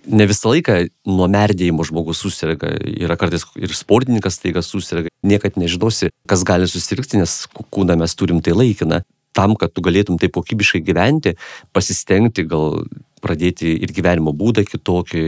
Ne 0.08 0.28
visą 0.30 0.52
laiką 0.54 0.78
nuo 1.10 1.28
merdėjimo 1.32 1.86
žmogus 1.88 2.22
susirga. 2.24 2.72
Yra 2.86 3.18
kartais 3.20 3.46
ir 3.60 3.74
sportininkas 3.76 4.40
taiga 4.42 4.64
susirga. 4.66 5.12
Niekad 5.26 5.60
nežinosi, 5.60 6.12
kas 6.30 6.46
gali 6.48 6.70
susirgti, 6.70 7.20
nes 7.22 7.44
kūną 7.74 7.98
mes 8.00 8.16
turim 8.18 8.42
tai 8.46 8.56
laikiną. 8.58 9.02
Tam, 9.36 9.58
kad 9.60 9.74
tu 9.76 9.84
galėtum 9.84 10.20
taip 10.20 10.38
kokybiškai 10.38 10.80
gyventi, 10.86 11.36
pasistengti 11.76 12.46
gal 12.48 12.86
pradėti 13.24 13.74
ir 13.84 13.92
gyvenimo 13.92 14.32
būdą 14.38 14.64
kitokį, 14.68 15.26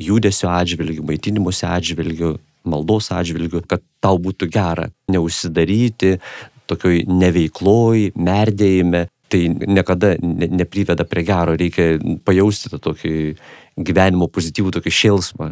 judesio 0.00 0.48
atžvilgių, 0.54 1.04
maitinimuose 1.04 1.66
atžvilgių, 1.68 2.36
maldos 2.70 3.10
atžvilgių, 3.12 3.64
kad 3.68 3.84
tau 4.00 4.16
būtų 4.22 4.48
gera 4.52 4.88
neužsidaryti 5.12 6.16
tokioj 6.70 7.04
neveikloj, 7.10 8.12
merdėjime. 8.14 9.08
Tai 9.30 9.40
niekada 9.46 10.16
ne, 10.18 10.48
nepriveda 10.58 11.04
prie 11.06 11.22
gero, 11.22 11.54
reikia 11.58 11.92
pajausti 12.26 12.72
tą 12.72 12.80
tokį 12.82 13.12
gyvenimo 13.86 14.28
pozityvų 14.32 14.74
tokį 14.76 14.92
šėlsmą. 15.00 15.50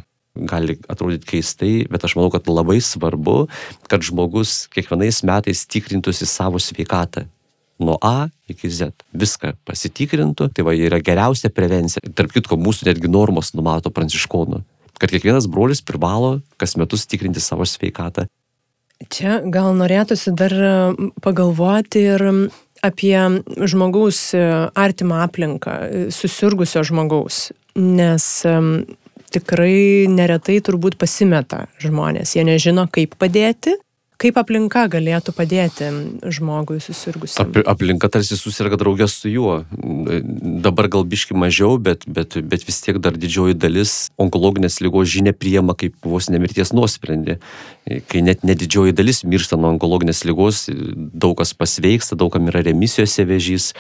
Gali 0.49 0.77
atrodyti 0.87 1.27
keistai, 1.33 1.73
bet 1.91 2.05
aš 2.07 2.15
manau, 2.19 2.31
kad 2.31 2.47
labai 2.47 2.79
svarbu, 2.85 3.49
kad 3.91 4.05
žmogus 4.07 4.69
kiekvienais 4.71 5.25
metais 5.27 5.65
tikrintųsi 5.67 6.29
savo 6.31 6.61
sveikatą. 6.63 7.27
Nuo 7.83 7.97
A 8.03 8.29
iki 8.51 8.71
Z. 8.71 8.91
Viską 9.15 9.55
pasitikrintų, 9.67 10.51
tai 10.55 10.65
va 10.67 10.75
yra 10.75 10.99
geriausia 11.03 11.51
prevencija. 11.55 12.03
Tarp 12.15 12.35
kitko, 12.35 12.59
mūsų 12.59 12.91
netgi 12.91 13.11
normos 13.11 13.53
numato 13.55 13.91
pranciškonų, 13.95 14.63
kad 14.99 15.15
kiekvienas 15.15 15.47
brolis 15.51 15.83
privalo 15.83 16.41
kas 16.59 16.75
metus 16.79 17.07
tikrinti 17.07 17.43
savo 17.43 17.67
sveikatą. 17.67 18.27
Čia 19.15 19.39
gal 19.47 19.71
norėtųsi 19.79 20.33
dar 20.35 20.55
pagalvoti 21.23 22.03
ir 22.03 22.25
apie 22.85 23.19
žmogaus 23.69 24.21
artimą 24.79 25.23
aplinką, 25.27 25.79
susirgusio 26.15 26.85
žmogaus 26.87 27.49
nes 27.79 28.27
tikrai 29.33 30.09
neretai 30.11 30.59
turbūt 30.65 30.99
pasimeta 31.01 31.67
žmonės. 31.83 32.35
Jie 32.37 32.45
nežino, 32.49 32.89
kaip 32.91 33.15
padėti 33.21 33.77
Kaip 34.19 34.35
aplinka 34.41 34.81
galėtų 34.91 35.31
padėti 35.31 35.89
žmogui 36.35 36.81
susirgusiam? 36.83 37.53
Ap, 37.53 37.59
aplinka 37.71 38.09
tarsi 38.11 38.35
susirga 38.35 38.75
draugės 38.75 39.13
su 39.15 39.31
juo. 39.31 39.61
Dabar 39.71 40.89
gal 40.91 41.05
biški 41.07 41.37
mažiau, 41.39 41.77
bet, 41.79 42.03
bet, 42.03 42.35
bet 42.43 42.67
vis 42.67 42.83
tiek 42.83 42.99
dar 42.99 43.15
didžioji 43.15 43.55
dalis 43.55 43.93
onkologinės 44.19 44.81
lygos 44.83 45.07
žinia 45.13 45.31
priema 45.31 45.77
kaip 45.79 45.95
vos 46.03 46.27
nemirties 46.35 46.75
nuosprendį. 46.75 47.37
Kai 48.11 48.25
net 48.27 48.43
nedidžioji 48.43 48.97
dalis 48.99 49.23
miršta 49.23 49.55
nuo 49.55 49.71
onkologinės 49.77 50.25
lygos, 50.27 50.65
daug 50.67 51.39
kas 51.39 51.55
pasveiksta, 51.55 52.19
daugam 52.19 52.51
yra 52.51 52.65
remisijose 52.67 53.23
vėžys. 53.23 53.71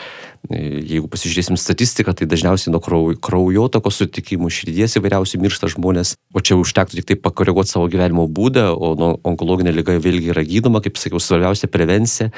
Jeigu 0.55 1.11
pasižiūrėsim 1.11 1.59
statistiką, 1.59 2.15
tai 2.15 2.31
dažniausiai 2.31 2.71
nuo 2.71 2.79
kraujotako 2.79 3.91
sutikimų, 3.91 4.55
širdies 4.55 4.95
įvairiausių 5.03 5.43
miršta 5.43 5.75
žmonės. 5.75 6.15
O 6.31 6.39
čia 6.39 6.55
užtektų 6.63 7.01
tik 7.01 7.11
tai 7.11 7.19
pakoreguoti 7.27 7.75
savo 7.75 7.91
gyvenimo 7.91 8.29
būdą, 8.31 8.71
o 8.71 8.95
nuo 8.95 9.13
onkologinė 9.27 9.75
lyga 9.75 9.99
vėlgi 9.99 10.28
yra 10.33 10.45
gydoma, 10.47 10.83
kaip 10.85 10.99
sakiau, 11.01 11.21
svarbiausia 11.23 11.71
prevencija. 11.73 12.29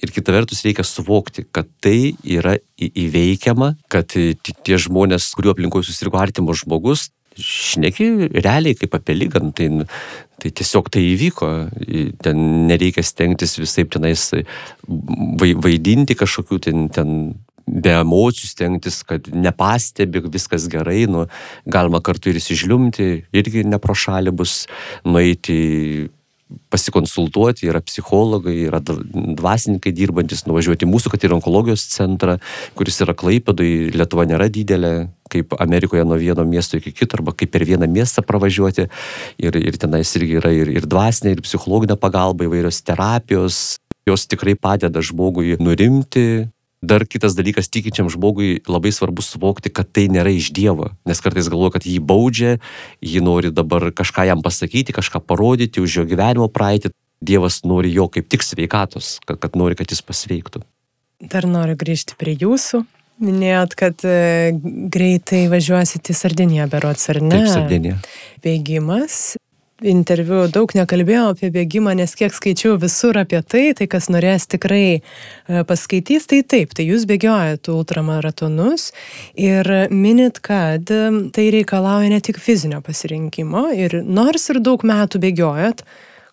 Ir 0.00 0.14
kita 0.14 0.34
vertus 0.34 0.64
reikia 0.66 0.86
suvokti, 0.86 1.46
kad 1.54 1.68
tai 1.84 2.14
yra 2.22 2.56
įveikiama, 2.78 3.74
kad 3.92 4.14
tie 4.14 4.80
žmonės, 4.80 5.32
kuriuo 5.36 5.54
aplinkoje 5.54 5.90
susirgo 5.90 6.20
artimas 6.20 6.64
žmogus, 6.64 7.08
šneki 7.34 8.30
realiai 8.44 8.76
kaip 8.78 8.94
apie 8.94 9.16
lygą, 9.16 9.42
nu, 9.42 9.50
tai, 9.56 9.68
tai 10.42 10.52
tiesiog 10.54 10.90
tai 10.92 11.02
įvyko, 11.14 11.50
ten 12.22 12.44
nereikia 12.68 13.02
stengtis 13.06 13.56
visai 13.58 13.86
tenais 13.90 14.28
vaidinti 15.40 16.14
kažkokių 16.18 16.60
ten, 16.68 16.86
ten 16.94 17.10
be 17.64 17.94
emocijų 17.96 18.50
stengtis, 18.50 19.00
kad 19.08 19.28
nepastebi, 19.32 20.22
viskas 20.32 20.68
gerai, 20.70 21.04
nu, 21.10 21.24
galima 21.64 22.02
kartu 22.04 22.30
ir 22.30 22.40
įsižliumti, 22.40 23.08
irgi 23.34 23.64
ne 23.66 23.80
pro 23.80 23.96
šalį 23.96 24.34
bus 24.36 24.64
nueiti 25.06 26.10
pasikonsultuoti, 26.72 27.66
yra 27.70 27.80
psichologai, 27.84 28.54
yra 28.68 28.80
dvasininkai 28.84 29.92
dirbantis, 29.96 30.44
nuvažiuoti 30.48 30.88
mūsų, 30.88 31.14
kad 31.14 31.24
ir 31.24 31.34
onkologijos 31.36 31.86
centrą, 31.94 32.36
kuris 32.78 33.00
yra 33.04 33.14
Klaipėdai, 33.16 33.70
Lietuva 33.94 34.26
nėra 34.28 34.50
didelė, 34.52 34.92
kaip 35.32 35.56
Amerikoje 35.62 36.04
nuo 36.06 36.18
vieno 36.20 36.44
miesto 36.46 36.78
iki 36.78 36.92
kito, 36.94 37.18
arba 37.18 37.34
kaip 37.36 37.52
per 37.54 37.64
vieną 37.66 37.88
miestą 37.90 38.24
pravažiuoti. 38.26 38.88
Ir, 39.42 39.56
ir 39.56 39.78
tenais 39.80 40.12
irgi 40.18 40.38
yra 40.42 40.52
ir, 40.54 40.70
ir 40.76 40.88
dvasinė, 40.90 41.34
ir 41.34 41.44
psichologinė 41.46 41.96
pagalba, 42.00 42.46
įvairios 42.46 42.82
terapijos, 42.84 43.62
jos 44.08 44.28
tikrai 44.28 44.54
padeda 44.60 45.02
žmogui 45.02 45.56
nurimti, 45.62 46.50
Dar 46.84 47.06
kitas 47.08 47.36
dalykas, 47.38 47.70
tikinčiam 47.72 48.10
žmogui 48.12 48.58
labai 48.68 48.92
svarbu 48.92 49.24
suvokti, 49.24 49.72
kad 49.72 49.88
tai 49.94 50.06
nėra 50.12 50.32
iš 50.34 50.50
Dievo, 50.54 50.90
nes 51.08 51.22
kartais 51.24 51.48
galvoja, 51.48 51.78
kad 51.78 51.86
jį 51.88 52.00
baudžia, 52.04 52.58
jį 53.00 53.22
nori 53.24 53.52
dabar 53.54 53.88
kažką 53.96 54.26
jam 54.28 54.44
pasakyti, 54.44 54.96
kažką 54.96 55.22
parodyti 55.24 55.80
už 55.80 56.00
jo 56.00 56.04
gyvenimo 56.08 56.50
praeitį. 56.52 56.92
Dievas 57.24 57.62
nori 57.64 57.92
jo 57.94 58.04
kaip 58.12 58.26
tik 58.28 58.42
sveikatos, 58.44 59.16
kad, 59.24 59.38
kad 59.40 59.54
nori, 59.56 59.78
kad 59.78 59.88
jis 59.88 60.02
pasveiktų. 60.04 60.60
Dar 61.30 61.46
noriu 61.48 61.78
grįžti 61.78 62.18
prie 62.20 62.34
jūsų. 62.36 62.82
Minėjot, 63.24 63.76
kad 63.78 64.02
e, 64.04 64.50
greitai 64.92 65.44
važiuosite 65.48 66.10
į 66.10 66.18
Sardiniją, 66.18 66.66
berots 66.68 67.06
ar 67.12 67.22
ne? 67.22 67.38
Taip, 67.38 67.52
Sardinija. 67.52 68.00
Bėgimas 68.42 69.36
interviu 69.90 70.44
daug 70.52 70.72
nekalbėjau 70.76 71.30
apie 71.32 71.50
bėgimą, 71.54 71.94
nes 71.98 72.14
kiek 72.16 72.34
skaičiau 72.34 72.76
visur 72.80 73.18
apie 73.20 73.40
tai, 73.42 73.64
tai 73.76 73.86
kas 73.90 74.08
norės 74.12 74.48
tikrai 74.50 74.86
e, 74.98 75.02
paskaitys, 75.68 76.28
tai 76.30 76.42
taip, 76.42 76.74
tai 76.76 76.88
jūs 76.88 77.06
bėgiojate 77.10 77.72
ultramaratonus 77.74 78.90
ir 79.36 79.68
minit, 79.92 80.40
kad 80.44 80.90
e, 80.90 81.02
tai 81.34 81.48
reikalauja 81.54 82.12
ne 82.12 82.20
tik 82.24 82.40
fizinio 82.42 82.80
pasirinkimo 82.84 83.68
ir 83.76 84.00
nors 84.02 84.48
ir 84.52 84.62
daug 84.64 84.84
metų 84.86 85.20
bėgiojat, 85.24 85.84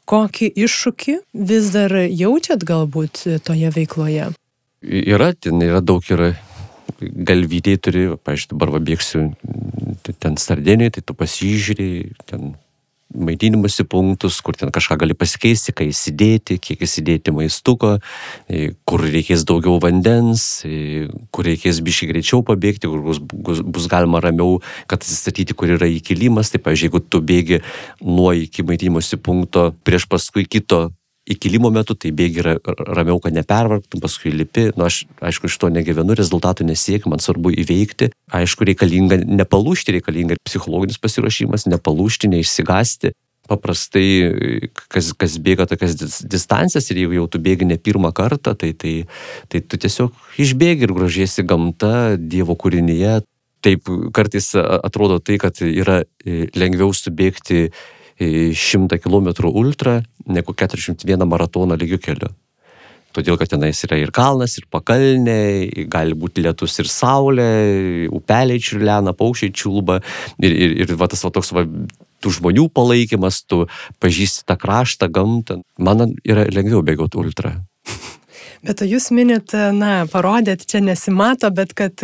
kokį 0.10 0.52
iššūkį 0.66 1.18
vis 1.52 1.74
dar 1.76 1.96
jaučiat 2.08 2.64
galbūt 2.68 3.26
toje 3.48 3.74
veikloje? 3.76 4.32
Yra, 4.82 5.34
ten 5.38 5.62
yra 5.62 5.84
daug 5.86 6.06
yra 6.10 6.34
galvytėjai 7.02 7.82
turi, 7.82 8.04
pažiūrėjau, 8.26 8.56
dabar 8.56 8.74
va 8.76 8.82
bėgsiu 8.86 9.30
ten 10.22 10.38
Sardinijoje, 10.38 10.98
tai 10.98 11.04
tu 11.06 11.16
pasižiūrė, 11.18 11.88
ten 12.30 12.54
maitinimosi 13.16 13.86
punktus, 13.90 14.40
kur 14.42 14.56
ten 14.58 14.72
kažką 14.74 14.98
gali 15.02 15.16
pasikeisti, 15.18 15.74
kai 15.76 15.90
įsidėti, 15.92 16.60
kiek 16.62 16.84
įsidėti 16.86 17.34
maistuko, 17.36 17.98
e, 18.48 18.72
kur 18.88 19.04
reikės 19.04 19.46
daugiau 19.48 19.80
vandens, 19.84 20.64
e, 20.66 21.08
kur 21.32 21.48
reikės 21.50 21.82
biškai 21.84 22.12
greičiau 22.14 22.44
pabėgti, 22.48 22.90
kur 22.92 23.04
bus, 23.06 23.20
bus, 23.20 23.62
bus 23.62 23.90
galima 23.92 24.22
ramiau, 24.24 24.62
kad 24.88 25.04
atsistatyti, 25.04 25.58
kur 25.58 25.76
yra 25.78 25.90
įkilimas. 25.90 26.54
Tai, 26.54 26.64
pavyzdžiui, 26.64 26.90
jeigu 26.92 27.04
tu 27.08 27.22
bėgi 27.22 27.62
nuo 28.02 28.32
iki 28.38 28.66
maitinimosi 28.68 29.20
punkto 29.22 29.72
prieš 29.86 30.08
paskui 30.12 30.48
kito 30.48 30.90
įkilimo 31.30 31.70
metu, 31.74 31.96
tai 31.96 32.12
bėgi 32.16 32.44
ramiau, 32.44 33.20
kad 33.22 33.36
nepervargtum, 33.36 34.02
paskui 34.04 34.34
lipi. 34.34 34.70
Na, 34.74 34.84
nu, 34.84 34.88
aš, 34.90 35.04
aišku, 35.22 35.50
iš 35.50 35.58
to 35.62 35.70
negyvenu, 35.74 36.16
rezultatų 36.18 36.66
nesiekiu, 36.68 37.12
man 37.14 37.22
svarbu 37.22 37.54
įveikti. 37.62 38.12
Aišku, 38.34 38.66
reikalinga 38.68 39.22
nepalūšti, 39.26 39.98
reikalinga 40.00 40.40
psichologinis 40.48 41.02
pasiruošimas, 41.02 41.68
nepalūšti, 41.70 42.32
neišsigasti. 42.34 43.14
Paprastai, 43.52 44.72
kas, 44.94 45.12
kas 45.18 45.36
bėga 45.42 45.66
tokias 45.68 45.98
distancijas 46.30 46.88
ir 46.92 47.02
jeigu 47.04 47.18
jau 47.18 47.28
tu 47.34 47.42
bėgi 47.42 47.68
ne 47.68 47.76
pirmą 47.76 48.14
kartą, 48.16 48.54
tai, 48.56 48.72
tai, 48.78 48.94
tai 49.52 49.64
tu 49.66 49.80
tiesiog 49.82 50.14
išbėgi 50.40 50.88
ir 50.88 50.94
grožiesi 50.96 51.46
gamta, 51.46 52.16
Dievo 52.18 52.56
kūrinyje. 52.56 53.22
Taip 53.62 53.90
kartais 54.16 54.54
atrodo 54.58 55.20
tai, 55.22 55.36
kad 55.42 55.60
yra 55.62 56.00
e, 56.02 56.48
lengviau 56.58 56.96
subėgti 56.98 57.68
100 58.22 59.02
km 59.02 59.32
ultra 59.50 60.00
negu 60.28 60.54
41 60.54 61.28
maratoną 61.28 61.78
lygių 61.80 62.00
keliu. 62.02 62.32
Todėl, 63.12 63.36
kad 63.36 63.50
tenais 63.52 63.82
yra 63.84 63.98
ir 64.00 64.12
kalnas, 64.16 64.56
ir 64.60 64.68
pakalnė, 64.72 65.68
gali 65.92 66.16
būti 66.16 66.46
lietus 66.46 66.78
ir 66.80 66.88
saulė, 66.88 67.48
upeliai 68.14 68.62
čiurlena, 68.64 69.12
paukščiai 69.18 69.52
čiulba 69.52 70.00
ir, 70.40 70.52
ir, 70.52 70.78
ir 70.86 70.94
va, 70.96 71.10
tas 71.12 71.26
va, 71.26 71.34
toks 71.36 71.52
va, 71.56 71.66
tų 72.24 72.32
žmonių 72.38 72.70
palaikymas, 72.72 73.42
tu 73.44 73.66
pažįsti 74.00 74.48
tą 74.48 74.56
kraštą, 74.62 75.12
gamtą. 75.12 75.60
Man 75.76 76.16
yra 76.24 76.48
lengviau 76.48 76.86
bėgoti 76.88 77.20
ultra. 77.20 77.58
Bet 78.66 78.84
jūs 78.86 79.10
minit, 79.12 79.52
na, 79.74 80.06
parodėt, 80.08 80.68
čia 80.70 80.84
nesimato, 80.86 81.50
bet 81.50 81.72
kad 81.74 82.04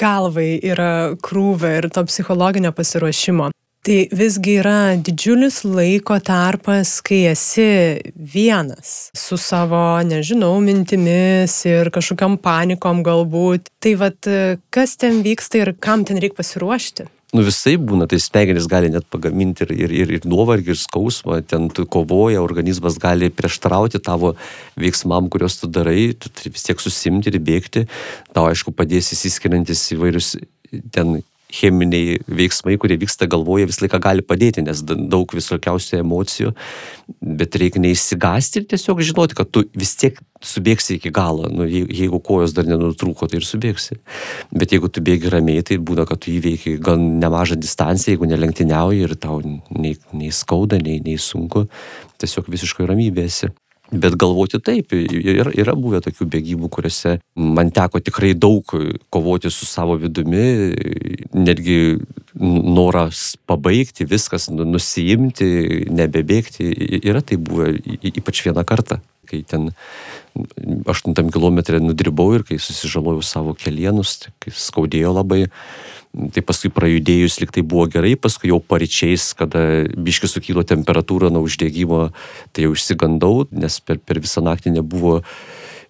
galvai 0.00 0.54
yra 0.64 1.12
krūvė 1.20 1.74
ir 1.76 1.90
to 1.92 2.06
psichologinio 2.08 2.72
pasiruošimo. 2.72 3.50
Tai 3.80 3.94
visgi 4.12 4.58
yra 4.60 4.92
didžiulis 5.00 5.62
laiko 5.64 6.18
tarpas, 6.20 6.98
kai 7.00 7.22
esi 7.30 7.64
vienas 8.12 9.08
su 9.16 9.38
savo, 9.40 9.80
nežinau, 10.04 10.58
mintimis 10.60 11.54
ir 11.64 11.88
kažkokiam 11.94 12.36
panikom 12.44 13.00
galbūt. 13.06 13.70
Tai 13.80 13.94
vad, 14.02 14.28
kas 14.68 14.98
ten 15.00 15.22
vyksta 15.24 15.62
ir 15.62 15.72
kam 15.80 16.04
ten 16.04 16.20
reikia 16.20 16.42
pasiruošti? 16.42 17.08
Nu 17.32 17.44
visai 17.46 17.76
būna, 17.80 18.04
tai 18.10 18.18
smegenys 18.20 18.68
gali 18.68 18.90
net 18.92 19.06
pagaminti 19.08 19.64
ir, 19.64 19.72
ir, 19.72 19.96
ir, 20.02 20.14
ir 20.18 20.28
nuovargį, 20.28 20.74
ir 20.74 20.80
skausmą, 20.82 21.40
ten 21.48 21.70
tu 21.72 21.86
kovoja, 21.88 22.42
organizmas 22.44 23.00
gali 23.00 23.30
prieštrauti 23.32 24.02
tavo 24.04 24.34
veiksmam, 24.76 25.32
kuriuos 25.32 25.60
tu 25.62 25.70
darai, 25.72 26.10
tu 26.18 26.28
turi 26.28 26.52
vis 26.52 26.68
tiek 26.68 26.82
susimti 26.82 27.32
ir 27.32 27.40
bėgti. 27.48 27.86
Tau 28.36 28.50
aišku 28.50 28.76
padės 28.76 29.14
įsiskiriantis 29.16 29.88
įvairius 29.96 30.34
ten 30.92 31.22
cheminiai 31.54 32.18
veiksmai, 32.26 32.76
kurie 32.80 32.98
vyksta 33.00 33.28
galvoje, 33.30 33.68
visą 33.70 33.84
laiką 33.84 34.00
gali 34.02 34.24
padėti, 34.26 34.64
nes 34.66 34.82
daug 34.86 35.30
visokiausių 35.34 36.00
emocijų, 36.00 36.52
bet 37.20 37.58
reikia 37.60 37.82
neįsigasti 37.84 38.62
ir 38.62 38.68
tiesiog 38.70 39.02
žinoti, 39.10 39.38
kad 39.38 39.50
tu 39.52 39.64
vis 39.76 39.94
tiek 40.00 40.18
subėgsi 40.40 40.96
iki 40.96 41.12
galo. 41.14 41.50
Nu, 41.52 41.66
jeigu 41.68 42.20
kojos 42.24 42.54
dar 42.56 42.68
nenutrūko, 42.68 43.28
tai 43.28 43.40
ir 43.40 43.46
subėgsi. 43.46 43.98
Bet 44.54 44.74
jeigu 44.74 44.88
tu 44.88 45.02
bėgi 45.04 45.32
ramiai, 45.32 45.64
tai 45.66 45.80
būna, 45.82 46.06
kad 46.08 46.22
tu 46.24 46.32
įveiki 46.32 46.78
gan 46.82 47.18
nemažą 47.20 47.58
distanciją, 47.60 48.14
jeigu 48.14 48.30
nelenktyniauji 48.30 49.08
ir 49.08 49.16
tau 49.20 49.42
nei, 49.44 49.96
nei 50.16 50.30
skauda, 50.34 50.80
nei, 50.80 51.00
nei 51.04 51.18
sunku, 51.20 51.66
tiesiog 52.20 52.48
visiškai 52.52 52.88
ramybėsi. 52.88 53.52
Bet 53.90 54.14
galvoti 54.14 54.60
taip, 54.62 54.92
yra, 54.94 55.50
yra 55.50 55.74
buvę 55.74 55.98
tokių 56.04 56.26
bėgimų, 56.30 56.68
kuriuose 56.70 57.16
man 57.34 57.72
teko 57.74 57.98
tikrai 57.98 58.36
daug 58.38 58.70
kovoti 59.10 59.50
su 59.50 59.66
savo 59.66 59.96
vidumi, 59.98 60.44
netgi 61.34 61.98
noras 62.38 63.34
pabaigti, 63.50 64.06
viskas, 64.06 64.46
nu, 64.54 64.66
nusijimti, 64.68 65.90
nebebėgti. 65.90 66.70
Yra 67.02 67.24
tai 67.26 67.40
buvę 67.42 67.72
ypač 68.14 68.44
vieną 68.46 68.62
kartą, 68.68 69.00
kai 69.26 69.42
ten 69.42 69.72
8 70.86 71.14
km 71.34 71.60
nudribau 71.82 72.30
ir 72.36 72.46
kai 72.46 72.60
susižalojau 72.62 73.26
savo 73.26 73.56
kelienus, 73.58 74.20
tai 74.38 74.54
skaudėjo 74.54 75.16
labai. 75.18 75.48
Tai 76.10 76.42
paskui 76.42 76.72
prajudėjus 76.74 77.38
liktai 77.38 77.62
buvo 77.62 77.84
gerai, 77.86 78.16
paskui 78.18 78.50
jau 78.50 78.58
paryčiais, 78.58 79.28
kada 79.38 79.86
biški 79.94 80.26
sukylo 80.26 80.64
temperatūra 80.66 81.30
nuo 81.30 81.44
uždėgymo, 81.46 82.08
tai 82.50 82.66
jau 82.66 82.72
išsigandau, 82.74 83.44
nes 83.54 83.78
per, 83.86 84.00
per 84.02 84.18
visą 84.18 84.42
naktį 84.42 84.74
nebuvo 84.80 85.20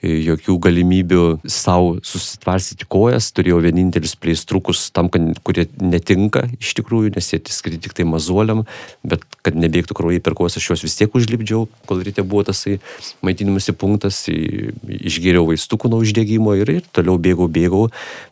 jokių 0.03 0.57
galimybių 0.65 1.25
savo 1.51 1.99
susitvarsyti 2.07 2.87
kojas, 2.91 3.31
turėjau 3.37 3.61
vienintelis 3.65 4.15
pleistrukus 4.17 4.89
tam, 4.97 5.11
kad, 5.13 5.27
kurie 5.45 5.67
netinka 5.81 6.47
iš 6.61 6.73
tikrųjų, 6.79 7.13
nes 7.17 7.33
jie 7.33 7.41
skirti 7.53 7.83
tik 7.85 7.97
tai 7.99 8.07
mazuoliam, 8.09 8.65
bet 9.05 9.25
kad 9.45 9.59
nebėgtų 9.61 9.97
kraujai 9.97 10.23
per 10.25 10.37
kojas, 10.39 10.57
aš 10.61 10.71
juos 10.71 10.85
vis 10.87 10.97
tiek 10.99 11.15
užlipdžiau, 11.17 11.67
kol 11.89 12.05
ryte 12.07 12.25
buvo 12.25 12.47
tasai 12.49 12.79
maitinimusi 13.27 13.77
punktas, 13.77 14.23
išgėriau 14.31 15.47
vaistukų 15.51 15.93
nuo 15.93 16.01
uždegimo 16.05 16.57
ir, 16.61 16.77
ir 16.81 16.89
toliau 16.97 17.21
bėgau, 17.21 17.51
bėgau, 17.53 17.87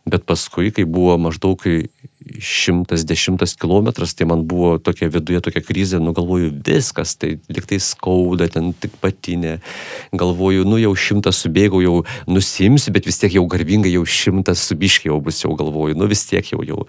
bet 0.09 0.25
paskui, 0.29 0.73
kai 0.73 0.89
buvo 0.89 1.19
maždaug 1.21 1.69
110 2.41 3.57
km, 3.61 3.89
tai 4.16 4.26
man 4.29 4.45
buvo 4.49 4.76
tokia 4.79 5.09
viduje 5.12 5.41
tokia 5.45 5.62
krizė, 5.64 6.01
nu 6.03 6.12
galvoju, 6.16 6.51
viskas, 6.66 7.14
tai 7.18 7.37
liktai 7.53 7.81
skauda, 7.83 8.49
ten 8.53 8.72
tik 8.72 8.97
patinė, 9.03 9.59
galvoju, 10.12 10.66
nu 10.68 10.81
jau 10.81 10.95
šimtas 10.99 11.41
subėgau, 11.45 11.81
jau 11.85 11.97
nusimsiu, 12.31 12.93
bet 12.95 13.09
vis 13.09 13.20
tiek 13.22 13.39
jau 13.39 13.47
garbingai, 13.51 13.93
jau 13.95 14.05
šimtas 14.05 14.66
subiškiai 14.68 15.12
jau 15.12 15.20
bus, 15.24 15.41
jau 15.45 15.55
galvoju, 15.59 15.97
nu 15.99 16.09
vis 16.11 16.26
tiek 16.29 16.53
jau 16.53 16.61
jau. 16.66 16.85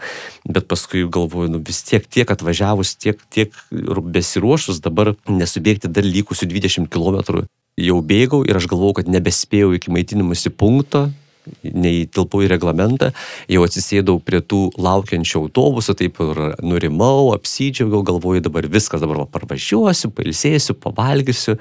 Bet 0.48 0.68
paskui 0.72 1.06
galvoju, 1.08 1.54
nu 1.56 1.64
vis 1.66 1.82
tiek 1.88 2.06
tiek 2.06 2.30
atvažiavus, 2.30 2.96
tiek, 3.00 3.22
tiek 3.34 3.56
besiruošus 3.72 4.84
dabar 4.84 5.16
nesubėgti 5.30 5.92
dar 5.92 6.08
likusių 6.08 6.50
20 6.52 6.92
km. 6.92 7.46
Jau 7.80 8.02
bėgau 8.04 8.44
ir 8.44 8.58
aš 8.60 8.68
galvojau, 8.68 9.00
kad 9.00 9.12
nebespėjau 9.12 9.72
iki 9.78 9.92
maitinimusi 9.94 10.52
punkto, 10.52 11.08
neįtilpau 11.64 12.44
į 12.46 12.50
reglamentą, 12.52 13.12
jau 13.50 13.64
atsisėdau 13.66 14.20
prie 14.24 14.42
tų 14.46 14.62
laukiančių 14.80 15.42
autobusų, 15.44 15.96
taip 16.00 16.20
ir 16.24 16.42
nurimau, 16.66 17.32
apsydžiaugiau, 17.36 18.04
galvoju 18.08 18.44
dabar 18.46 18.68
viskas, 18.72 19.02
dabar 19.04 19.24
va, 19.24 19.28
parvažiuosiu, 19.32 20.12
pailsėsiu, 20.16 20.76
pavalgysiu, 20.78 21.58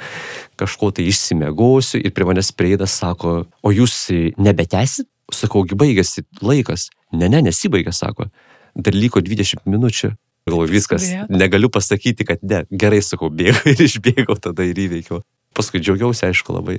kažko 0.60 0.92
tai 0.96 1.08
išsimegosiu 1.10 2.02
ir 2.02 2.14
prie 2.16 2.28
manęs 2.28 2.52
prieidas 2.56 2.98
sako, 3.00 3.42
o 3.62 3.74
jūs 3.74 4.08
nebetesit? 4.40 5.08
Sakau, 5.34 5.60
baigėsi 5.60 6.24
laikas. 6.40 6.88
Ne, 7.12 7.28
ne, 7.28 7.42
nesibaigė, 7.44 7.92
sako. 7.92 8.30
Dar 8.78 8.96
liko 8.96 9.20
20 9.20 9.68
minučių. 9.68 10.14
Galvoju, 10.48 10.72
viskas, 10.72 11.04
negaliu 11.28 11.68
pasakyti, 11.68 12.24
kad 12.24 12.40
ne. 12.40 12.62
Gerai, 12.72 13.02
sakau, 13.04 13.28
bėgau 13.28 13.68
ir 13.74 13.82
išbėgau 13.84 14.38
tada 14.40 14.64
ir 14.64 14.78
įveikiau. 14.86 15.20
Paskui 15.56 15.82
džiaugiausi, 15.82 16.24
aišku, 16.30 16.54
labai. 16.56 16.78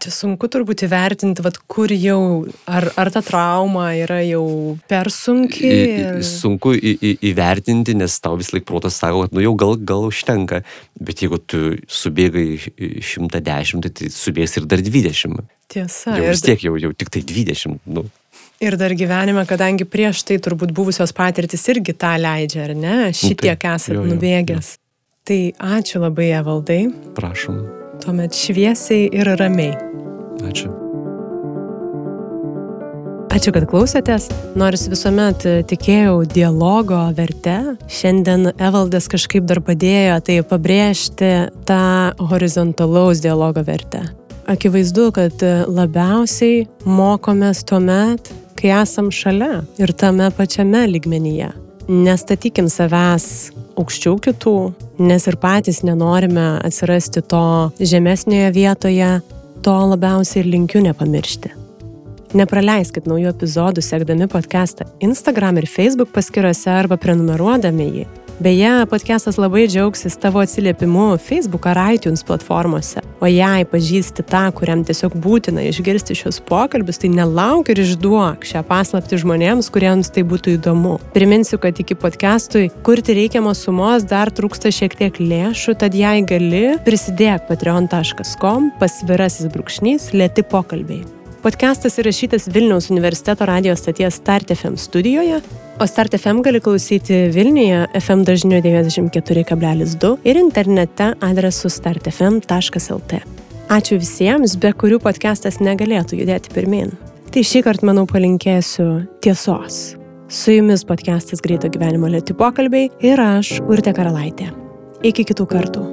Čia 0.00 0.12
sunku 0.14 0.48
turbūt 0.50 0.84
įvertinti, 0.86 1.42
vat, 1.44 1.58
kur 1.70 1.92
jau, 1.92 2.46
ar, 2.70 2.86
ar 3.00 3.10
ta 3.14 3.22
trauma 3.24 3.90
yra 3.98 4.20
jau 4.24 4.44
per 4.90 5.10
sunki. 5.12 5.70
Ir... 5.70 6.22
Sunku 6.26 6.74
į, 6.74 6.94
į, 6.98 7.12
įvertinti, 7.30 7.96
nes 7.98 8.16
tau 8.24 8.38
vis 8.40 8.52
laik 8.54 8.66
protas 8.68 8.98
sako, 9.00 9.26
kad 9.26 9.36
nu 9.36 9.44
jau 9.44 9.54
gal, 9.60 9.76
gal 9.78 10.08
užtenka, 10.08 10.62
bet 11.00 11.24
jeigu 11.24 11.40
tu 11.42 11.76
subėgai 11.90 12.46
110, 13.04 13.88
tai 13.90 14.10
subėgs 14.14 14.58
ir 14.60 14.68
dar 14.70 14.84
20. 14.84 15.44
Tiesa. 15.74 16.18
Jau 16.18 16.30
vis 16.30 16.44
tiek 16.44 16.66
jau, 16.66 16.76
jau 16.80 16.92
tik 16.96 17.12
tai 17.14 17.24
20. 17.26 17.80
Nu. 17.86 18.06
Ir 18.62 18.78
dar 18.80 18.94
gyvenime, 18.96 19.42
kadangi 19.48 19.86
prieš 19.88 20.22
tai 20.28 20.38
turbūt 20.42 20.72
buvusios 20.74 21.12
patirtis 21.16 21.66
irgi 21.72 21.96
tą 21.98 22.14
leidžia, 22.20 22.68
ar 22.68 22.74
ne? 22.78 22.96
Nu, 23.10 23.14
Šitiek 23.18 23.70
esate 23.74 23.98
nubėgęs. 24.00 24.76
Tai 25.24 25.40
ačiū 25.78 26.04
labai, 26.04 26.34
Evaldai. 26.40 26.82
Prašom. 27.16 27.83
Tuomet 28.04 28.36
šviesiai 28.36 29.06
ir 29.16 29.28
ramiai. 29.40 29.72
Ačiū. 30.44 30.68
Ačiū, 33.32 33.50
kad 33.56 33.64
klausėtės. 33.70 34.26
Nors 34.60 34.84
visuomet 34.92 35.46
tikėjau 35.70 36.18
dialogo 36.28 37.00
verte, 37.16 37.56
šiandien 37.88 38.52
Evaldas 38.52 39.08
kažkaip 39.08 39.48
dar 39.48 39.62
padėjo 39.64 40.20
tai 40.28 40.36
pabrėžti 40.44 41.32
tą 41.64 42.12
horizontalaus 42.20 43.24
dialogo 43.24 43.64
vertę. 43.64 44.04
Akivaizdu, 44.52 45.08
kad 45.16 45.40
labiausiai 45.64 46.66
mokomės 46.84 47.64
tuo 47.64 47.80
met, 47.80 48.28
kai 48.60 48.74
esam 48.82 49.08
šalia 49.08 49.62
ir 49.80 49.96
tame 49.96 50.28
pačiame 50.36 50.84
lygmenyje. 50.92 51.54
Nestatykim 51.88 52.68
savęs 52.68 53.48
aukščiau 53.80 54.18
kitų, 54.28 54.56
nes 55.02 55.28
ir 55.30 55.38
patys 55.42 55.82
nenorime 55.86 56.46
atsirasti 56.64 57.24
to 57.30 57.44
žemesnėje 57.80 58.54
vietoje, 58.54 59.10
to 59.64 59.76
labiausiai 59.94 60.44
ir 60.44 60.50
linkiu 60.56 60.84
nepamiršti. 60.84 61.63
Nepraleiskit 62.34 63.06
naujų 63.06 63.30
epizodų 63.30 63.82
sekdami 63.84 64.26
podcastą 64.26 64.88
Instagram 65.06 65.60
ir 65.60 65.68
Facebook 65.70 66.10
paskyrose 66.10 66.72
arba 66.72 66.98
prenumeruodami 66.98 67.86
jį. 67.86 68.06
Beje, 68.42 68.72
podcastas 68.90 69.38
labai 69.38 69.68
džiaugsis 69.70 70.16
tavo 70.18 70.42
atsiliepimu 70.42 71.12
Facebook 71.22 71.68
ar 71.70 71.78
iTunes 71.94 72.26
platformose. 72.26 73.04
O 73.22 73.30
jei 73.30 73.62
pažįsti 73.70 74.26
tą, 74.26 74.42
kuriam 74.58 74.82
tiesiog 74.82 75.14
būtina 75.14 75.62
išgirsti 75.68 76.18
šios 76.18 76.42
pokalbius, 76.42 76.98
tai 76.98 77.14
nelauk 77.14 77.70
ir 77.70 77.84
išduok 77.84 78.42
šią 78.50 78.66
paslapti 78.66 79.22
žmonėms, 79.22 79.70
kuriems 79.70 80.10
tai 80.10 80.26
būtų 80.26 80.58
įdomu. 80.58 80.98
Priminsiu, 81.14 81.62
kad 81.62 81.78
iki 81.78 81.94
podcastui 81.94 82.66
kurti 82.82 83.14
reikiamos 83.14 83.62
sumos 83.62 84.02
dar 84.10 84.34
trūksta 84.34 84.74
šiek 84.74 84.98
tiek 84.98 85.22
lėšų, 85.22 85.78
tad 85.78 85.94
jei 85.94 86.26
gali, 86.26 86.66
prisidėk 86.82 87.46
patreon.com 87.46 88.72
pasvirasis 88.82 89.54
brūkšnys 89.54 90.10
lėti 90.18 90.42
pokalbiai. 90.42 91.04
Podcastas 91.44 91.98
įrašytas 92.00 92.46
Vilniaus 92.48 92.86
universiteto 92.88 93.44
radijos 93.44 93.82
stoties 93.82 94.16
Start 94.16 94.48
FM 94.54 94.78
studijoje, 94.80 95.42
o 95.76 95.86
Start 95.86 96.14
FM 96.16 96.38
gali 96.40 96.60
klausyti 96.64 97.18
Vilniuje 97.34 97.82
FM 98.00 98.22
dažniu 98.24 98.62
94,2 98.64 100.12
ir 100.24 100.38
internete 100.40 101.10
adresu 101.20 101.68
startfm.lt. 101.68 103.18
Ačiū 103.68 103.98
visiems, 104.00 104.54
be 104.56 104.70
kurių 104.72 105.02
podcastas 105.04 105.60
negalėtų 105.60 106.22
judėti 106.22 106.54
pirmin. 106.54 106.94
Tai 107.28 107.42
šį 107.44 107.60
kartą, 107.66 107.90
manau, 107.90 108.06
palinkėsiu 108.08 108.86
tiesos. 109.20 109.98
Su 110.32 110.54
jumis 110.56 110.86
podcastas 110.88 111.44
Greito 111.44 111.68
gyvenimo 111.68 112.08
lėti 112.08 112.32
pokalbiai 112.32 112.88
ir 113.04 113.20
aš, 113.20 113.58
Urte 113.68 113.92
Karalaitė. 113.92 114.48
Iki 115.04 115.28
kitų 115.34 115.48
kartų. 115.52 115.84